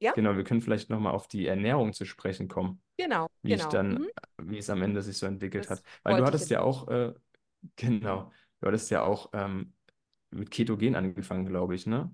ja, 0.00 0.14
genau, 0.14 0.36
wir 0.36 0.44
können 0.44 0.60
vielleicht 0.60 0.90
nochmal 0.90 1.12
auf 1.14 1.28
die 1.28 1.46
Ernährung 1.46 1.92
zu 1.92 2.04
sprechen 2.04 2.48
kommen, 2.48 2.82
genau, 2.96 3.28
wie 3.42 3.54
ich 3.54 3.68
genau. 3.68 3.68
dann, 3.68 3.98
Mhm. 3.98 4.08
wie 4.38 4.58
es 4.58 4.70
am 4.70 4.82
Ende 4.82 5.02
sich 5.02 5.18
so 5.18 5.26
entwickelt 5.26 5.68
Das 5.68 5.70
hat. 5.70 5.82
Weil 6.04 6.16
du 6.16 6.24
ich 6.24 6.26
hattest 6.26 6.50
ja 6.50 6.62
auch, 6.62 6.88
äh, 6.88 7.14
genau, 7.76 8.32
du 8.60 8.68
hattest 8.68 8.90
ja 8.90 9.04
auch 9.04 9.30
ähm, 9.34 9.74
mit 10.30 10.50
Ketogen 10.50 10.96
angefangen, 10.96 11.46
glaube 11.46 11.74
ich, 11.76 11.86
ne? 11.86 12.12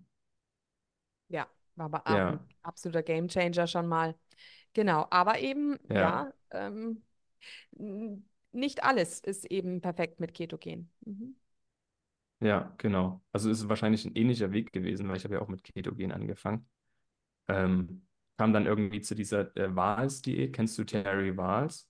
Ja, 1.28 1.46
war 1.76 1.86
aber 1.86 2.06
Ja, 2.06 2.40
ein 2.40 2.40
absoluter 2.62 3.02
Gamechanger 3.02 3.66
schon 3.66 3.86
mal. 3.86 4.14
Genau, 4.74 5.06
aber 5.10 5.40
eben, 5.40 5.78
ja, 5.88 6.12
ja, 6.12 6.32
ähm, 6.50 7.02
nicht 8.52 8.82
alles 8.84 9.20
ist 9.20 9.44
eben 9.46 9.80
perfekt 9.80 10.20
mit 10.20 10.34
Ketogen. 10.34 10.90
Mhm. 11.04 11.36
Ja, 12.40 12.74
genau. 12.78 13.22
Also 13.32 13.50
es 13.50 13.60
ist 13.60 13.68
wahrscheinlich 13.68 14.04
ein 14.04 14.14
ähnlicher 14.14 14.52
Weg 14.52 14.72
gewesen, 14.72 15.08
weil 15.08 15.16
ich 15.16 15.24
habe 15.24 15.34
ja 15.34 15.40
auch 15.40 15.48
mit 15.48 15.64
Ketogen 15.64 16.12
angefangen. 16.12 16.68
Ähm, 17.48 18.06
kam 18.38 18.52
dann 18.52 18.66
irgendwie 18.66 19.00
zu 19.02 19.14
dieser 19.14 19.56
äh, 19.56 19.74
Wahls-Diät. 19.74 20.54
Kennst 20.54 20.78
du 20.78 20.84
Terry 20.84 21.36
Wahls? 21.36 21.88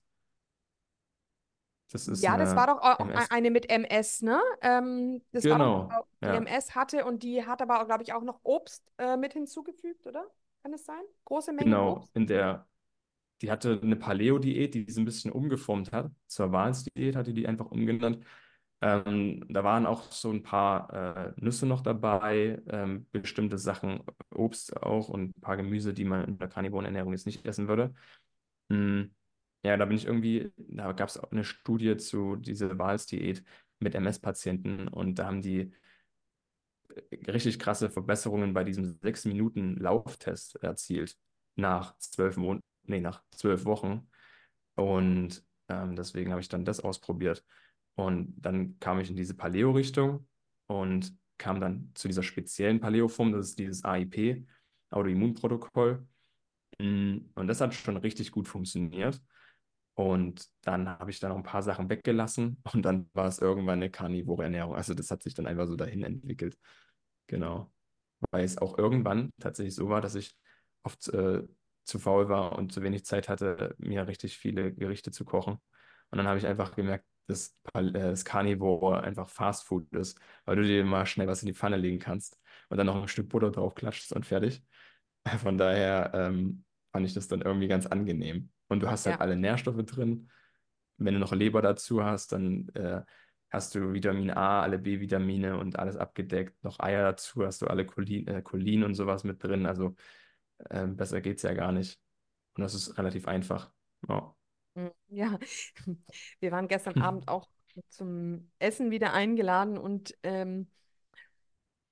Das 1.91 2.07
ist 2.07 2.21
Ja, 2.21 2.37
das 2.37 2.55
war 2.55 2.67
doch 2.67 2.81
auch 2.81 2.99
MS. 2.99 3.29
eine 3.29 3.49
mit 3.51 3.69
MS, 3.69 4.21
ne? 4.21 4.39
Ähm, 4.61 5.21
das 5.31 5.49
war 5.49 5.59
doch 5.59 5.67
Genau, 5.67 5.89
die 6.23 6.27
ja. 6.27 6.35
MS 6.35 6.75
hatte 6.75 7.05
und 7.05 7.23
die 7.23 7.45
hat 7.45 7.61
aber, 7.61 7.85
glaube 7.85 8.03
ich, 8.03 8.13
auch 8.13 8.21
noch 8.23 8.39
Obst 8.43 8.91
äh, 8.97 9.17
mit 9.17 9.33
hinzugefügt, 9.33 10.05
oder? 10.05 10.29
Kann 10.61 10.73
es 10.73 10.85
sein? 10.85 11.01
Große 11.25 11.53
Mengen 11.53 11.65
Genau, 11.65 11.81
Obst? 11.83 12.11
in 12.13 12.27
der, 12.27 12.67
die 13.41 13.51
hatte 13.51 13.79
eine 13.83 13.95
Paleo-Diät, 13.97 14.75
die 14.75 14.85
sie 14.91 15.01
ein 15.01 15.05
bisschen 15.05 15.31
umgeformt 15.31 15.91
hat. 15.91 16.11
Zur 16.27 16.51
Wahls-Diät 16.51 17.15
hatte 17.15 17.33
die 17.33 17.47
einfach 17.47 17.71
umgenannt. 17.71 18.25
Ähm, 18.81 19.45
da 19.49 19.63
waren 19.63 19.85
auch 19.85 20.09
so 20.11 20.31
ein 20.31 20.41
paar 20.43 20.93
äh, 20.93 21.33
Nüsse 21.37 21.65
noch 21.65 21.81
dabei, 21.81 22.61
ähm, 22.67 23.07
bestimmte 23.11 23.57
Sachen, 23.57 24.01
Obst 24.33 24.75
auch 24.81 25.09
und 25.09 25.37
ein 25.37 25.41
paar 25.41 25.57
Gemüse, 25.57 25.93
die 25.93 26.05
man 26.05 26.23
in 26.25 26.37
der 26.37 26.47
Carnivorenernährung 26.47 27.11
jetzt 27.11 27.25
nicht 27.25 27.45
essen 27.45 27.67
würde. 27.67 27.93
Mm, 28.69 29.03
Ja, 29.63 29.77
da 29.77 29.85
bin 29.85 29.97
ich 29.97 30.05
irgendwie, 30.05 30.53
da 30.57 30.93
gab 30.93 31.09
es 31.09 31.17
auch 31.17 31.31
eine 31.31 31.43
Studie 31.45 31.97
zu 31.97 32.35
dieser 32.37 32.77
Wahls-Diät 32.79 33.43
mit 33.79 33.95
MS-Patienten 33.95 34.87
und 34.89 35.15
da 35.19 35.25
haben 35.27 35.41
die 35.41 35.73
richtig 37.27 37.59
krasse 37.59 37.89
Verbesserungen 37.89 38.53
bei 38.53 38.63
diesem 38.63 38.85
6-Minuten-Lauftest 39.01 40.55
erzielt 40.63 41.17
nach 41.55 41.97
zwölf 41.97 42.37
Monaten, 42.37 42.63
nee, 42.83 42.99
nach 43.01 43.23
zwölf 43.31 43.65
Wochen. 43.65 44.09
Und 44.75 45.43
ähm, 45.69 45.95
deswegen 45.95 46.31
habe 46.31 46.41
ich 46.41 46.49
dann 46.49 46.65
das 46.65 46.79
ausprobiert. 46.79 47.45
Und 47.99 48.33
dann 48.37 48.79
kam 48.79 49.01
ich 49.01 49.09
in 49.09 49.17
diese 49.17 49.33
Paleo-Richtung 49.35 50.25
und 50.67 51.13
kam 51.37 51.59
dann 51.59 51.91
zu 51.95 52.07
dieser 52.07 52.23
speziellen 52.23 52.79
Paleo-Form, 52.79 53.33
das 53.33 53.49
ist 53.49 53.59
dieses 53.59 53.83
AIP, 53.83 54.45
Autoimmunprotokoll. 54.89 56.07
Mm, 56.79 57.17
Und 57.35 57.47
das 57.47 57.59
hat 57.59 57.73
schon 57.73 57.97
richtig 57.97 58.31
gut 58.31 58.47
funktioniert. 58.47 59.21
Und 59.95 60.47
dann 60.61 60.87
habe 60.87 61.11
ich 61.11 61.19
da 61.19 61.27
noch 61.27 61.35
ein 61.35 61.43
paar 61.43 61.61
Sachen 61.61 61.89
weggelassen 61.89 62.61
und 62.73 62.83
dann 62.83 63.09
war 63.13 63.27
es 63.27 63.39
irgendwann 63.39 63.79
eine 63.79 63.91
karnivore 63.91 64.43
Ernährung. 64.43 64.75
Also 64.75 64.93
das 64.93 65.11
hat 65.11 65.21
sich 65.21 65.33
dann 65.33 65.45
einfach 65.45 65.67
so 65.67 65.75
dahin 65.75 66.03
entwickelt. 66.03 66.57
Genau. 67.27 67.69
Weil 68.31 68.45
es 68.45 68.57
auch 68.59 68.77
irgendwann 68.77 69.31
tatsächlich 69.41 69.75
so 69.75 69.89
war, 69.89 69.99
dass 69.99 70.15
ich 70.15 70.37
oft 70.83 71.09
äh, 71.09 71.43
zu 71.83 71.99
faul 71.99 72.29
war 72.29 72.57
und 72.57 72.71
zu 72.71 72.81
wenig 72.81 73.03
Zeit 73.03 73.27
hatte, 73.27 73.75
mir 73.77 74.07
richtig 74.07 74.37
viele 74.37 74.73
Gerichte 74.73 75.11
zu 75.11 75.25
kochen. 75.25 75.55
Und 76.11 76.17
dann 76.17 76.27
habe 76.27 76.37
ich 76.39 76.47
einfach 76.47 76.75
gemerkt, 76.75 77.05
dass 77.29 77.57
Pal- 77.63 77.95
äh, 77.95 77.99
das 78.11 78.25
Carnivore 78.25 79.01
einfach 79.03 79.29
Fast 79.29 79.65
Food 79.65 79.91
ist, 79.93 80.19
weil 80.45 80.55
du 80.57 80.63
dir 80.63 80.83
mal 80.85 81.05
schnell 81.05 81.27
was 81.27 81.41
in 81.43 81.47
die 81.47 81.53
Pfanne 81.53 81.77
legen 81.77 81.99
kannst 81.99 82.39
und 82.69 82.77
dann 82.77 82.87
noch 82.87 83.01
ein 83.01 83.07
Stück 83.07 83.29
Butter 83.29 83.51
drauf 83.51 83.75
klatschst 83.75 84.13
und 84.13 84.25
fertig. 84.25 84.63
Von 85.43 85.57
daher 85.57 86.11
ähm, 86.13 86.63
fand 86.91 87.05
ich 87.05 87.13
das 87.13 87.27
dann 87.27 87.41
irgendwie 87.41 87.67
ganz 87.67 87.85
angenehm. 87.85 88.51
Und 88.67 88.81
du 88.81 88.89
hast 88.89 89.05
halt 89.05 89.15
Ja. 89.17 89.21
alle 89.21 89.35
Nährstoffe 89.35 89.83
drin. 89.85 90.29
Wenn 90.97 91.13
du 91.13 91.19
noch 91.19 91.33
Leber 91.33 91.61
dazu 91.61 92.03
hast, 92.03 92.31
dann 92.33 92.69
äh, 92.75 93.01
hast 93.49 93.73
du 93.75 93.93
Vitamin 93.93 94.31
A, 94.31 94.61
alle 94.61 94.79
B-Vitamine 94.79 95.57
und 95.57 95.79
alles 95.79 95.95
abgedeckt. 95.97 96.61
Noch 96.63 96.79
Eier 96.79 97.03
dazu, 97.03 97.45
hast 97.45 97.61
du 97.61 97.67
alle 97.67 97.85
Cholin, 97.85 98.27
äh, 98.27 98.41
Cholin 98.41 98.83
und 98.83 98.95
sowas 98.95 99.23
mit 99.23 99.41
drin. 99.43 99.65
Also 99.65 99.95
ähm, 100.69 100.95
besser 100.97 101.21
geht's 101.21 101.43
ja 101.43 101.53
gar 101.53 101.71
nicht. 101.71 101.99
Und 102.55 102.63
das 102.63 102.73
ist 102.73 102.97
relativ 102.97 103.27
einfach. 103.27 103.71
Ja. 104.07 104.35
Mm, 104.85 104.91
Ja, 105.09 105.37
wir 106.39 106.51
waren 106.51 106.67
gestern 106.67 106.97
Abend 106.97 107.27
auch 107.27 107.49
zum 107.89 108.51
Essen 108.59 108.91
wieder 108.91 109.13
eingeladen 109.13 109.77
und 109.77 110.17
ähm, 110.23 110.67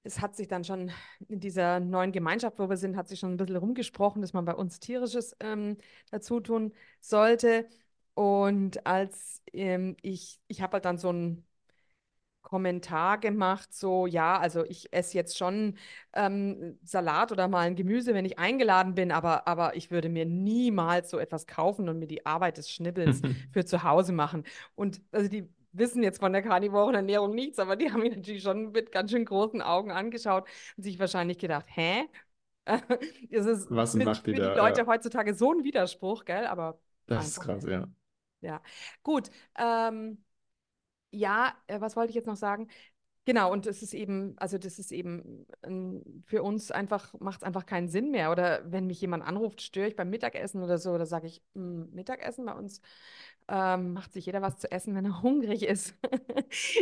es 0.03 0.21
hat 0.21 0.35
sich 0.35 0.47
dann 0.47 0.63
schon 0.63 0.91
in 1.27 1.39
dieser 1.39 1.79
neuen 1.79 2.11
Gemeinschaft, 2.11 2.59
wo 2.59 2.69
wir 2.69 2.77
sind, 2.77 2.95
hat 2.95 3.07
sich 3.09 3.19
schon 3.19 3.33
ein 3.33 3.37
bisschen 3.37 3.57
rumgesprochen, 3.57 4.21
dass 4.21 4.33
man 4.33 4.45
bei 4.45 4.55
uns 4.55 4.79
Tierisches 4.79 5.35
ähm, 5.41 5.77
dazu 6.11 6.39
tun 6.39 6.73
sollte. 7.01 7.67
Und 8.13 8.85
als 8.87 9.41
ähm, 9.53 9.97
ich, 10.01 10.39
ich 10.47 10.61
habe 10.61 10.73
halt 10.73 10.85
dann 10.85 10.97
so 10.97 11.11
ein 11.11 11.45
Kommentar 12.47 13.17
gemacht, 13.17 13.73
so, 13.73 14.07
ja, 14.07 14.39
also 14.39 14.63
ich 14.63 14.93
esse 14.93 15.17
jetzt 15.17 15.37
schon 15.37 15.77
ähm, 16.13 16.79
Salat 16.81 17.33
oder 17.33 17.49
mal 17.49 17.67
ein 17.67 17.75
Gemüse, 17.75 18.13
wenn 18.13 18.23
ich 18.23 18.39
eingeladen 18.39 18.95
bin, 18.95 19.11
aber, 19.11 19.47
aber 19.49 19.75
ich 19.75 19.91
würde 19.91 20.07
mir 20.07 20.25
niemals 20.25 21.09
so 21.09 21.19
etwas 21.19 21.45
kaufen 21.45 21.89
und 21.89 21.99
mir 21.99 22.07
die 22.07 22.25
Arbeit 22.25 22.57
des 22.57 22.69
Schnippels 22.71 23.21
für 23.51 23.65
zu 23.65 23.83
Hause 23.83 24.13
machen. 24.13 24.45
Und 24.75 25.01
also 25.11 25.27
die 25.29 25.49
wissen 25.73 26.03
jetzt 26.03 26.19
von 26.19 26.31
der 26.31 26.41
karnivoren 26.41 26.95
Ernährung 26.95 27.35
nichts, 27.35 27.59
aber 27.59 27.75
die 27.75 27.91
haben 27.91 27.99
mich 28.01 28.15
natürlich 28.15 28.43
schon 28.43 28.71
mit 28.71 28.93
ganz 28.93 29.11
schön 29.11 29.25
großen 29.25 29.61
Augen 29.61 29.91
angeschaut 29.91 30.47
und 30.77 30.83
sich 30.83 30.99
wahrscheinlich 30.99 31.37
gedacht, 31.39 31.65
hä? 31.69 32.05
Das 33.31 33.45
ist 33.45 33.69
Was 33.69 33.93
für, 33.93 34.05
macht 34.05 34.25
die 34.27 34.31
für 34.31 34.39
die 34.39 34.41
da? 34.41 34.55
Leute 34.55 34.81
Ja, 34.81 34.87
heutzutage 34.87 35.33
so 35.35 35.51
ein 35.53 35.63
Widerspruch, 35.65 36.25
gell? 36.25 36.45
Aber 36.47 36.79
das 37.07 37.27
ist 37.27 37.39
krass, 37.39 37.65
ja. 37.65 37.87
ja. 38.41 38.61
Gut, 39.03 39.29
ähm, 39.57 40.23
ja, 41.11 41.53
äh, 41.67 41.79
was 41.81 41.95
wollte 41.95 42.09
ich 42.11 42.15
jetzt 42.15 42.27
noch 42.27 42.35
sagen? 42.35 42.67
Genau, 43.25 43.51
und 43.51 43.65
das 43.65 43.83
ist 43.83 43.93
eben, 43.93 44.35
also 44.37 44.57
das 44.57 44.79
ist 44.79 44.91
eben 44.91 45.45
ähm, 45.63 46.23
für 46.25 46.43
uns 46.43 46.71
einfach, 46.71 47.13
macht 47.19 47.41
es 47.41 47.43
einfach 47.43 47.65
keinen 47.65 47.89
Sinn 47.89 48.11
mehr. 48.11 48.31
Oder 48.31 48.63
wenn 48.71 48.87
mich 48.87 49.01
jemand 49.01 49.23
anruft, 49.25 49.61
störe 49.61 49.87
ich 49.89 49.95
beim 49.97 50.09
Mittagessen 50.09 50.63
oder 50.63 50.77
so, 50.77 50.91
oder 50.93 51.05
sage 51.05 51.27
ich, 51.27 51.43
"Mm, 51.53 51.93
Mittagessen 51.93 52.45
bei 52.45 52.53
uns 52.53 52.81
ähm, 53.49 53.93
macht 53.93 54.13
sich 54.13 54.25
jeder 54.25 54.41
was 54.41 54.57
zu 54.57 54.71
essen, 54.71 54.95
wenn 54.95 55.05
er 55.05 55.21
hungrig 55.21 55.63
ist. 55.63 55.95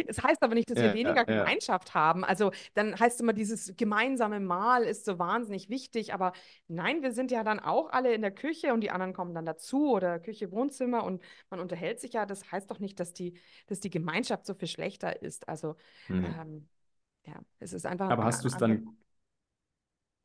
Es 0.08 0.22
heißt 0.24 0.42
aber 0.44 0.56
nicht, 0.56 0.70
dass 0.70 0.82
wir 0.82 0.94
Ja, 0.94 0.94
weniger 0.94 1.26
ja. 1.28 1.56
Gemeinschaft 1.56 1.94
haben. 1.94 2.24
Also 2.26 2.52
dann 2.74 3.00
heißt 3.00 3.22
immer, 3.22 3.34
dieses 3.34 3.74
gemeinsame 3.78 4.40
Mahl 4.40 4.84
ist 4.84 5.06
so 5.06 5.20
wahnsinnig 5.20 5.70
wichtig. 5.70 6.14
Aber 6.14 6.34
nein, 6.68 7.02
wir 7.04 7.12
sind 7.14 7.32
ja 7.32 7.44
dann 7.44 7.60
auch 7.60 7.90
alle 7.92 8.14
in 8.14 8.22
der 8.22 8.32
Küche 8.32 8.74
und 8.74 8.82
die 8.82 8.92
anderen 8.92 9.14
kommen 9.14 9.34
dann 9.34 9.46
dazu 9.46 9.92
oder 9.92 10.20
Küche, 10.20 10.52
Wohnzimmer 10.52 11.04
und 11.04 11.22
man 11.50 11.60
unterhält 11.60 12.00
sich 12.00 12.14
ja. 12.14 12.26
Das 12.26 12.52
heißt 12.52 12.70
doch 12.72 12.80
nicht, 12.80 13.00
dass 13.00 13.14
die, 13.14 13.38
dass 13.68 13.80
die 13.80 13.90
Gemeinschaft 13.90 14.46
so 14.46 14.54
viel 14.56 14.68
schlechter 14.68 15.22
ist. 15.22 15.48
Also 15.50 15.76
Nee. 16.08 16.36
ähm, 16.40 16.68
ja, 17.26 17.36
es 17.60 17.74
ist 17.74 17.86
einfach 17.86 18.08
Aber 18.08 18.24
ein 18.24 18.26
hast 18.26 18.44
du 18.44 18.48
es 18.48 18.58
dann, 18.58 18.98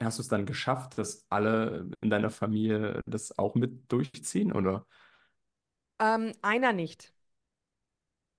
hast 0.02 0.18
du 0.18 0.22
es 0.22 0.28
dann 0.28 0.46
geschafft, 0.46 0.98
dass 0.98 1.26
alle 1.30 1.90
in 2.00 2.10
deiner 2.10 2.30
Familie 2.30 3.00
das 3.06 3.36
auch 3.38 3.54
mit 3.54 3.90
durchziehen, 3.92 4.52
oder? 4.52 4.86
Ähm, 6.00 6.32
einer 6.42 6.72
nicht. 6.72 7.12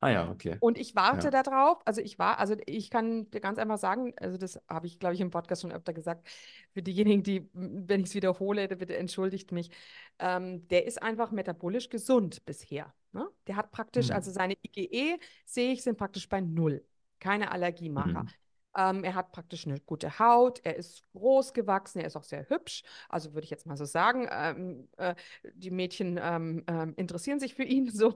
Ah 0.01 0.09
ja, 0.11 0.29
okay. 0.31 0.59
Und 0.59 0.77
ich 0.77 0.95
warte 0.95 1.31
Ja. 1.31 1.31
darauf, 1.31 1.79
also 1.87 2.01
ich 2.01 2.19
war, 2.19 2.37
also 2.37 2.55
ich 2.67 2.91
kann 2.91 3.29
dir 3.31 3.39
ganz 3.41 3.57
einfach 3.57 3.79
sagen, 3.79 4.13
also 4.17 4.37
das 4.37 4.61
habe 4.69 4.85
ich, 4.85 4.99
glaube 4.99 5.15
ich, 5.15 5.21
im 5.21 5.31
Podcast 5.31 5.63
schon 5.63 5.71
öfter 5.71 5.91
gesagt, 5.91 6.27
für 6.73 6.83
diejenigen, 6.83 7.23
die, 7.23 7.49
wenn 7.53 8.01
ich 8.01 8.07
es 8.09 8.13
wiederhole, 8.15 8.67
bitte 8.67 8.95
entschuldigt 8.95 9.51
mich, 9.51 9.71
ähm, 10.19 10.67
der 10.67 10.85
ist 10.85 11.01
einfach 11.01 11.31
metabolisch 11.31 11.89
gesund 11.89 12.45
bisher. 12.45 12.93
Ne? 13.11 13.27
Der 13.47 13.55
hat 13.55 13.71
praktisch, 13.71 14.11
Hm. 14.11 14.15
also 14.15 14.29
seine 14.31 14.53
IgE, 14.63 15.17
sehe 15.45 15.73
ich, 15.73 15.81
sind 15.81 15.97
praktisch 15.97 16.29
bei 16.29 16.41
null. 16.41 16.85
Keine 17.19 17.51
Allergiemarker. 17.51 18.25
Mhm. 18.25 18.29
Ähm, 18.75 19.03
er 19.03 19.15
hat 19.15 19.31
praktisch 19.31 19.67
eine 19.67 19.79
gute 19.79 20.19
Haut, 20.19 20.61
er 20.63 20.75
ist 20.77 21.03
groß 21.13 21.53
gewachsen, 21.53 21.99
er 21.99 22.07
ist 22.07 22.15
auch 22.15 22.23
sehr 22.23 22.49
hübsch. 22.49 22.83
Also 23.09 23.33
würde 23.33 23.43
ich 23.45 23.49
jetzt 23.49 23.65
mal 23.65 23.77
so 23.77 23.85
sagen, 23.85 24.27
ähm, 24.31 24.87
äh, 24.97 25.15
die 25.53 25.71
Mädchen 25.71 26.19
ähm, 26.21 26.63
ähm, 26.67 26.93
interessieren 26.97 27.39
sich 27.39 27.55
für 27.55 27.63
ihn 27.63 27.89
so. 27.91 28.13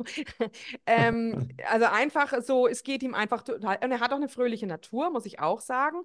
ähm, 0.85 1.49
also 1.69 1.85
einfach 1.85 2.41
so, 2.41 2.67
es 2.67 2.83
geht 2.83 3.03
ihm 3.03 3.13
einfach 3.13 3.41
total. 3.43 3.77
Und 3.83 3.91
er 3.91 3.99
hat 3.99 4.11
auch 4.11 4.17
eine 4.17 4.29
fröhliche 4.29 4.67
Natur, 4.67 5.09
muss 5.09 5.25
ich 5.25 5.39
auch 5.39 5.61
sagen. 5.61 5.97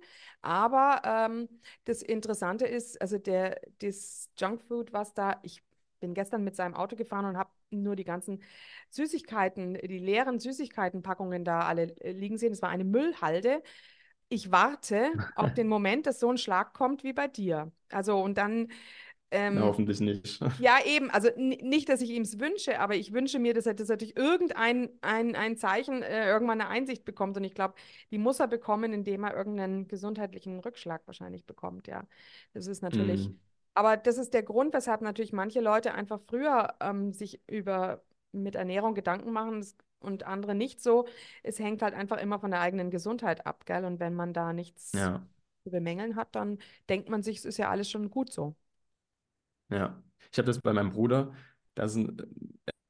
Aber 0.42 1.02
ähm, 1.04 1.48
das 1.84 2.02
Interessante 2.02 2.66
ist, 2.66 3.00
also 3.00 3.18
der, 3.18 3.60
das 3.80 4.30
Junkfood, 4.38 4.92
was 4.92 5.14
da, 5.14 5.38
ich 5.42 5.62
bin 6.00 6.14
gestern 6.14 6.42
mit 6.44 6.56
seinem 6.56 6.74
Auto 6.74 6.96
gefahren 6.96 7.26
und 7.26 7.36
habe 7.36 7.50
nur 7.70 7.94
die 7.94 8.04
ganzen 8.04 8.42
Süßigkeiten, 8.90 9.74
die 9.74 9.98
leeren 9.98 10.40
Süßigkeitenpackungen 10.40 11.44
da 11.44 11.60
alle 11.60 11.94
äh, 12.00 12.12
liegen 12.12 12.38
sehen. 12.38 12.52
Es 12.52 12.62
war 12.62 12.70
eine 12.70 12.84
Müllhalde. 12.84 13.62
Ich 14.32 14.52
warte 14.52 15.12
auf 15.34 15.52
den 15.54 15.68
Moment, 15.68 16.06
dass 16.06 16.20
so 16.20 16.30
ein 16.30 16.38
Schlag 16.38 16.74
kommt 16.74 17.04
wie 17.04 17.12
bei 17.14 17.28
dir. 17.28 17.72
Also 17.90 18.20
und 18.22 18.38
dann 18.38 18.70
ähm, 19.30 19.60
Na, 19.60 19.66
hoffentlich 19.66 20.00
nicht. 20.00 20.40
ja, 20.58 20.78
eben. 20.86 21.10
Also 21.10 21.30
nicht, 21.36 21.88
dass 21.88 22.02
ich 22.02 22.10
ihm 22.10 22.22
es 22.22 22.40
wünsche, 22.40 22.80
aber 22.80 22.96
ich 22.96 23.12
wünsche 23.12 23.38
mir, 23.40 23.54
dass 23.54 23.66
er, 23.66 23.74
dass 23.74 23.90
er 23.90 23.96
durch 23.98 24.14
irgendein 24.16 24.90
ein, 25.02 25.36
ein 25.36 25.56
Zeichen 25.58 26.02
äh, 26.02 26.28
irgendwann 26.28 26.60
eine 26.60 26.70
Einsicht 26.70 27.04
bekommt. 27.04 27.36
Und 27.38 27.44
ich 27.44 27.54
glaube, 27.54 27.74
die 28.12 28.18
muss 28.18 28.40
er 28.40 28.48
bekommen, 28.48 28.92
indem 28.92 29.24
er 29.24 29.36
irgendeinen 29.36 29.88
gesundheitlichen 29.88 30.60
Rückschlag 30.60 31.02
wahrscheinlich 31.06 31.46
bekommt. 31.46 31.88
Ja, 31.88 32.06
das 32.54 32.66
ist 32.68 32.82
natürlich. 32.82 33.30
Mm, 33.30 33.38
Aber 33.74 33.96
das 33.96 34.18
ist 34.18 34.34
der 34.34 34.42
Grund, 34.44 34.74
weshalb 34.74 35.00
natürlich 35.02 35.32
manche 35.32 35.60
Leute 35.60 35.94
einfach 35.94 36.20
früher 36.28 36.74
ähm, 36.80 37.12
sich 37.12 37.40
über 37.48 38.02
mit 38.32 38.54
Ernährung 38.56 38.94
Gedanken 38.94 39.32
machen 39.32 39.60
das- 39.60 39.76
und 40.00 40.24
andere 40.24 40.54
nicht 40.54 40.80
so. 40.82 41.06
Es 41.42 41.58
hängt 41.58 41.82
halt 41.82 41.94
einfach 41.94 42.18
immer 42.18 42.38
von 42.40 42.50
der 42.50 42.60
eigenen 42.60 42.90
Gesundheit 42.90 43.46
ab, 43.46 43.66
gell? 43.66 43.84
Und 43.84 44.00
wenn 44.00 44.14
man 44.14 44.32
da 44.32 44.52
nichts 44.52 44.92
ja, 44.92 45.26
zu 45.64 45.70
bemängeln 45.70 46.16
hat, 46.16 46.34
dann 46.34 46.58
denkt 46.88 47.08
man 47.08 47.22
sich, 47.22 47.38
es 47.38 47.44
ist 47.44 47.56
ja 47.58 47.70
alles 47.70 47.90
schon 47.90 48.10
gut 48.10 48.32
so. 48.32 48.56
ja. 49.70 50.02
Ich 50.32 50.38
habe 50.38 50.46
das 50.46 50.60
bei 50.60 50.72
meinem 50.72 50.90
Bruder. 50.90 51.34
Das 51.74 51.92
sind, 51.94 52.26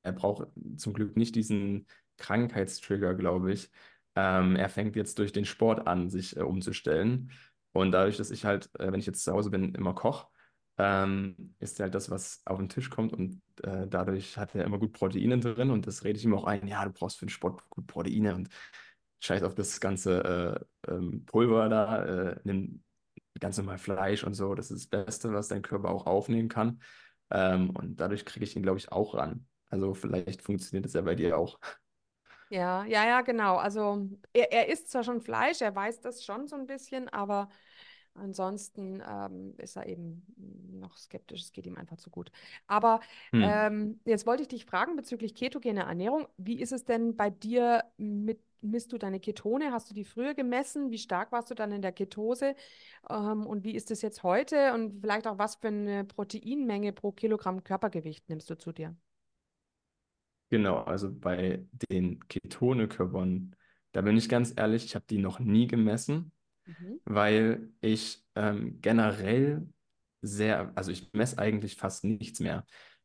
er 0.02 0.12
braucht 0.12 0.48
zum 0.76 0.92
Glück 0.92 1.16
nicht 1.16 1.34
diesen 1.36 1.86
Krankheitstrigger, 2.18 3.14
glaube 3.14 3.52
ich. 3.52 3.70
Ähm, 4.16 4.56
er 4.56 4.68
fängt 4.68 4.96
jetzt 4.96 5.18
durch 5.18 5.32
den 5.32 5.44
Sport 5.46 5.86
an, 5.86 6.11
sich 6.11 6.36
äh, 6.36 6.42
umzustellen. 6.42 7.30
Und 7.72 7.92
dadurch, 7.92 8.16
dass 8.16 8.30
ich 8.30 8.44
halt, 8.44 8.70
äh, 8.78 8.92
wenn 8.92 9.00
ich 9.00 9.06
jetzt 9.06 9.24
zu 9.24 9.32
Hause 9.32 9.50
bin, 9.50 9.74
immer 9.74 9.94
koche, 9.94 10.26
ähm, 10.80 11.54
ist 11.58 11.78
halt 11.78 11.94
das, 11.94 12.10
was 12.10 12.40
auf 12.46 12.58
den 12.58 12.68
Tisch 12.68 12.88
kommt. 12.88 13.12
Und 13.12 13.42
äh, 13.62 13.86
dadurch 13.86 14.38
hat 14.38 14.54
er 14.54 14.64
immer 14.64 14.78
gut 14.78 14.92
Proteine 14.92 15.38
drin. 15.38 15.70
Und 15.70 15.86
das 15.86 16.04
rede 16.04 16.18
ich 16.18 16.24
ihm 16.24 16.34
auch 16.34 16.44
ein. 16.44 16.66
Ja, 16.66 16.84
du 16.84 16.90
brauchst 16.90 17.18
für 17.18 17.26
den 17.26 17.30
Sport 17.30 17.68
gut 17.68 17.86
Proteine. 17.86 18.34
Und 18.34 18.48
scheiß 19.22 19.42
auf 19.42 19.54
das 19.54 19.80
ganze 19.80 20.64
äh, 20.86 20.92
ähm, 20.92 21.24
Pulver 21.26 21.68
da. 21.68 22.04
Äh, 22.04 22.40
nimm 22.44 22.82
ganz 23.38 23.58
normal 23.58 23.78
Fleisch 23.78 24.24
und 24.24 24.34
so. 24.34 24.54
Das 24.54 24.70
ist 24.70 24.92
das 24.92 25.04
Beste, 25.04 25.32
was 25.32 25.48
dein 25.48 25.62
Körper 25.62 25.90
auch 25.90 26.06
aufnehmen 26.06 26.48
kann. 26.48 26.80
Ähm, 27.30 27.70
und 27.70 28.00
dadurch 28.00 28.24
kriege 28.24 28.44
ich 28.44 28.56
ihn, 28.56 28.62
glaube 28.62 28.78
ich, 28.78 28.90
auch 28.90 29.14
ran. 29.14 29.46
Also 29.68 29.94
vielleicht 29.94 30.42
funktioniert 30.42 30.86
das 30.86 30.94
ja 30.94 31.02
bei 31.02 31.14
dir 31.14 31.36
auch. 31.36 31.58
Ja, 32.48 32.84
ja, 32.84 33.06
ja, 33.06 33.20
genau. 33.20 33.56
Also 33.56 34.08
er, 34.32 34.50
er 34.50 34.68
isst 34.68 34.90
zwar 34.90 35.04
schon 35.04 35.20
Fleisch, 35.20 35.60
er 35.60 35.74
weiß 35.74 36.00
das 36.00 36.24
schon 36.24 36.48
so 36.48 36.56
ein 36.56 36.66
bisschen, 36.66 37.08
aber 37.08 37.48
ansonsten 38.20 39.02
ähm, 39.08 39.54
ist 39.58 39.76
er 39.76 39.86
eben 39.86 40.24
noch 40.80 40.96
skeptisch. 40.96 41.42
Es 41.42 41.52
geht 41.52 41.66
ihm 41.66 41.76
einfach 41.76 41.96
zu 41.96 42.10
gut. 42.10 42.30
Aber 42.66 43.00
Hm. 43.32 43.40
ähm, 43.40 44.00
jetzt 44.04 44.26
wollte 44.26 44.42
ich 44.42 44.48
dich 44.48 44.64
fragen 44.66 44.96
bezüglich 44.96 45.34
ketogene 45.34 45.80
Ernährung. 45.82 46.26
Wie 46.36 46.60
ist 46.60 46.72
es 46.72 46.84
denn 46.84 47.16
bei 47.16 47.30
dir 47.30 47.84
mit, 47.96 48.40
misst 48.60 48.92
du 48.92 48.98
deine 48.98 49.20
Ketone? 49.20 49.72
Hast 49.72 49.90
du 49.90 49.94
die 49.94 50.04
früher 50.04 50.34
gemessen? 50.34 50.90
Wie 50.90 50.98
stark 50.98 51.32
warst 51.32 51.50
du 51.50 51.54
dann 51.54 51.72
in 51.72 51.82
der 51.82 51.92
Ketose? 51.92 52.54
Ähm, 53.10 53.46
und 53.46 53.64
wie 53.64 53.74
ist 53.74 53.90
es 53.90 54.02
jetzt 54.02 54.22
heute? 54.22 54.72
Und 54.74 55.00
vielleicht 55.00 55.26
auch, 55.26 55.38
was 55.38 55.56
für 55.56 55.68
eine 55.68 56.04
Proteinmenge 56.04 56.92
pro 56.92 57.12
Kilogramm 57.12 57.64
Körpergewicht 57.64 58.28
nimmst 58.28 58.50
du 58.50 58.56
zu 58.58 58.72
dir? 58.72 58.96
Genau, 60.50 60.78
also 60.82 61.12
bei 61.12 61.64
den 61.90 62.26
Ketone-Körpern, 62.28 63.54
da 63.92 64.00
bin 64.02 64.16
ich 64.16 64.28
ganz 64.28 64.52
ehrlich, 64.56 64.84
ich 64.84 64.94
habe 64.96 65.04
die 65.08 65.18
noch 65.18 65.38
nie 65.38 65.68
gemessen, 65.68 66.32
Mhm. 66.78 67.00
weil 67.04 67.68
ich 67.80 68.24
ähm, 68.34 68.80
generell 68.80 69.66
sehr, 70.22 70.72
also 70.74 70.90
ich 70.90 71.12
messe 71.12 71.38
eigentlich 71.38 71.76
fast 71.76 72.04
nichts 72.04 72.40
mehr. 72.40 72.64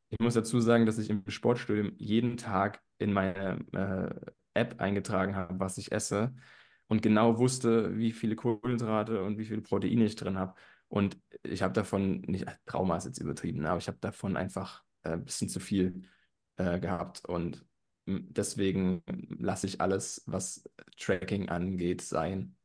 Ich 0.09 0.19
muss 0.19 0.33
dazu 0.33 0.59
sagen, 0.59 0.85
dass 0.85 0.97
ich 0.97 1.09
im 1.09 1.23
Sportstudium 1.27 1.93
jeden 1.97 2.37
Tag 2.37 2.81
in 2.99 3.13
meine 3.13 3.59
äh, 3.73 4.31
App 4.53 4.79
eingetragen 4.79 5.35
habe, 5.35 5.59
was 5.59 5.77
ich 5.77 5.91
esse 5.91 6.33
und 6.87 7.01
genau 7.01 7.39
wusste, 7.39 7.97
wie 7.97 8.11
viele 8.11 8.35
Kohlenhydrate 8.35 9.23
und 9.23 9.37
wie 9.37 9.45
viele 9.45 9.61
Proteine 9.61 10.05
ich 10.05 10.15
drin 10.15 10.37
habe. 10.37 10.53
Und 10.87 11.17
ich 11.43 11.63
habe 11.63 11.73
davon, 11.73 12.21
nicht, 12.21 12.45
Trauma 12.65 12.97
ist 12.97 13.05
jetzt 13.05 13.19
übertrieben, 13.19 13.61
ne, 13.61 13.69
aber 13.69 13.79
ich 13.79 13.87
habe 13.87 13.97
davon 13.99 14.37
einfach 14.37 14.83
äh, 15.03 15.11
ein 15.11 15.25
bisschen 15.25 15.49
zu 15.49 15.59
viel 15.59 16.03
äh, 16.57 16.79
gehabt 16.79 17.25
und 17.25 17.65
deswegen 18.07 19.01
lasse 19.39 19.67
ich 19.67 19.81
alles, 19.81 20.23
was 20.27 20.63
Tracking 20.97 21.49
angeht, 21.49 22.01
sein. 22.01 22.55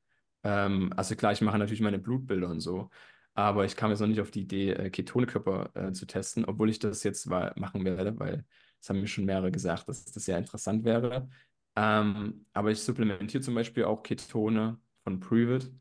Ähm, 0.42 0.92
also 0.96 1.14
klar, 1.16 1.32
ich 1.32 1.40
mache 1.40 1.58
natürlich 1.58 1.80
meine 1.80 1.98
Blutbilder 1.98 2.48
und 2.48 2.60
so, 2.60 2.90
aber 3.34 3.64
ich 3.64 3.76
kam 3.76 3.90
jetzt 3.90 4.00
noch 4.00 4.06
nicht 4.06 4.20
auf 4.20 4.30
die 4.30 4.42
Idee, 4.42 4.72
äh, 4.72 4.90
Ketonekörper 4.90 5.70
äh, 5.74 5.92
zu 5.92 6.06
testen, 6.06 6.44
obwohl 6.44 6.70
ich 6.70 6.78
das 6.78 7.02
jetzt 7.02 7.26
mal 7.26 7.52
machen 7.56 7.84
werde, 7.84 8.18
weil 8.18 8.44
es 8.80 8.88
haben 8.88 9.00
mir 9.00 9.06
schon 9.06 9.26
mehrere 9.26 9.50
gesagt, 9.50 9.88
dass 9.88 10.04
das 10.04 10.24
sehr 10.24 10.38
interessant 10.38 10.84
wäre. 10.84 11.28
Ähm, 11.76 12.46
aber 12.52 12.70
ich 12.70 12.80
supplementiere 12.82 13.42
zum 13.42 13.54
Beispiel 13.54 13.84
auch 13.84 14.02
Ketone 14.02 14.80
von 15.04 15.20
Previt 15.20 15.72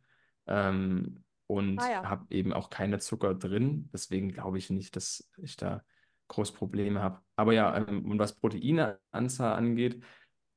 ähm, 0.48 1.24
Ah 1.48 1.54
und 1.54 1.82
ja. 1.82 2.10
habe 2.10 2.26
eben 2.30 2.54
auch 2.54 2.70
keine 2.70 3.00
Zucker 3.00 3.34
drin. 3.34 3.90
Deswegen 3.94 4.30
glaube 4.32 4.58
ich 4.58 4.70
nicht, 4.70 4.96
dass 4.96 5.30
ich 5.38 5.56
da 5.58 5.84
groß 6.28 6.54
Probleme 6.54 7.02
habe. 7.02 7.22
Aber 7.36 7.54
ja, 7.54 7.76
ähm, 7.76 8.06
und 8.06 8.20
was 8.20 8.36
Proteineanzahl 8.36 9.56
angeht, 9.56 10.04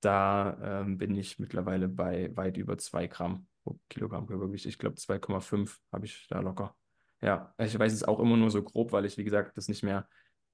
da 0.01 0.83
ähm, 0.83 0.99
bin 0.99 1.15
ich 1.15 1.39
mittlerweile 1.39 1.89
bei 1.89 2.37
weit 2.37 2.57
über 2.57 2.77
2 2.77 3.07
Gramm 3.07 3.47
Kilogramm 3.89 4.27
Körpergewicht. 4.27 4.67
Ich 4.67 4.79
glaube 4.79 4.97
2,5 4.97 5.81
habe 5.93 6.07
ich 6.07 6.27
da 6.29 6.41
locker. 6.41 6.75
Ja, 7.21 7.55
ich 7.59 7.79
weiß 7.79 7.93
es 7.93 8.03
auch 8.03 8.19
immer 8.19 8.37
nur 8.37 8.51
so 8.51 8.63
grob, 8.63 8.93
weil 8.93 9.05
ich, 9.05 9.17
wie 9.17 9.25
gesagt, 9.25 9.57
das 9.57 9.69
nicht 9.69 9.83
mehr 9.83 10.09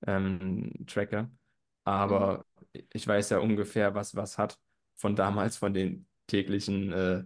ähm, 0.07 0.73
tracke. 0.87 1.23
Mhm. 1.25 1.39
Aber 1.85 2.45
ich 2.93 3.07
weiß 3.07 3.31
ja 3.31 3.39
ungefähr, 3.39 3.95
was 3.95 4.15
was 4.15 4.37
hat 4.39 4.59
von 4.97 5.17
damals, 5.17 5.57
von 5.57 5.73
den 5.73 6.07
täglichen 6.27 6.93
äh, 6.93 7.25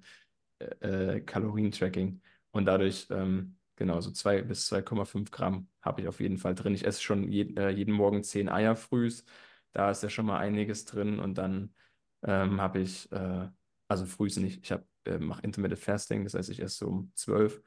äh, 0.81 1.21
Kalorientracking. 1.21 2.23
Und 2.53 2.67
dadurch, 2.67 3.07
ähm, 3.11 3.57
genau, 3.77 4.01
so 4.01 4.11
2 4.11 4.43
bis 4.43 4.67
2,5 4.67 5.31
Gramm 5.31 5.69
habe 5.81 6.03
ich 6.03 6.09
auf 6.09 6.21
jeden 6.21 6.39
Fall 6.39 6.55
drin. 6.55 6.75
Ich 6.75 6.87
esse 6.87 7.03
schon 7.03 7.31
je, 7.31 7.55
äh, 7.57 7.71
jeden 7.71 7.95
Morgen 7.95 8.23
10 8.23 8.49
Eier 8.49 8.77
frühs. 8.77 9.25
Da 9.73 9.91
ist 9.91 10.03
ja 10.03 10.11
schon 10.11 10.27
mal 10.27 10.39
einiges 10.39 10.85
drin. 10.85 11.19
Und 11.19 11.39
dann 11.39 11.75
ähm, 12.23 12.61
habe 12.61 12.81
ich, 12.81 13.11
äh, 13.13 13.49
also 13.89 14.07
frühs 14.07 14.37
nicht, 14.37 14.63
ich 14.65 14.73
hab, 14.73 14.85
äh, 15.07 15.19
mache 15.19 15.43
Intermittent 15.43 15.81
Fasting, 15.81 16.25
das 16.25 16.35
heißt, 16.35 16.51
ich 16.51 16.61
esse 16.61 16.77
so 16.79 16.89
um 16.89 17.13
12 17.15 17.63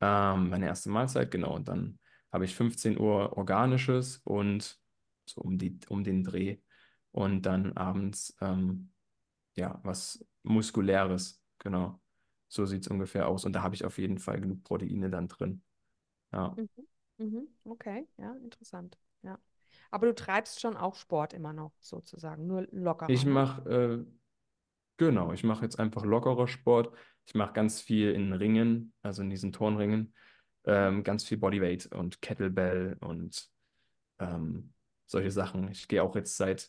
ähm, 0.00 0.50
meine 0.50 0.66
erste 0.66 0.90
Mahlzeit, 0.90 1.30
genau. 1.30 1.54
Und 1.54 1.68
dann 1.68 1.98
habe 2.32 2.44
ich 2.44 2.54
15 2.54 2.98
Uhr 2.98 3.36
organisches 3.36 4.18
und 4.24 4.78
so 5.26 5.40
um 5.42 5.58
die, 5.58 5.78
um 5.88 6.04
den 6.04 6.24
Dreh. 6.24 6.58
Und 7.12 7.42
dann 7.42 7.72
abends, 7.76 8.36
ähm, 8.40 8.92
ja, 9.56 9.80
was 9.84 10.24
Muskuläres, 10.44 11.42
genau. 11.58 12.00
So 12.48 12.66
sieht 12.66 12.82
es 12.82 12.88
ungefähr 12.88 13.28
aus. 13.28 13.44
Und 13.44 13.52
da 13.54 13.62
habe 13.62 13.74
ich 13.74 13.84
auf 13.84 13.98
jeden 13.98 14.18
Fall 14.18 14.40
genug 14.40 14.64
Proteine 14.64 15.10
dann 15.10 15.28
drin. 15.28 15.62
Ja. 16.32 16.56
Mhm. 16.56 16.68
Mhm. 17.18 17.48
Okay, 17.64 18.06
ja, 18.18 18.32
interessant. 18.36 18.98
Ja. 19.22 19.38
Aber 19.90 20.06
du 20.06 20.14
treibst 20.14 20.60
schon 20.60 20.76
auch 20.76 20.94
Sport 20.94 21.32
immer 21.32 21.52
noch 21.52 21.72
sozusagen, 21.80 22.46
nur 22.46 22.66
lockerer, 22.72 23.06
Ich 23.06 23.24
ne? 23.24 23.42
mache, 23.42 23.68
äh, 23.70 24.04
genau, 25.00 25.32
ich 25.32 25.44
mache 25.44 25.62
jetzt 25.62 25.80
einfach 25.80 26.04
lockerer 26.04 26.46
Sport. 26.46 26.94
Ich 27.26 27.34
mache 27.34 27.54
ganz 27.54 27.80
viel 27.80 28.12
in 28.12 28.34
Ringen, 28.34 28.92
also 29.02 29.22
in 29.22 29.30
diesen 29.30 29.50
Turnringen, 29.50 30.14
ähm, 30.64 31.02
ganz 31.04 31.24
viel 31.24 31.38
Bodyweight 31.38 31.86
und 31.86 32.20
Kettlebell 32.20 32.96
und 33.00 33.48
ähm, 34.18 34.74
solche 35.06 35.30
Sachen. 35.30 35.70
Ich 35.70 35.88
gehe 35.88 36.02
auch 36.02 36.14
jetzt 36.16 36.36
seit, 36.36 36.68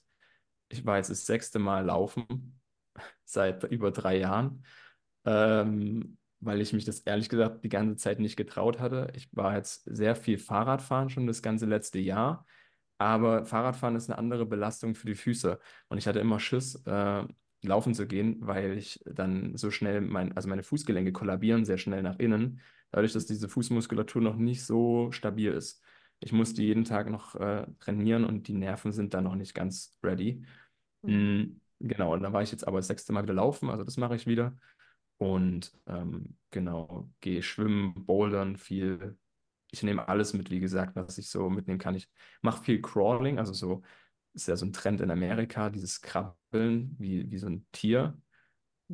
ich 0.69 0.85
war 0.85 0.95
jetzt 0.95 1.09
das 1.09 1.25
sechste 1.25 1.59
Mal 1.59 1.85
laufen, 1.85 2.61
seit 3.25 3.65
über 3.65 3.91
drei 3.91 4.19
Jahren, 4.19 4.65
ähm, 5.25 6.17
weil 6.39 6.61
ich 6.61 6.71
mich 6.71 6.85
das 6.85 7.01
ehrlich 7.01 7.27
gesagt 7.27 7.65
die 7.65 7.69
ganze 7.69 7.97
Zeit 7.97 8.19
nicht 8.19 8.37
getraut 8.37 8.79
hatte. 8.79 9.11
Ich 9.13 9.27
war 9.35 9.57
jetzt 9.57 9.83
sehr 9.83 10.15
viel 10.15 10.37
Fahrradfahren 10.37 11.09
schon 11.09 11.27
das 11.27 11.41
ganze 11.41 11.65
letzte 11.65 11.99
Jahr, 11.99 12.45
aber 12.97 13.45
Fahrradfahren 13.45 13.97
ist 13.97 14.09
eine 14.09 14.17
andere 14.17 14.45
Belastung 14.45 14.95
für 14.95 15.07
die 15.07 15.15
Füße 15.15 15.59
und 15.89 15.97
ich 15.97 16.07
hatte 16.07 16.19
immer 16.19 16.39
Schiss, 16.39 16.75
äh, 16.85 17.25
laufen 17.63 17.93
zu 17.93 18.07
gehen, 18.07 18.37
weil 18.41 18.77
ich 18.77 19.01
dann 19.05 19.55
so 19.57 19.71
schnell 19.71 20.01
mein, 20.01 20.35
also 20.35 20.49
meine 20.49 20.63
Fußgelenke 20.63 21.11
kollabieren 21.11 21.65
sehr 21.65 21.77
schnell 21.77 22.01
nach 22.01 22.19
innen, 22.19 22.59
dadurch, 22.91 23.13
dass 23.13 23.25
diese 23.25 23.49
Fußmuskulatur 23.49 24.21
noch 24.21 24.35
nicht 24.35 24.65
so 24.65 25.11
stabil 25.11 25.51
ist. 25.51 25.83
Ich 26.19 26.31
musste 26.31 26.61
jeden 26.61 26.83
Tag 26.83 27.09
noch 27.09 27.35
äh, 27.35 27.65
trainieren 27.79 28.25
und 28.25 28.47
die 28.47 28.53
Nerven 28.53 28.91
sind 28.91 29.13
da 29.13 29.21
noch 29.21 29.35
nicht 29.35 29.53
ganz 29.53 29.97
ready. 30.03 30.45
Mhm. 31.01 31.61
Mm, 31.79 31.87
genau, 31.87 32.13
und 32.13 32.21
dann 32.23 32.33
war 32.33 32.41
ich 32.43 32.51
jetzt 32.51 32.67
aber 32.67 32.79
das 32.79 32.87
sechste 32.87 33.13
Mal 33.13 33.23
wieder 33.23 33.33
laufen, 33.33 33.69
also 33.69 33.83
das 33.83 33.97
mache 33.97 34.15
ich 34.15 34.27
wieder. 34.27 34.57
Und 35.17 35.71
ähm, 35.85 36.35
genau, 36.49 37.09
gehe 37.21 37.43
schwimmen, 37.43 37.93
bouldern 38.05 38.57
viel. 38.57 39.17
Ich 39.71 39.83
nehme 39.83 40.07
alles 40.07 40.33
mit, 40.33 40.49
wie 40.49 40.59
gesagt, 40.59 40.95
was 40.95 41.17
ich 41.17 41.29
so 41.29 41.49
mitnehmen 41.49 41.79
kann. 41.79 41.95
Ich 41.95 42.09
mache 42.41 42.63
viel 42.63 42.81
Crawling, 42.81 43.37
also 43.37 43.53
so 43.53 43.83
ist 44.33 44.47
ja 44.47 44.55
so 44.55 44.65
ein 44.65 44.73
Trend 44.73 45.01
in 45.01 45.11
Amerika, 45.11 45.69
dieses 45.69 46.01
Krabbeln 46.01 46.95
wie, 46.99 47.29
wie 47.31 47.37
so 47.37 47.47
ein 47.47 47.65
Tier, 47.71 48.17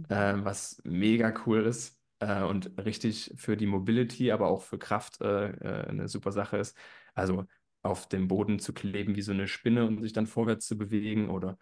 äh, 0.10 0.36
was 0.38 0.82
mega 0.84 1.34
cool 1.46 1.66
ist 1.66 2.00
äh, 2.20 2.44
und 2.44 2.72
richtig 2.84 3.34
für 3.38 3.58
die 3.58 3.68
Mobility, 3.68 4.32
aber 4.32 4.48
auch 4.48 4.64
für 4.64 4.80
Kraft 4.80 5.22
äh, 5.22 5.50
äh, 5.52 5.88
eine 5.88 6.08
super 6.08 6.32
Sache 6.32 6.58
ist. 6.58 6.78
Also 7.16 7.46
auf 7.84 8.10
dem 8.10 8.28
Boden 8.28 8.60
zu 8.60 8.74
kleben 8.74 9.16
wie 9.16 9.22
so 9.22 9.32
eine 9.32 9.48
Spinne 9.48 9.86
und 9.86 10.02
sich 10.02 10.14
dann 10.14 10.28
vorwärts 10.28 10.68
zu 10.68 10.78
bewegen 10.78 11.30
oder 11.30 11.58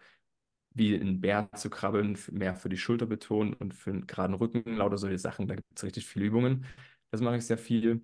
wie 0.74 0.94
ein 0.94 1.20
Bär 1.20 1.48
zu 1.54 1.70
krabbeln, 1.70 2.18
mehr 2.32 2.54
für 2.56 2.68
die 2.68 2.76
Schulter 2.76 3.06
betont 3.06 3.58
und 3.60 3.74
für 3.74 3.90
einen 3.90 4.06
geraden 4.06 4.34
Rücken, 4.34 4.76
lauter 4.76 4.98
solche 4.98 5.18
Sachen. 5.18 5.48
Da 5.48 5.54
gibt 5.56 5.68
es 5.76 5.84
richtig 5.84 6.06
viele 6.06 6.26
Übungen. 6.26 6.66
Das 7.10 7.20
mache 7.20 7.36
ich 7.36 7.46
sehr 7.46 7.58
viel. 7.58 8.02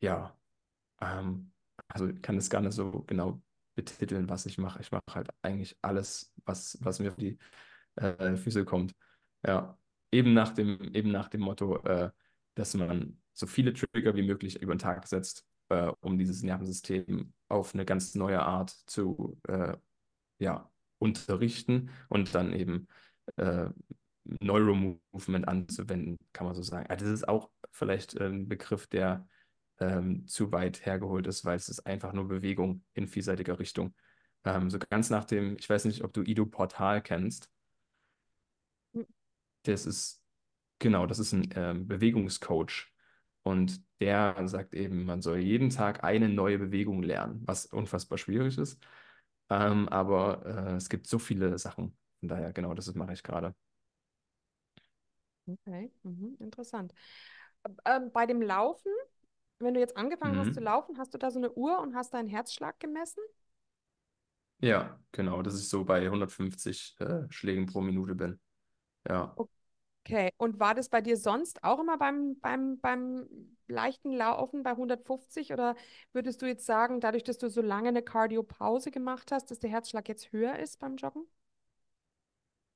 Ja, 0.00 0.36
ähm, 1.00 1.52
also 1.88 2.08
ich 2.08 2.22
kann 2.22 2.36
das 2.36 2.50
gar 2.50 2.60
nicht 2.62 2.74
so 2.74 3.02
genau 3.04 3.42
betiteln, 3.84 4.28
was 4.28 4.46
ich 4.46 4.58
mache. 4.58 4.80
Ich 4.80 4.92
mache 4.92 5.02
halt 5.12 5.28
eigentlich 5.42 5.76
alles, 5.82 6.32
was, 6.44 6.78
was 6.80 6.98
mir 7.00 7.10
auf 7.10 7.16
die 7.16 7.38
äh, 7.96 8.36
Füße 8.36 8.64
kommt. 8.64 8.94
Ja, 9.46 9.78
eben 10.12 10.34
nach 10.34 10.52
dem, 10.54 10.94
eben 10.94 11.10
nach 11.10 11.28
dem 11.28 11.42
Motto, 11.42 11.78
äh, 11.84 12.10
dass 12.54 12.74
man 12.74 13.20
so 13.32 13.46
viele 13.46 13.72
Trigger 13.72 14.14
wie 14.14 14.22
möglich 14.22 14.60
über 14.62 14.74
den 14.74 14.78
Tag 14.78 15.06
setzt, 15.06 15.46
äh, 15.70 15.90
um 16.00 16.18
dieses 16.18 16.42
Nervensystem 16.42 17.32
auf 17.48 17.74
eine 17.74 17.84
ganz 17.84 18.14
neue 18.14 18.42
Art 18.42 18.70
zu 18.86 19.38
äh, 19.48 19.76
ja, 20.38 20.70
unterrichten 20.98 21.90
und 22.08 22.34
dann 22.34 22.52
eben 22.52 22.88
äh, 23.36 23.70
Neuromovement 24.24 25.48
anzuwenden, 25.48 26.18
kann 26.32 26.46
man 26.46 26.54
so 26.54 26.62
sagen. 26.62 26.86
Also 26.88 27.06
das 27.06 27.14
ist 27.14 27.28
auch 27.28 27.50
vielleicht 27.72 28.20
ein 28.20 28.48
Begriff, 28.48 28.86
der 28.86 29.26
ähm, 29.80 30.26
zu 30.26 30.52
weit 30.52 30.84
hergeholt 30.86 31.26
ist, 31.26 31.44
weil 31.44 31.56
es 31.56 31.68
ist 31.68 31.80
einfach 31.80 32.12
nur 32.12 32.28
Bewegung 32.28 32.84
in 32.94 33.08
vielseitiger 33.08 33.58
Richtung. 33.58 33.94
Ähm, 34.44 34.70
so 34.70 34.78
ganz 34.78 35.10
nach 35.10 35.24
dem, 35.24 35.56
ich 35.58 35.68
weiß 35.68 35.84
nicht, 35.86 36.04
ob 36.04 36.12
du 36.12 36.22
Ido 36.22 36.46
Portal 36.46 37.02
kennst. 37.02 37.50
Hm. 38.94 39.06
Das 39.64 39.86
ist, 39.86 40.22
genau, 40.78 41.06
das 41.06 41.18
ist 41.18 41.32
ein 41.32 41.48
ähm, 41.54 41.86
Bewegungscoach. 41.86 42.92
Und 43.42 43.82
der 44.00 44.36
sagt 44.48 44.74
eben, 44.74 45.04
man 45.04 45.22
soll 45.22 45.38
jeden 45.38 45.70
Tag 45.70 46.04
eine 46.04 46.28
neue 46.28 46.58
Bewegung 46.58 47.02
lernen, 47.02 47.40
was 47.46 47.66
unfassbar 47.66 48.18
schwierig 48.18 48.58
ist. 48.58 48.78
Ähm, 49.48 49.88
aber 49.88 50.44
äh, 50.46 50.76
es 50.76 50.88
gibt 50.88 51.06
so 51.06 51.18
viele 51.18 51.58
Sachen. 51.58 51.96
Von 52.20 52.28
daher, 52.28 52.52
genau, 52.52 52.74
das 52.74 52.94
mache 52.94 53.14
ich 53.14 53.22
gerade. 53.22 53.54
Okay, 55.46 55.90
mhm, 56.02 56.36
interessant. 56.38 56.94
Ähm, 57.84 58.10
bei 58.12 58.26
dem 58.26 58.42
Laufen, 58.42 58.92
wenn 59.60 59.74
du 59.74 59.80
jetzt 59.80 59.96
angefangen 59.96 60.38
hast 60.38 60.54
zu 60.54 60.60
Mhm. 60.60 60.60
laufen, 60.60 60.98
hast 60.98 61.14
du 61.14 61.18
da 61.18 61.30
so 61.30 61.38
eine 61.38 61.52
Uhr 61.52 61.80
und 61.80 61.94
hast 61.94 62.14
deinen 62.14 62.28
Herzschlag 62.28 62.80
gemessen? 62.80 63.20
Ja, 64.62 64.98
genau, 65.12 65.42
dass 65.42 65.58
ich 65.58 65.68
so 65.68 65.84
bei 65.84 66.10
150 66.10 66.96
äh, 67.00 67.22
Schlägen 67.30 67.66
pro 67.66 67.80
Minute 67.80 68.14
bin. 68.14 68.38
Ja. 69.08 69.40
Okay, 70.04 70.30
und 70.38 70.58
war 70.58 70.74
das 70.74 70.88
bei 70.88 71.00
dir 71.00 71.16
sonst 71.16 71.62
auch 71.62 71.78
immer 71.80 71.98
beim, 71.98 72.38
beim, 72.40 72.80
beim 72.80 73.28
leichten 73.68 74.12
Laufen 74.12 74.62
bei 74.62 74.74
150 74.76 75.52
oder 75.52 75.76
würdest 76.12 76.42
du 76.42 76.46
jetzt 76.46 76.66
sagen, 76.66 77.00
dadurch, 77.00 77.22
dass 77.24 77.38
du 77.38 77.48
so 77.50 77.62
lange 77.62 77.88
eine 77.90 78.02
Cardio-Pause 78.02 78.90
gemacht 78.90 79.30
hast, 79.32 79.50
dass 79.50 79.58
der 79.60 79.70
Herzschlag 79.70 80.08
jetzt 80.08 80.32
höher 80.32 80.58
ist 80.58 80.78
beim 80.80 80.96
Joggen? 80.96 81.26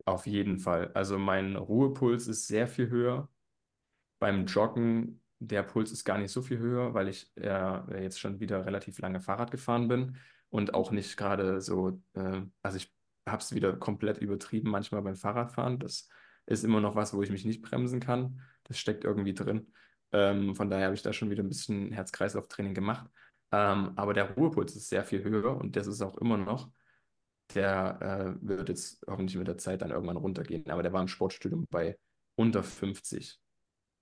Auf 0.07 0.26
jeden 0.26 0.59
Fall. 0.59 0.91
Also 0.95 1.18
mein 1.18 1.57
Ruhepuls 1.57 2.26
ist 2.28 2.47
sehr 2.47 2.68
viel 2.68 2.91
höher. 2.91 3.28
Beim 4.20 4.47
Joggen, 4.47 5.22
der 5.47 5.62
Puls 5.62 5.92
ist 5.92 6.05
gar 6.05 6.18
nicht 6.18 6.30
so 6.30 6.42
viel 6.42 6.59
höher, 6.59 6.95
weil 6.95 7.09
ich 7.09 7.30
äh, 7.36 8.03
jetzt 8.03 8.20
schon 8.20 8.40
wieder 8.40 8.66
relativ 8.66 8.99
lange 8.99 9.20
Fahrrad 9.20 9.51
gefahren 9.51 9.88
bin 9.88 10.16
und 10.51 10.74
auch 10.74 10.90
nicht 10.90 11.16
gerade 11.16 11.61
so, 11.61 12.01
äh, 12.14 12.42
also 12.62 12.76
ich 12.76 12.92
habe 13.26 13.42
es 13.42 13.55
wieder 13.55 13.74
komplett 13.76 14.18
übertrieben 14.18 14.70
manchmal 14.70 15.03
beim 15.03 15.16
Fahrradfahren. 15.16 15.78
Das 15.78 16.09
ist 16.47 16.64
immer 16.64 16.80
noch 16.80 16.95
was, 16.95 17.14
wo 17.14 17.22
ich 17.22 17.30
mich 17.30 17.45
nicht 17.45 17.62
bremsen 17.62 18.01
kann. 18.01 18.40
Das 18.64 18.78
steckt 18.78 19.05
irgendwie 19.05 19.34
drin. 19.34 19.72
Ähm, 20.12 20.55
von 20.55 20.70
daher 20.70 20.86
habe 20.86 20.95
ich 20.95 21.03
da 21.03 21.12
schon 21.12 21.30
wieder 21.30 21.42
ein 21.42 21.49
bisschen 21.49 21.90
Herz-Kreislauf-Training 21.92 22.74
gemacht. 22.74 23.11
Ähm, 23.53 23.92
aber 23.97 24.14
der 24.14 24.34
Ruhepuls 24.34 24.76
ist 24.76 24.88
sehr 24.88 25.05
viel 25.05 25.24
höher 25.24 25.57
und 25.57 25.76
das 25.76 25.86
ist 25.86 26.03
auch 26.03 26.18
immer 26.18 26.36
noch. 26.36 26.70
Der 27.55 28.36
äh, 28.40 28.49
wird 28.49 28.68
jetzt 28.68 29.05
hoffentlich 29.07 29.36
mit 29.36 29.49
der 29.49 29.59
Zeit 29.59 29.82
dann 29.82 29.90
irgendwann 29.90 30.16
runtergehen. 30.16 30.70
Aber 30.70 30.82
der 30.82 30.92
war 30.92 31.03
im 31.03 31.09
Sportstudium 31.09 31.66
bei 31.70 31.99
unter 32.36 32.62
50. 32.62 33.38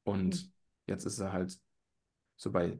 Mhm. 0.04 0.52
Jetzt 0.86 1.04
ist 1.04 1.18
er 1.18 1.32
halt 1.32 1.58
so 2.36 2.50
bei 2.52 2.78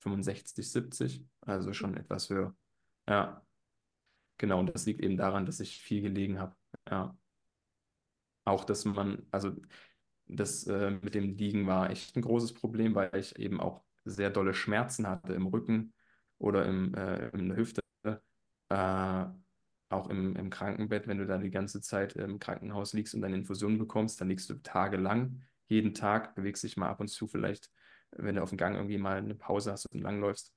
65, 0.00 0.70
70, 0.70 1.24
also 1.40 1.72
schon 1.72 1.96
etwas 1.96 2.30
höher. 2.30 2.56
Ja, 3.08 3.44
genau. 4.38 4.60
Und 4.60 4.74
das 4.74 4.86
liegt 4.86 5.00
eben 5.02 5.16
daran, 5.16 5.46
dass 5.46 5.60
ich 5.60 5.80
viel 5.80 6.02
gelegen 6.02 6.38
habe. 6.38 6.56
Ja, 6.90 7.16
auch, 8.44 8.64
dass 8.64 8.84
man, 8.84 9.26
also 9.30 9.52
das 10.26 10.66
äh, 10.66 10.90
mit 10.90 11.14
dem 11.14 11.36
Liegen 11.36 11.66
war 11.66 11.90
echt 11.90 12.16
ein 12.16 12.22
großes 12.22 12.54
Problem, 12.54 12.94
weil 12.94 13.14
ich 13.16 13.38
eben 13.38 13.60
auch 13.60 13.84
sehr 14.04 14.30
dolle 14.30 14.54
Schmerzen 14.54 15.06
hatte 15.06 15.34
im 15.34 15.46
Rücken 15.46 15.94
oder 16.38 16.66
im, 16.66 16.94
äh, 16.94 17.28
in 17.30 17.48
der 17.48 17.58
Hüfte. 17.58 17.82
Äh, 18.70 19.24
auch 19.90 20.10
im, 20.10 20.36
im 20.36 20.50
Krankenbett, 20.50 21.06
wenn 21.06 21.18
du 21.18 21.26
da 21.26 21.38
die 21.38 21.50
ganze 21.50 21.80
Zeit 21.80 22.14
im 22.16 22.38
Krankenhaus 22.38 22.92
liegst 22.92 23.14
und 23.14 23.22
deine 23.22 23.36
Infusion 23.36 23.78
bekommst, 23.78 24.20
dann 24.20 24.28
liegst 24.28 24.50
du 24.50 24.54
tagelang, 24.62 25.42
jeden 25.68 25.94
Tag, 25.94 26.34
bewegst 26.34 26.62
dich 26.64 26.76
mal 26.76 26.88
ab 26.88 27.00
und 27.00 27.08
zu 27.08 27.26
vielleicht, 27.26 27.70
wenn 28.12 28.36
du 28.36 28.42
auf 28.42 28.50
dem 28.50 28.58
Gang 28.58 28.74
irgendwie 28.76 28.98
mal 28.98 29.18
eine 29.18 29.34
Pause 29.34 29.72
hast 29.72 29.86
und 29.92 30.00
langläufst. 30.00 30.54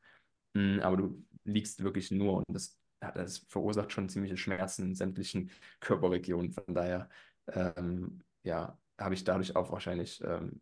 Mm, 0.53 0.79
Aber 0.81 0.97
du 0.97 1.25
liegst 1.43 1.83
wirklich 1.83 2.11
nur 2.11 2.37
und 2.37 2.45
das, 2.49 2.77
das 2.99 3.39
verursacht 3.49 3.91
schon 3.91 4.09
ziemliche 4.09 4.37
Schmerzen 4.37 4.87
in 4.87 4.95
sämtlichen 4.95 5.51
Körperregionen. 5.79 6.51
Von 6.53 6.73
daher, 6.75 7.09
ähm, 7.47 8.23
ja, 8.43 8.77
habe 8.99 9.13
ich 9.13 9.23
dadurch 9.23 9.55
auch 9.55 9.71
wahrscheinlich 9.71 10.21
ähm, 10.23 10.61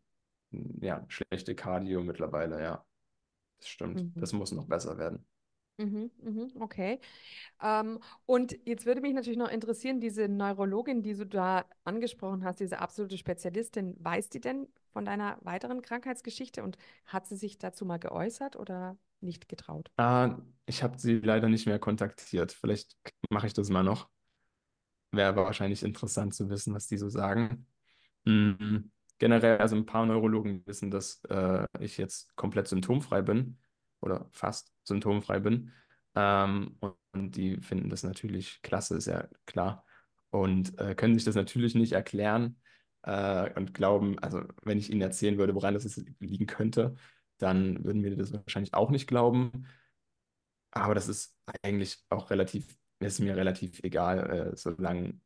ja, 0.51 1.05
schlechte 1.09 1.55
Cardio 1.55 2.03
mittlerweile, 2.03 2.61
ja. 2.61 2.85
Das 3.59 3.69
stimmt. 3.69 4.03
Mhm. 4.03 4.21
Das 4.21 4.33
muss 4.33 4.51
noch 4.53 4.67
besser 4.67 4.97
werden. 4.97 5.25
Mhm, 5.79 6.11
mhm, 6.21 6.51
okay. 6.59 6.99
Ähm, 7.63 7.99
und 8.25 8.57
jetzt 8.65 8.85
würde 8.85 8.99
mich 8.99 9.13
natürlich 9.13 9.39
noch 9.39 9.49
interessieren, 9.49 10.01
diese 10.01 10.27
Neurologin, 10.27 11.01
die 11.01 11.15
du 11.15 11.25
da 11.25 11.65
angesprochen 11.85 12.43
hast, 12.43 12.59
diese 12.59 12.79
absolute 12.79 13.17
Spezialistin, 13.17 13.95
weiß 13.99 14.27
die 14.29 14.41
denn 14.41 14.67
von 14.91 15.05
deiner 15.05 15.37
weiteren 15.41 15.81
Krankheitsgeschichte 15.81 16.63
und 16.63 16.77
hat 17.05 17.27
sie 17.27 17.37
sich 17.37 17.57
dazu 17.57 17.85
mal 17.85 17.97
geäußert 17.97 18.57
oder 18.57 18.97
nicht 19.21 19.47
getraut? 19.47 19.89
Ah, 19.95 20.37
ich 20.65 20.83
habe 20.83 20.99
sie 20.99 21.19
leider 21.19 21.47
nicht 21.47 21.65
mehr 21.65 21.79
kontaktiert. 21.79 22.51
Vielleicht 22.51 22.97
mache 23.29 23.47
ich 23.47 23.53
das 23.53 23.69
mal 23.69 23.83
noch. 23.83 24.09
Wäre 25.11 25.29
aber 25.29 25.45
wahrscheinlich 25.45 25.83
interessant 25.83 26.35
zu 26.35 26.49
wissen, 26.49 26.73
was 26.73 26.87
die 26.87 26.97
so 26.97 27.07
sagen. 27.07 27.65
Mm, 28.25 28.77
Generell, 29.17 29.57
also 29.57 29.75
ein 29.75 29.85
paar 29.85 30.05
Neurologen 30.05 30.65
wissen, 30.65 30.91
dass 30.91 31.21
äh, 31.29 31.65
ich 31.79 31.97
jetzt 31.97 32.35
komplett 32.37 32.67
symptomfrei 32.67 33.21
bin 33.21 33.57
oder 34.01 34.27
fast 34.31 34.73
symptomfrei 34.83 35.39
bin. 35.39 35.71
Ähm, 36.15 36.75
und, 36.79 36.95
und 37.13 37.35
die 37.35 37.57
finden 37.61 37.89
das 37.89 38.03
natürlich 38.03 38.61
klasse, 38.61 38.97
ist 38.97 39.07
ja 39.07 39.27
klar. 39.45 39.85
Und 40.31 40.77
äh, 40.79 40.95
können 40.95 41.15
sich 41.15 41.23
das 41.23 41.35
natürlich 41.35 41.75
nicht 41.75 41.93
erklären 41.93 42.59
äh, 43.03 43.51
und 43.55 43.73
glauben, 43.73 44.19
also 44.19 44.43
wenn 44.63 44.77
ich 44.77 44.91
ihnen 44.91 45.01
erzählen 45.01 45.37
würde, 45.37 45.55
woran 45.55 45.73
das 45.73 46.01
liegen 46.19 46.45
könnte, 46.45 46.95
dann 47.37 47.83
würden 47.83 48.03
wir 48.03 48.15
das 48.15 48.33
wahrscheinlich 48.33 48.73
auch 48.73 48.91
nicht 48.91 49.07
glauben. 49.07 49.65
Aber 50.71 50.93
das 50.93 51.07
ist 51.07 51.35
eigentlich 51.63 51.97
auch 52.09 52.29
relativ, 52.29 52.77
ist 52.99 53.19
mir 53.19 53.35
relativ 53.35 53.79
egal, 53.83 54.51
äh, 54.51 54.55
solange 54.55 55.19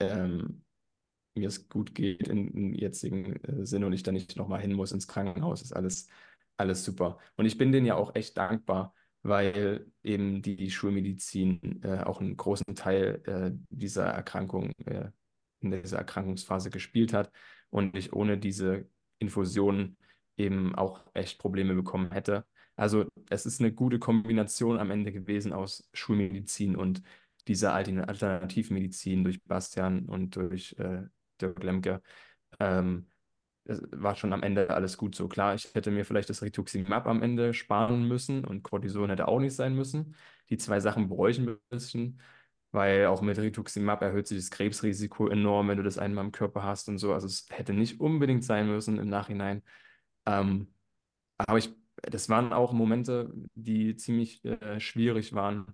ähm, 0.00 0.64
mir 1.34 1.48
es 1.48 1.68
gut 1.68 1.94
geht 1.94 2.28
im 2.28 2.72
jetzigen 2.72 3.36
äh, 3.44 3.66
Sinne 3.66 3.86
und 3.86 3.92
ich 3.92 4.02
da 4.02 4.12
nicht 4.12 4.36
nochmal 4.36 4.60
hin 4.60 4.72
muss 4.72 4.92
ins 4.92 5.08
Krankenhaus, 5.08 5.62
ist 5.62 5.72
alles, 5.72 6.08
alles 6.56 6.84
super. 6.84 7.18
Und 7.36 7.46
ich 7.46 7.58
bin 7.58 7.72
denen 7.72 7.86
ja 7.86 7.94
auch 7.94 8.14
echt 8.14 8.36
dankbar, 8.36 8.94
weil 9.22 9.86
eben 10.02 10.42
die 10.42 10.70
Schulmedizin 10.70 11.82
äh, 11.82 11.98
auch 12.04 12.20
einen 12.20 12.36
großen 12.36 12.74
Teil 12.74 13.22
äh, 13.26 13.50
dieser 13.70 14.06
Erkrankung, 14.06 14.72
äh, 14.84 15.10
in 15.60 15.70
dieser 15.70 15.98
Erkrankungsphase 15.98 16.70
gespielt 16.70 17.12
hat 17.12 17.30
und 17.70 17.96
ich 17.96 18.12
ohne 18.12 18.38
diese 18.38 18.88
Infusion 19.18 19.96
eben 20.36 20.74
auch 20.74 21.00
echt 21.14 21.38
Probleme 21.38 21.74
bekommen 21.74 22.12
hätte. 22.12 22.44
Also 22.76 23.06
es 23.30 23.46
ist 23.46 23.60
eine 23.60 23.72
gute 23.72 23.98
Kombination 23.98 24.78
am 24.78 24.90
Ende 24.90 25.12
gewesen 25.12 25.52
aus 25.52 25.88
Schulmedizin 25.94 26.76
und 26.76 27.02
dieser 27.48 27.72
Alternativmedizin 27.72 29.24
durch 29.24 29.42
Bastian 29.44 30.06
und 30.06 30.36
durch 30.36 30.74
äh, 30.78 31.04
Dirk 31.40 31.62
Lemke. 31.62 32.02
Ähm, 32.60 33.08
es 33.66 33.82
war 33.92 34.14
schon 34.16 34.32
am 34.32 34.42
Ende 34.42 34.70
alles 34.70 34.96
gut 34.96 35.14
so. 35.14 35.28
Klar, 35.28 35.54
ich 35.54 35.74
hätte 35.74 35.90
mir 35.90 36.04
vielleicht 36.04 36.30
das 36.30 36.42
Rituximab 36.42 37.06
am 37.06 37.22
Ende 37.22 37.54
sparen 37.54 38.06
müssen 38.08 38.44
und 38.44 38.62
Cortison 38.62 39.10
hätte 39.10 39.28
auch 39.28 39.40
nicht 39.40 39.54
sein 39.54 39.74
müssen. 39.74 40.14
Die 40.50 40.58
zwei 40.58 40.80
Sachen 40.80 41.08
bereue 41.08 41.30
ich 41.32 41.38
ein 41.38 41.58
bisschen, 41.70 42.20
weil 42.72 43.06
auch 43.06 43.22
mit 43.22 43.38
Rituximab 43.38 44.02
erhöht 44.02 44.26
sich 44.28 44.38
das 44.38 44.50
Krebsrisiko 44.50 45.28
enorm, 45.28 45.68
wenn 45.68 45.78
du 45.78 45.82
das 45.84 45.98
einmal 45.98 46.24
im 46.24 46.32
Körper 46.32 46.62
hast 46.62 46.88
und 46.88 46.98
so. 46.98 47.12
Also 47.12 47.26
es 47.26 47.46
hätte 47.50 47.72
nicht 47.74 48.00
unbedingt 48.00 48.44
sein 48.44 48.66
müssen 48.68 48.98
im 48.98 49.08
Nachhinein. 49.08 49.62
Ähm, 50.26 50.68
aber 51.38 51.58
ich, 51.58 51.74
das 52.02 52.28
waren 52.28 52.52
auch 52.52 52.72
Momente, 52.72 53.32
die 53.54 53.96
ziemlich 53.96 54.44
äh, 54.44 54.80
schwierig 54.80 55.34
waren, 55.34 55.66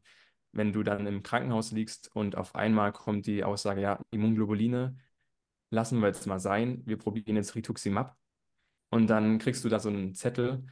wenn 0.53 0.73
du 0.73 0.83
dann 0.83 1.07
im 1.07 1.23
Krankenhaus 1.23 1.73
liegst 1.73 2.15
und 2.15 2.37
auf 2.37 2.55
einmal 2.55 2.93
kommt 2.93 3.27
die 3.27 3.45
Aussage, 3.45 3.81
ja, 3.81 4.01
Immunglobuline 4.11 4.97
lassen 5.73 6.01
wir 6.01 6.09
jetzt 6.09 6.27
mal 6.27 6.41
sein, 6.41 6.83
wir 6.87 6.99
probieren 6.99 7.37
jetzt 7.37 7.55
Rituximab. 7.55 8.17
Und 8.91 9.09
dann 9.09 9.39
kriegst 9.39 9.65
du 9.65 9.69
da 9.69 9.81
so 9.81 9.89
einen 9.89 10.15
Zettel 10.15 10.65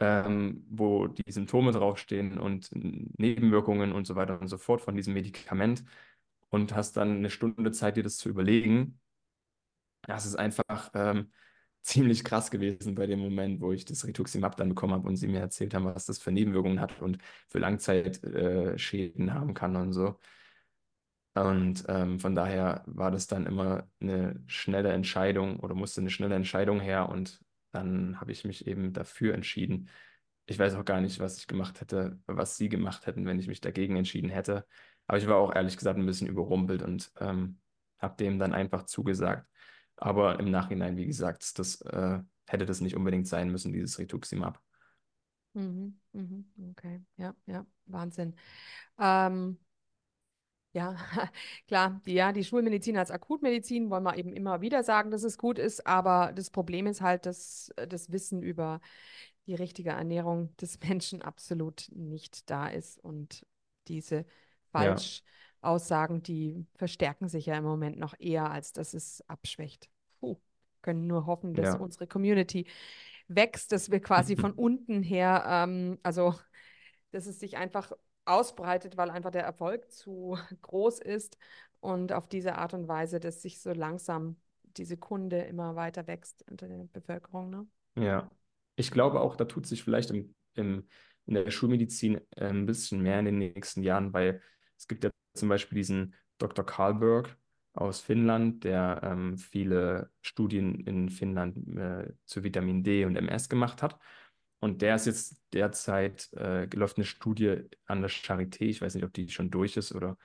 ähm, 0.00 0.64
wo 0.68 1.06
die 1.08 1.30
Symptome 1.30 1.72
draufstehen 1.72 2.38
und 2.38 2.70
Nebenwirkungen 2.72 3.92
und 3.92 4.06
so 4.06 4.14
weiter 4.16 4.40
und 4.40 4.48
so 4.48 4.58
fort 4.58 4.80
von 4.80 4.94
diesem 4.96 5.14
Medikament 5.14 5.84
und 6.50 6.74
hast 6.74 6.96
dann 6.96 7.18
eine 7.18 7.30
Stunde 7.30 7.72
Zeit, 7.72 7.96
dir 7.96 8.02
das 8.02 8.16
zu 8.16 8.28
überlegen. 8.28 9.00
Das 10.02 10.24
ist 10.24 10.36
einfach 10.36 10.90
ähm, 10.94 11.32
ziemlich 11.82 12.24
krass 12.24 12.50
gewesen 12.50 12.94
bei 12.94 13.06
dem 13.06 13.18
Moment, 13.20 13.60
wo 13.60 13.72
ich 13.72 13.84
das 13.84 14.06
Rituximab 14.06 14.56
dann 14.56 14.70
bekommen 14.70 14.94
habe 14.94 15.08
und 15.08 15.16
sie 15.16 15.28
mir 15.28 15.40
erzählt 15.40 15.74
haben, 15.74 15.84
was 15.86 16.06
das 16.06 16.18
für 16.18 16.32
Nebenwirkungen 16.32 16.80
hat 16.80 17.00
und 17.02 17.18
für 17.48 17.58
Langzeitschäden 17.58 19.28
äh, 19.28 19.32
haben 19.32 19.54
kann 19.54 19.76
und 19.76 19.92
so. 19.92 20.18
Und 21.44 21.84
ähm, 21.88 22.18
von 22.20 22.34
daher 22.34 22.82
war 22.86 23.10
das 23.10 23.26
dann 23.26 23.46
immer 23.46 23.88
eine 24.00 24.42
schnelle 24.46 24.92
Entscheidung 24.92 25.60
oder 25.60 25.74
musste 25.74 26.00
eine 26.00 26.10
schnelle 26.10 26.34
Entscheidung 26.34 26.80
her 26.80 27.08
und 27.08 27.40
dann 27.72 28.20
habe 28.20 28.32
ich 28.32 28.44
mich 28.44 28.66
eben 28.66 28.92
dafür 28.92 29.34
entschieden. 29.34 29.88
Ich 30.46 30.58
weiß 30.58 30.74
auch 30.74 30.84
gar 30.84 31.00
nicht, 31.00 31.20
was 31.20 31.38
ich 31.38 31.46
gemacht 31.46 31.80
hätte, 31.80 32.18
was 32.26 32.56
sie 32.56 32.68
gemacht 32.68 33.06
hätten, 33.06 33.26
wenn 33.26 33.38
ich 33.38 33.46
mich 33.46 33.60
dagegen 33.60 33.96
entschieden 33.96 34.30
hätte. 34.30 34.66
Aber 35.06 35.18
ich 35.18 35.26
war 35.28 35.36
auch 35.36 35.54
ehrlich 35.54 35.76
gesagt 35.76 35.98
ein 35.98 36.06
bisschen 36.06 36.28
überrumpelt 36.28 36.82
und 36.82 37.12
ähm, 37.20 37.58
habe 37.98 38.16
dem 38.16 38.38
dann 38.38 38.54
einfach 38.54 38.84
zugesagt. 38.84 39.46
Aber 39.96 40.40
im 40.40 40.50
Nachhinein, 40.50 40.96
wie 40.96 41.06
gesagt, 41.06 41.58
das 41.58 41.80
äh, 41.82 42.20
hätte 42.46 42.66
das 42.66 42.80
nicht 42.80 42.96
unbedingt 42.96 43.28
sein 43.28 43.50
müssen, 43.50 43.72
dieses 43.72 43.98
Rituximab. 43.98 44.60
Mhm, 45.54 45.98
mhm, 46.12 46.44
okay, 46.70 47.02
ja, 47.16 47.34
ja, 47.46 47.66
Wahnsinn. 47.86 48.34
Ähm, 48.98 49.58
ja, 50.72 50.96
klar, 51.66 52.00
die, 52.06 52.12
ja, 52.14 52.32
die 52.32 52.44
Schulmedizin 52.44 52.96
als 52.98 53.10
Akutmedizin 53.10 53.90
wollen 53.90 54.04
wir 54.04 54.16
eben 54.16 54.32
immer 54.32 54.60
wieder 54.60 54.82
sagen, 54.82 55.10
dass 55.10 55.22
es 55.22 55.38
gut 55.38 55.58
ist, 55.58 55.86
aber 55.86 56.32
das 56.34 56.50
Problem 56.50 56.86
ist 56.86 57.00
halt, 57.00 57.26
dass 57.26 57.70
äh, 57.76 57.86
das 57.88 58.12
Wissen 58.12 58.42
über 58.42 58.80
die 59.46 59.54
richtige 59.54 59.90
Ernährung 59.90 60.54
des 60.58 60.78
Menschen 60.88 61.22
absolut 61.22 61.88
nicht 61.94 62.50
da 62.50 62.68
ist 62.68 62.98
und 63.02 63.46
diese 63.88 64.26
Falschaussagen, 64.72 66.22
die 66.22 66.66
verstärken 66.76 67.28
sich 67.28 67.46
ja 67.46 67.56
im 67.56 67.64
Moment 67.64 67.98
noch 67.98 68.14
eher, 68.18 68.50
als 68.50 68.72
dass 68.72 68.92
es 68.94 69.24
abschwächt. 69.28 69.88
Puh, 70.20 70.36
können 70.82 71.06
nur 71.06 71.26
hoffen, 71.26 71.54
dass 71.54 71.74
Ja. 71.74 71.80
unsere 71.80 72.06
Community 72.06 72.66
wächst, 73.28 73.72
dass 73.72 73.90
wir 73.90 74.00
quasi 74.00 74.36
von 74.36 74.52
unten 74.52 75.02
her, 75.02 75.44
ähm, 75.48 75.98
also 76.02 76.34
dass 77.10 77.26
es 77.26 77.40
sich 77.40 77.56
einfach 77.56 77.92
ausbreitet, 78.28 78.96
weil 78.96 79.10
einfach 79.10 79.30
der 79.30 79.44
Erfolg 79.44 79.90
zu 79.90 80.38
groß 80.62 81.00
ist 81.00 81.38
und 81.80 82.12
auf 82.12 82.28
diese 82.28 82.56
Art 82.56 82.74
und 82.74 82.88
Weise, 82.88 83.20
dass 83.20 83.42
sich 83.42 83.60
so 83.60 83.72
langsam 83.72 84.36
diese 84.76 84.96
Kunde 84.96 85.40
immer 85.40 85.76
weiter 85.76 86.06
wächst 86.06 86.44
unter 86.50 86.68
der 86.68 86.84
Bevölkerung. 86.92 87.50
Ne? 87.50 87.66
Ja, 87.96 88.30
ich 88.76 88.90
glaube 88.90 89.20
auch, 89.20 89.36
da 89.36 89.44
tut 89.44 89.66
sich 89.66 89.82
vielleicht 89.82 90.10
im, 90.10 90.34
im, 90.54 90.86
in 91.26 91.34
der 91.34 91.50
Schulmedizin 91.50 92.20
äh, 92.36 92.46
ein 92.46 92.66
bisschen 92.66 93.02
mehr 93.02 93.18
in 93.18 93.24
den 93.24 93.38
nächsten 93.38 93.82
Jahren, 93.82 94.12
weil 94.12 94.40
es 94.76 94.86
gibt 94.86 95.04
ja 95.04 95.10
zum 95.34 95.48
Beispiel 95.48 95.76
diesen 95.76 96.14
Dr. 96.38 96.64
Karlberg 96.64 97.36
aus 97.72 98.00
Finnland, 98.00 98.64
der 98.64 99.00
ähm, 99.02 99.38
viele 99.38 100.10
Studien 100.20 100.80
in 100.80 101.08
Finnland 101.08 101.56
äh, 101.76 102.12
zu 102.24 102.42
Vitamin 102.42 102.82
D 102.82 103.04
und 103.04 103.16
MS 103.16 103.48
gemacht 103.48 103.82
hat. 103.82 103.98
Und 104.60 104.82
der 104.82 104.96
ist 104.96 105.06
jetzt 105.06 105.40
derzeit, 105.52 106.32
äh, 106.34 106.64
läuft 106.74 106.96
eine 106.96 107.04
Studie 107.04 107.62
an 107.86 108.00
der 108.00 108.10
Charité, 108.10 108.64
ich 108.64 108.82
weiß 108.82 108.94
nicht, 108.94 109.04
ob 109.04 109.12
die 109.12 109.28
schon 109.30 109.50
durch 109.50 109.76
ist 109.76 109.94
oder 109.94 110.16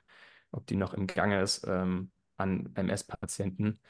ob 0.50 0.66
die 0.66 0.76
noch 0.76 0.94
im 0.94 1.06
Gange 1.06 1.40
ist, 1.42 1.64
ähm, 1.66 2.10
an 2.36 2.70
MS-Patienten. 2.74 3.80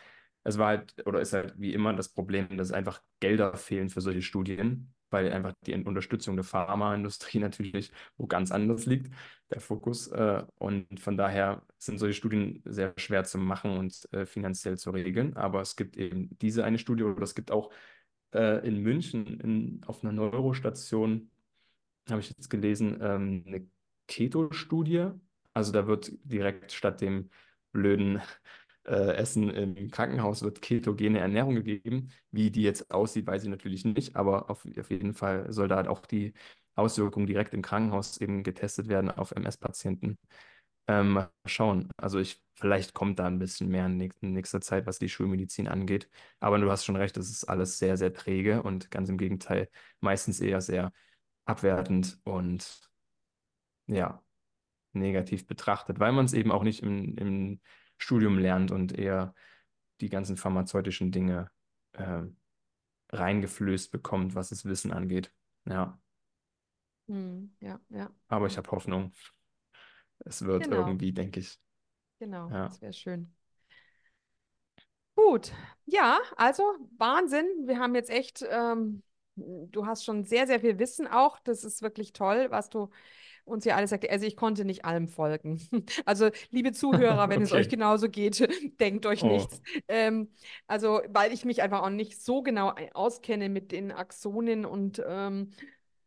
Es 0.43 0.59
war 0.59 0.69
halt, 0.69 0.95
oder 1.07 1.21
ist 1.21 1.33
halt 1.33 1.55
wie 1.59 1.73
immer 1.73 1.95
das 1.95 2.11
Problem, 2.11 2.57
dass 2.59 2.73
einfach 2.73 3.01
Gelder 3.21 3.57
fehlen 3.57 3.89
für 3.89 4.03
solche 4.03 4.21
Studien, 4.23 4.95
weil 5.11 5.33
einfach 5.33 5.55
die 5.65 5.75
Unterstützung 5.75 6.37
der 6.37 6.45
Pharmaindustrie 6.45 7.39
natürlich 7.41 7.93
wo 8.17 8.27
ganz 8.27 8.51
anders 8.53 8.85
liegt, 8.85 9.15
der 9.51 9.61
Fokus. 9.61 10.09
Äh, 10.09 10.45
und 10.57 11.01
von 11.01 11.17
daher 11.17 11.63
sind 11.79 11.99
solche 11.99 12.15
Studien 12.15 12.63
sehr 12.67 12.93
schwer 12.99 13.25
zu 13.25 13.39
machen 13.39 13.79
und 13.79 14.13
äh, 14.13 14.27
finanziell 14.27 14.77
zu 14.77 14.91
regeln. 14.91 15.37
Aber 15.37 15.63
es 15.63 15.77
gibt 15.77 15.97
eben 15.97 16.37
diese 16.39 16.65
eine 16.65 16.79
Studie 16.79 17.05
oder 17.05 17.23
es 17.23 17.35
gibt 17.35 17.51
auch 17.51 17.71
äh, 18.35 18.67
in 18.67 18.83
München 18.83 19.41
in, 19.41 19.81
auf 19.87 20.03
einer 20.03 20.13
Neurostation, 20.13 21.31
habe 22.11 22.21
ich 22.21 22.29
jetzt 22.31 22.51
gelesen, 22.51 22.99
ähm, 23.01 23.45
eine 23.47 23.67
Keto-Studie. 24.09 25.11
Also 25.55 25.73
da 25.73 25.87
wird 25.87 26.13
direkt 26.25 26.73
statt 26.73 27.01
dem 27.01 27.31
blöden 27.73 28.21
äh, 28.87 29.15
Essen 29.17 29.51
im 29.51 29.91
Krankenhaus 29.91 30.43
wird 30.43 30.61
ketogene 30.63 31.21
Ernährung 31.21 31.55
gegeben. 31.55 32.11
Wie 32.31 32.51
die 32.51 32.63
jetzt 32.63 32.91
aussieht, 32.91 33.27
weiß 33.27 33.45
ich 33.45 33.49
natürlich 33.51 33.85
nicht, 33.85 34.17
aber 34.17 34.51
auf, 34.51 34.67
auf 34.79 34.91
jeden 34.91 35.15
Fall 35.15 35.53
soll 35.53 35.69
da 35.69 35.77
halt 35.77 35.89
auch 35.89 36.05
die 36.07 36.35
Auswirkungen 36.75 37.27
direkt 37.27 37.55
im 37.55 37.63
Krankenhaus 37.63 38.19
eben 38.21 38.43
getestet 38.43 38.89
werden 38.89 39.11
auf 39.11 39.33
MS-Patienten. 39.33 40.19
Ähm, 40.87 41.25
schauen. 41.47 41.91
Also 41.97 42.19
ich, 42.19 42.43
vielleicht 42.55 42.95
kommt 42.95 43.19
da 43.19 43.27
ein 43.27 43.39
bisschen 43.39 43.69
mehr 43.69 43.87
in, 43.87 43.99
näch- 44.01 44.15
in 44.21 44.33
nächster 44.33 44.61
Zeit, 44.61 44.87
was 44.87 44.99
die 44.99 45.09
Schulmedizin 45.09 45.69
angeht. 45.69 46.09
Aber 46.41 46.59
du 46.59 46.71
hast 46.71 46.85
schon 46.85 46.97
recht, 46.97 47.17
das 47.17 47.31
ist 47.31 47.45
alles 47.45 47.79
sehr, 47.79 47.97
sehr 47.97 48.13
träge 48.13 48.63
und 48.63 48.91
ganz 48.91 49.09
im 49.09 49.19
Gegenteil, 49.19 49.69
meistens 50.01 50.41
eher 50.41 50.61
sehr 50.61 50.93
abwertend 51.47 52.19
und 52.25 52.91
ja, 53.87 54.23
negativ 54.93 55.47
betrachtet, 55.47 56.01
weil 56.01 56.13
man 56.13 56.27
es 56.27 56.35
eben 56.35 56.53
auch 56.53 56.65
nicht 56.65 56.83
im, 56.83 57.17
im 57.19 57.61
Studium 57.99 58.39
lernt 58.39 58.73
und 58.73 58.99
eher 58.99 59.35
die 60.01 60.09
ganzen 60.11 60.37
pharmazeutischen 60.37 61.13
Dinge 61.13 61.51
äh, 61.95 62.23
reingeflößt 63.11 63.93
bekommt, 63.93 64.35
was 64.35 64.51
das 64.51 64.65
Wissen 64.67 64.93
angeht. 64.93 65.33
Ja, 65.67 66.01
Hm, 67.09 67.57
ja, 67.61 67.81
ja, 67.91 68.11
aber 68.29 68.47
ich 68.47 68.57
habe 68.59 68.71
Hoffnung. 68.71 69.13
Es 70.25 70.45
wird 70.45 70.67
genau, 70.67 70.69
irgendwie, 70.69 71.13
denke 71.13 71.39
ich. 71.41 71.59
Genau, 72.25 72.51
Ja, 72.51 72.69
das 72.69 72.81
wäre 72.83 72.93
schön. 72.93 73.33
Gut, 75.17 75.53
ja, 75.87 76.19
also 76.37 76.65
Wahnsinn. 76.99 77.47
Wir 77.67 77.79
haben 77.79 77.95
jetzt 77.95 78.11
echt, 78.11 78.45
ähm, 78.51 79.03
du 79.37 79.87
hast 79.87 80.05
schon 80.05 80.25
sehr, 80.25 80.47
sehr 80.47 80.61
viel 80.61 80.79
Wissen 80.79 81.07
auch. 81.07 81.39
Das 81.41 81.63
ist 81.65 81.83
wirklich 81.83 82.13
toll, 82.13 82.49
was 82.51 82.69
du 82.69 82.91
uns 83.45 83.65
hier 83.65 83.77
alles 83.77 83.93
erklärt. 83.93 84.13
Also 84.15 84.27
ich 84.27 84.37
konnte 84.37 84.65
nicht 84.65 84.85
allem 84.85 85.09
folgen. 85.09 85.61
Also 86.07 86.31
liebe 86.51 86.73
Zuhörer, 86.73 87.29
wenn 87.29 87.43
es 87.43 87.53
euch 87.53 87.69
okay. 87.69 87.71
genauso 87.71 88.09
geht, 88.09 88.49
denkt 88.81 89.07
euch 89.07 89.23
Oh, 89.23 89.23
nichts. 89.25 89.63
Ähm, 89.89 90.31
also 90.69 91.01
weil 91.09 91.33
ich 91.33 91.45
mich 91.45 91.63
einfach 91.63 91.83
auch 91.83 91.91
nicht 91.91 92.23
so 92.23 92.43
genau 92.43 92.71
ein- 92.75 92.93
auskenne 92.95 93.49
mit 93.49 93.73
den 93.73 93.93
Axonen 93.93 94.65
und 94.67 95.03
ähm, 95.07 95.53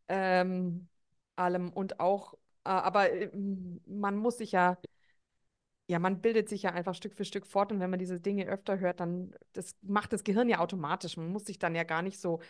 ähm, 0.08 0.88
allem 1.36 1.70
und 1.72 2.00
auch, 2.00 2.34
äh, 2.64 2.70
aber 2.70 3.10
äh, 3.12 3.30
man 3.86 4.16
muss 4.16 4.38
sich 4.38 4.52
ja 4.52 4.78
ja, 5.88 5.98
man 5.98 6.20
bildet 6.20 6.48
sich 6.48 6.62
ja 6.62 6.72
einfach 6.72 6.94
Stück 6.94 7.14
für 7.14 7.24
Stück 7.24 7.46
fort 7.46 7.72
und 7.72 7.80
wenn 7.80 7.90
man 7.90 7.98
diese 7.98 8.20
Dinge 8.20 8.46
öfter 8.46 8.78
hört, 8.78 9.00
dann 9.00 9.34
das 9.54 9.76
macht 9.82 10.12
das 10.12 10.24
Gehirn 10.24 10.48
ja 10.48 10.58
automatisch. 10.60 11.16
Man 11.16 11.28
muss 11.32 11.46
sich 11.46 11.58
dann 11.58 11.74
ja 11.74 11.84
gar 11.84 12.02
nicht 12.02 12.20
so 12.20 12.40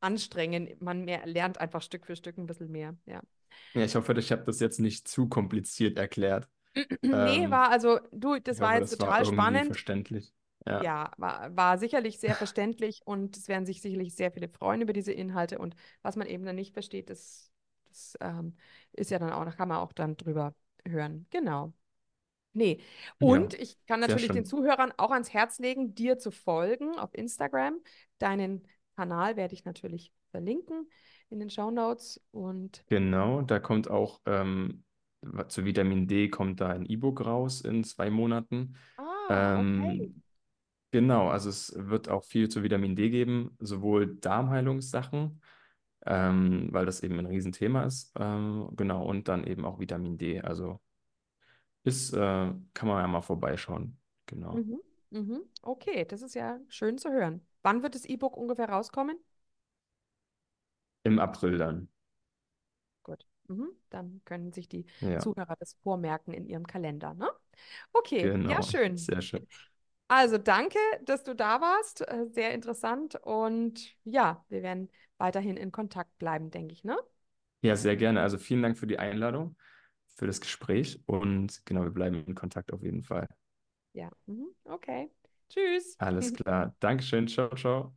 anstrengen. 0.00 0.70
Man 0.80 1.04
mehr, 1.04 1.26
lernt 1.26 1.58
einfach 1.60 1.82
Stück 1.82 2.06
für 2.06 2.16
Stück 2.16 2.38
ein 2.38 2.46
bisschen 2.46 2.70
mehr. 2.72 2.96
Ja. 3.06 3.22
ja, 3.74 3.84
ich 3.84 3.94
hoffe, 3.94 4.12
ich 4.18 4.32
habe 4.32 4.44
das 4.44 4.60
jetzt 4.60 4.80
nicht 4.80 5.08
zu 5.08 5.28
kompliziert 5.28 5.98
erklärt. 5.98 6.48
Nee, 7.02 7.50
Ähm, 7.50 7.50
war 7.50 7.70
also, 7.70 7.98
du, 8.12 8.38
das 8.40 8.60
war 8.60 8.74
hoffe, 8.74 8.76
jetzt 8.76 8.90
das 8.90 8.98
war 9.00 9.14
total 9.14 9.24
irgendwie 9.24 9.60
spannend. 9.60 9.60
verständlich. 9.60 10.34
Ja, 10.66 10.84
Ja, 10.84 11.12
war, 11.18 11.56
war 11.56 11.78
sicherlich 11.78 12.18
sehr 12.20 12.36
verständlich 12.36 13.02
und 13.06 13.36
es 13.36 13.48
werden 13.48 13.66
sich 13.66 13.82
sicherlich 13.82 14.14
sehr 14.14 14.30
viele 14.32 14.48
freuen 14.48 14.82
über 14.82 14.92
diese 14.92 15.12
Inhalte 15.12 15.58
und 15.58 15.74
was 16.02 16.16
man 16.16 16.28
eben 16.28 16.44
dann 16.44 16.56
nicht 16.56 16.72
versteht, 16.74 17.10
das, 17.10 17.50
das 17.88 18.16
ähm, 18.20 18.56
ist 18.92 19.10
ja 19.10 19.18
dann 19.18 19.32
auch, 19.32 19.44
da 19.44 19.52
kann 19.52 19.68
man 19.68 19.78
auch 19.78 19.92
dann 19.92 20.16
drüber 20.16 20.54
hören. 20.86 21.26
Genau. 21.30 21.72
Nee. 22.58 22.80
Und 23.20 23.52
ja, 23.54 23.60
ich 23.60 23.78
kann 23.86 24.00
natürlich 24.00 24.28
den. 24.28 24.44
Zuhörern 24.44 24.92
auch 24.96 25.12
ans 25.12 25.32
Herz 25.32 25.58
legen, 25.60 25.94
dir 25.94 26.18
zu 26.18 26.30
folgen 26.30 26.98
auf 26.98 27.14
Instagram. 27.14 27.80
Deinen 28.18 28.66
Kanal 28.96 29.36
werde 29.36 29.54
ich 29.54 29.64
natürlich 29.64 30.12
verlinken 30.32 30.88
in 31.30 31.38
den 31.38 31.50
Shownotes. 31.50 32.20
Und 32.32 32.82
Genau, 32.88 33.42
da 33.42 33.60
kommt 33.60 33.88
auch 33.88 34.20
ähm, 34.26 34.82
zu 35.48 35.64
Vitamin 35.64 36.06
D 36.06 36.28
kommt 36.28 36.60
da 36.60 36.68
ein 36.70 36.84
E-Book 36.84 37.24
raus 37.24 37.60
in 37.60 37.84
zwei 37.84 38.10
Monaten. 38.10 38.74
ah, 38.96 39.60
okay. 39.60 40.02
Ähm, 40.02 40.22
genau, 40.90 41.28
also 41.28 41.48
es 41.48 41.72
wird 41.76 42.08
auch 42.08 42.24
viel 42.24 42.48
zu 42.48 42.62
Vitamin 42.62 42.96
D 42.96 43.10
geben, 43.10 43.56
sowohl 43.60 44.16
Darmheilungssachen, 44.16 45.40
ähm, 46.06 46.68
weil 46.72 46.86
das 46.86 47.02
eben 47.02 47.18
ein 47.18 47.26
Riesenthema 47.26 47.84
ist, 47.84 48.12
ähm, 48.18 48.70
genau, 48.76 49.04
und 49.04 49.28
dann 49.28 49.44
eben 49.44 49.64
auch 49.64 49.78
Vitamin 49.78 50.18
D. 50.18 50.40
Also 50.40 50.80
ist, 51.88 52.12
äh, 52.14 52.18
kann 52.18 52.88
man 52.88 53.00
ja 53.02 53.06
mal 53.08 53.22
vorbeischauen. 53.22 53.98
Genau. 54.26 54.64
Mhm. 54.64 54.80
Mhm. 55.10 55.42
Okay, 55.62 56.04
das 56.04 56.22
ist 56.22 56.34
ja 56.34 56.58
schön 56.68 56.98
zu 56.98 57.10
hören. 57.10 57.46
Wann 57.62 57.82
wird 57.82 57.94
das 57.94 58.04
E-Book 58.04 58.36
ungefähr 58.36 58.68
rauskommen? 58.68 59.18
Im 61.02 61.18
April 61.18 61.58
dann. 61.58 61.88
Gut. 63.02 63.26
Mhm. 63.48 63.70
Dann 63.90 64.20
können 64.24 64.52
sich 64.52 64.68
die 64.68 64.86
Ja, 65.00 65.18
Zuhörer 65.18 65.56
das 65.58 65.74
vormerken 65.82 66.32
in 66.34 66.46
ihrem 66.46 66.66
Kalender, 66.66 67.14
ne? 67.14 67.28
Okay, 67.92 68.36
ja, 68.42 68.62
genau. 68.62 68.62
schön. 68.62 69.10
Sehr 69.10 69.22
schön. 69.22 69.46
Also 70.08 70.38
danke, 70.38 70.78
dass 71.04 71.24
du 71.24 71.34
da 71.34 71.60
warst. 71.60 72.02
Äh, 72.08 72.26
sehr 72.30 72.52
interessant. 72.54 73.16
Und 73.16 73.80
ja, 74.04 74.44
wir 74.48 74.62
werden 74.62 74.90
weiterhin 75.18 75.56
in 75.56 75.72
Kontakt 75.72 76.18
bleiben, 76.18 76.50
denke 76.50 76.72
ich, 76.74 76.84
ne? 76.84 76.96
Ja, 77.62 77.76
sehr 77.76 77.96
gerne. 77.96 78.20
Also 78.22 78.38
vielen 78.38 78.62
Dank 78.62 78.78
für 78.78 78.86
die 78.86 78.98
Einladung, 78.98 79.56
für 80.18 80.26
das 80.26 80.40
Gespräch 80.40 81.00
und 81.06 81.64
genau, 81.64 81.84
wir 81.84 81.90
bleiben 81.90 82.24
in 82.26 82.34
Kontakt 82.34 82.72
auf 82.72 82.82
jeden 82.82 83.02
Fall. 83.02 83.28
Ja, 83.92 84.10
mhm. 84.26 84.48
okay. 84.64 85.10
Tschüss. 85.48 85.94
Alles 85.98 86.34
klar. 86.34 86.74
Dankeschön. 86.80 87.28
Ciao, 87.28 87.54
ciao. 87.54 87.92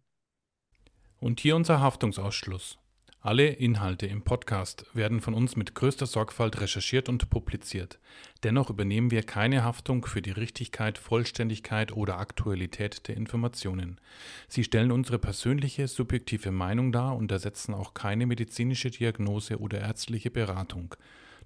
Und 1.20 1.40
hier 1.40 1.56
unser 1.56 1.82
Haftungsausschluss. 1.82 2.78
Alle 3.24 3.50
Inhalte 3.50 4.08
im 4.08 4.24
Podcast 4.24 4.88
werden 4.96 5.22
von 5.22 5.36
uns 5.36 5.56
mit 5.56 5.76
größter 5.76 6.08
Sorgfalt 6.08 6.60
recherchiert 6.60 7.08
und 7.08 7.30
publiziert. 7.30 8.00
Dennoch 8.44 8.72
übernehmen 8.72 9.12
wir 9.12 9.22
keine 9.22 9.64
Haftung 9.64 10.08
für 10.08 10.24
die 10.24 10.32
Richtigkeit, 10.32 10.98
Vollständigkeit 10.98 11.92
oder 11.92 12.18
Aktualität 12.18 13.08
der 13.08 13.18
Informationen. 13.18 14.02
Sie 14.48 14.64
stellen 14.64 14.92
unsere 14.92 15.20
persönliche, 15.20 15.88
subjektive 15.88 16.50
Meinung 16.50 16.92
dar 16.92 17.16
und 17.16 17.32
ersetzen 17.32 17.76
auch 17.76 17.94
keine 17.94 18.26
medizinische 18.26 18.90
Diagnose 18.90 19.60
oder 19.60 19.80
ärztliche 19.82 20.32
Beratung. 20.32 20.96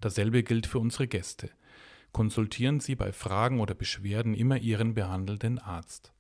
Dasselbe 0.02 0.44
gilt 0.44 0.68
für 0.68 0.80
unsere 0.80 1.08
Gäste. 1.08 1.50
Konsultieren 2.12 2.80
Sie 2.80 2.96
bei 2.96 3.12
Fragen 3.12 3.60
oder 3.60 3.76
Beschwerden 3.76 4.34
immer 4.34 4.58
Ihren 4.58 4.94
behandelnden 4.94 5.60
Arzt. 5.60 6.15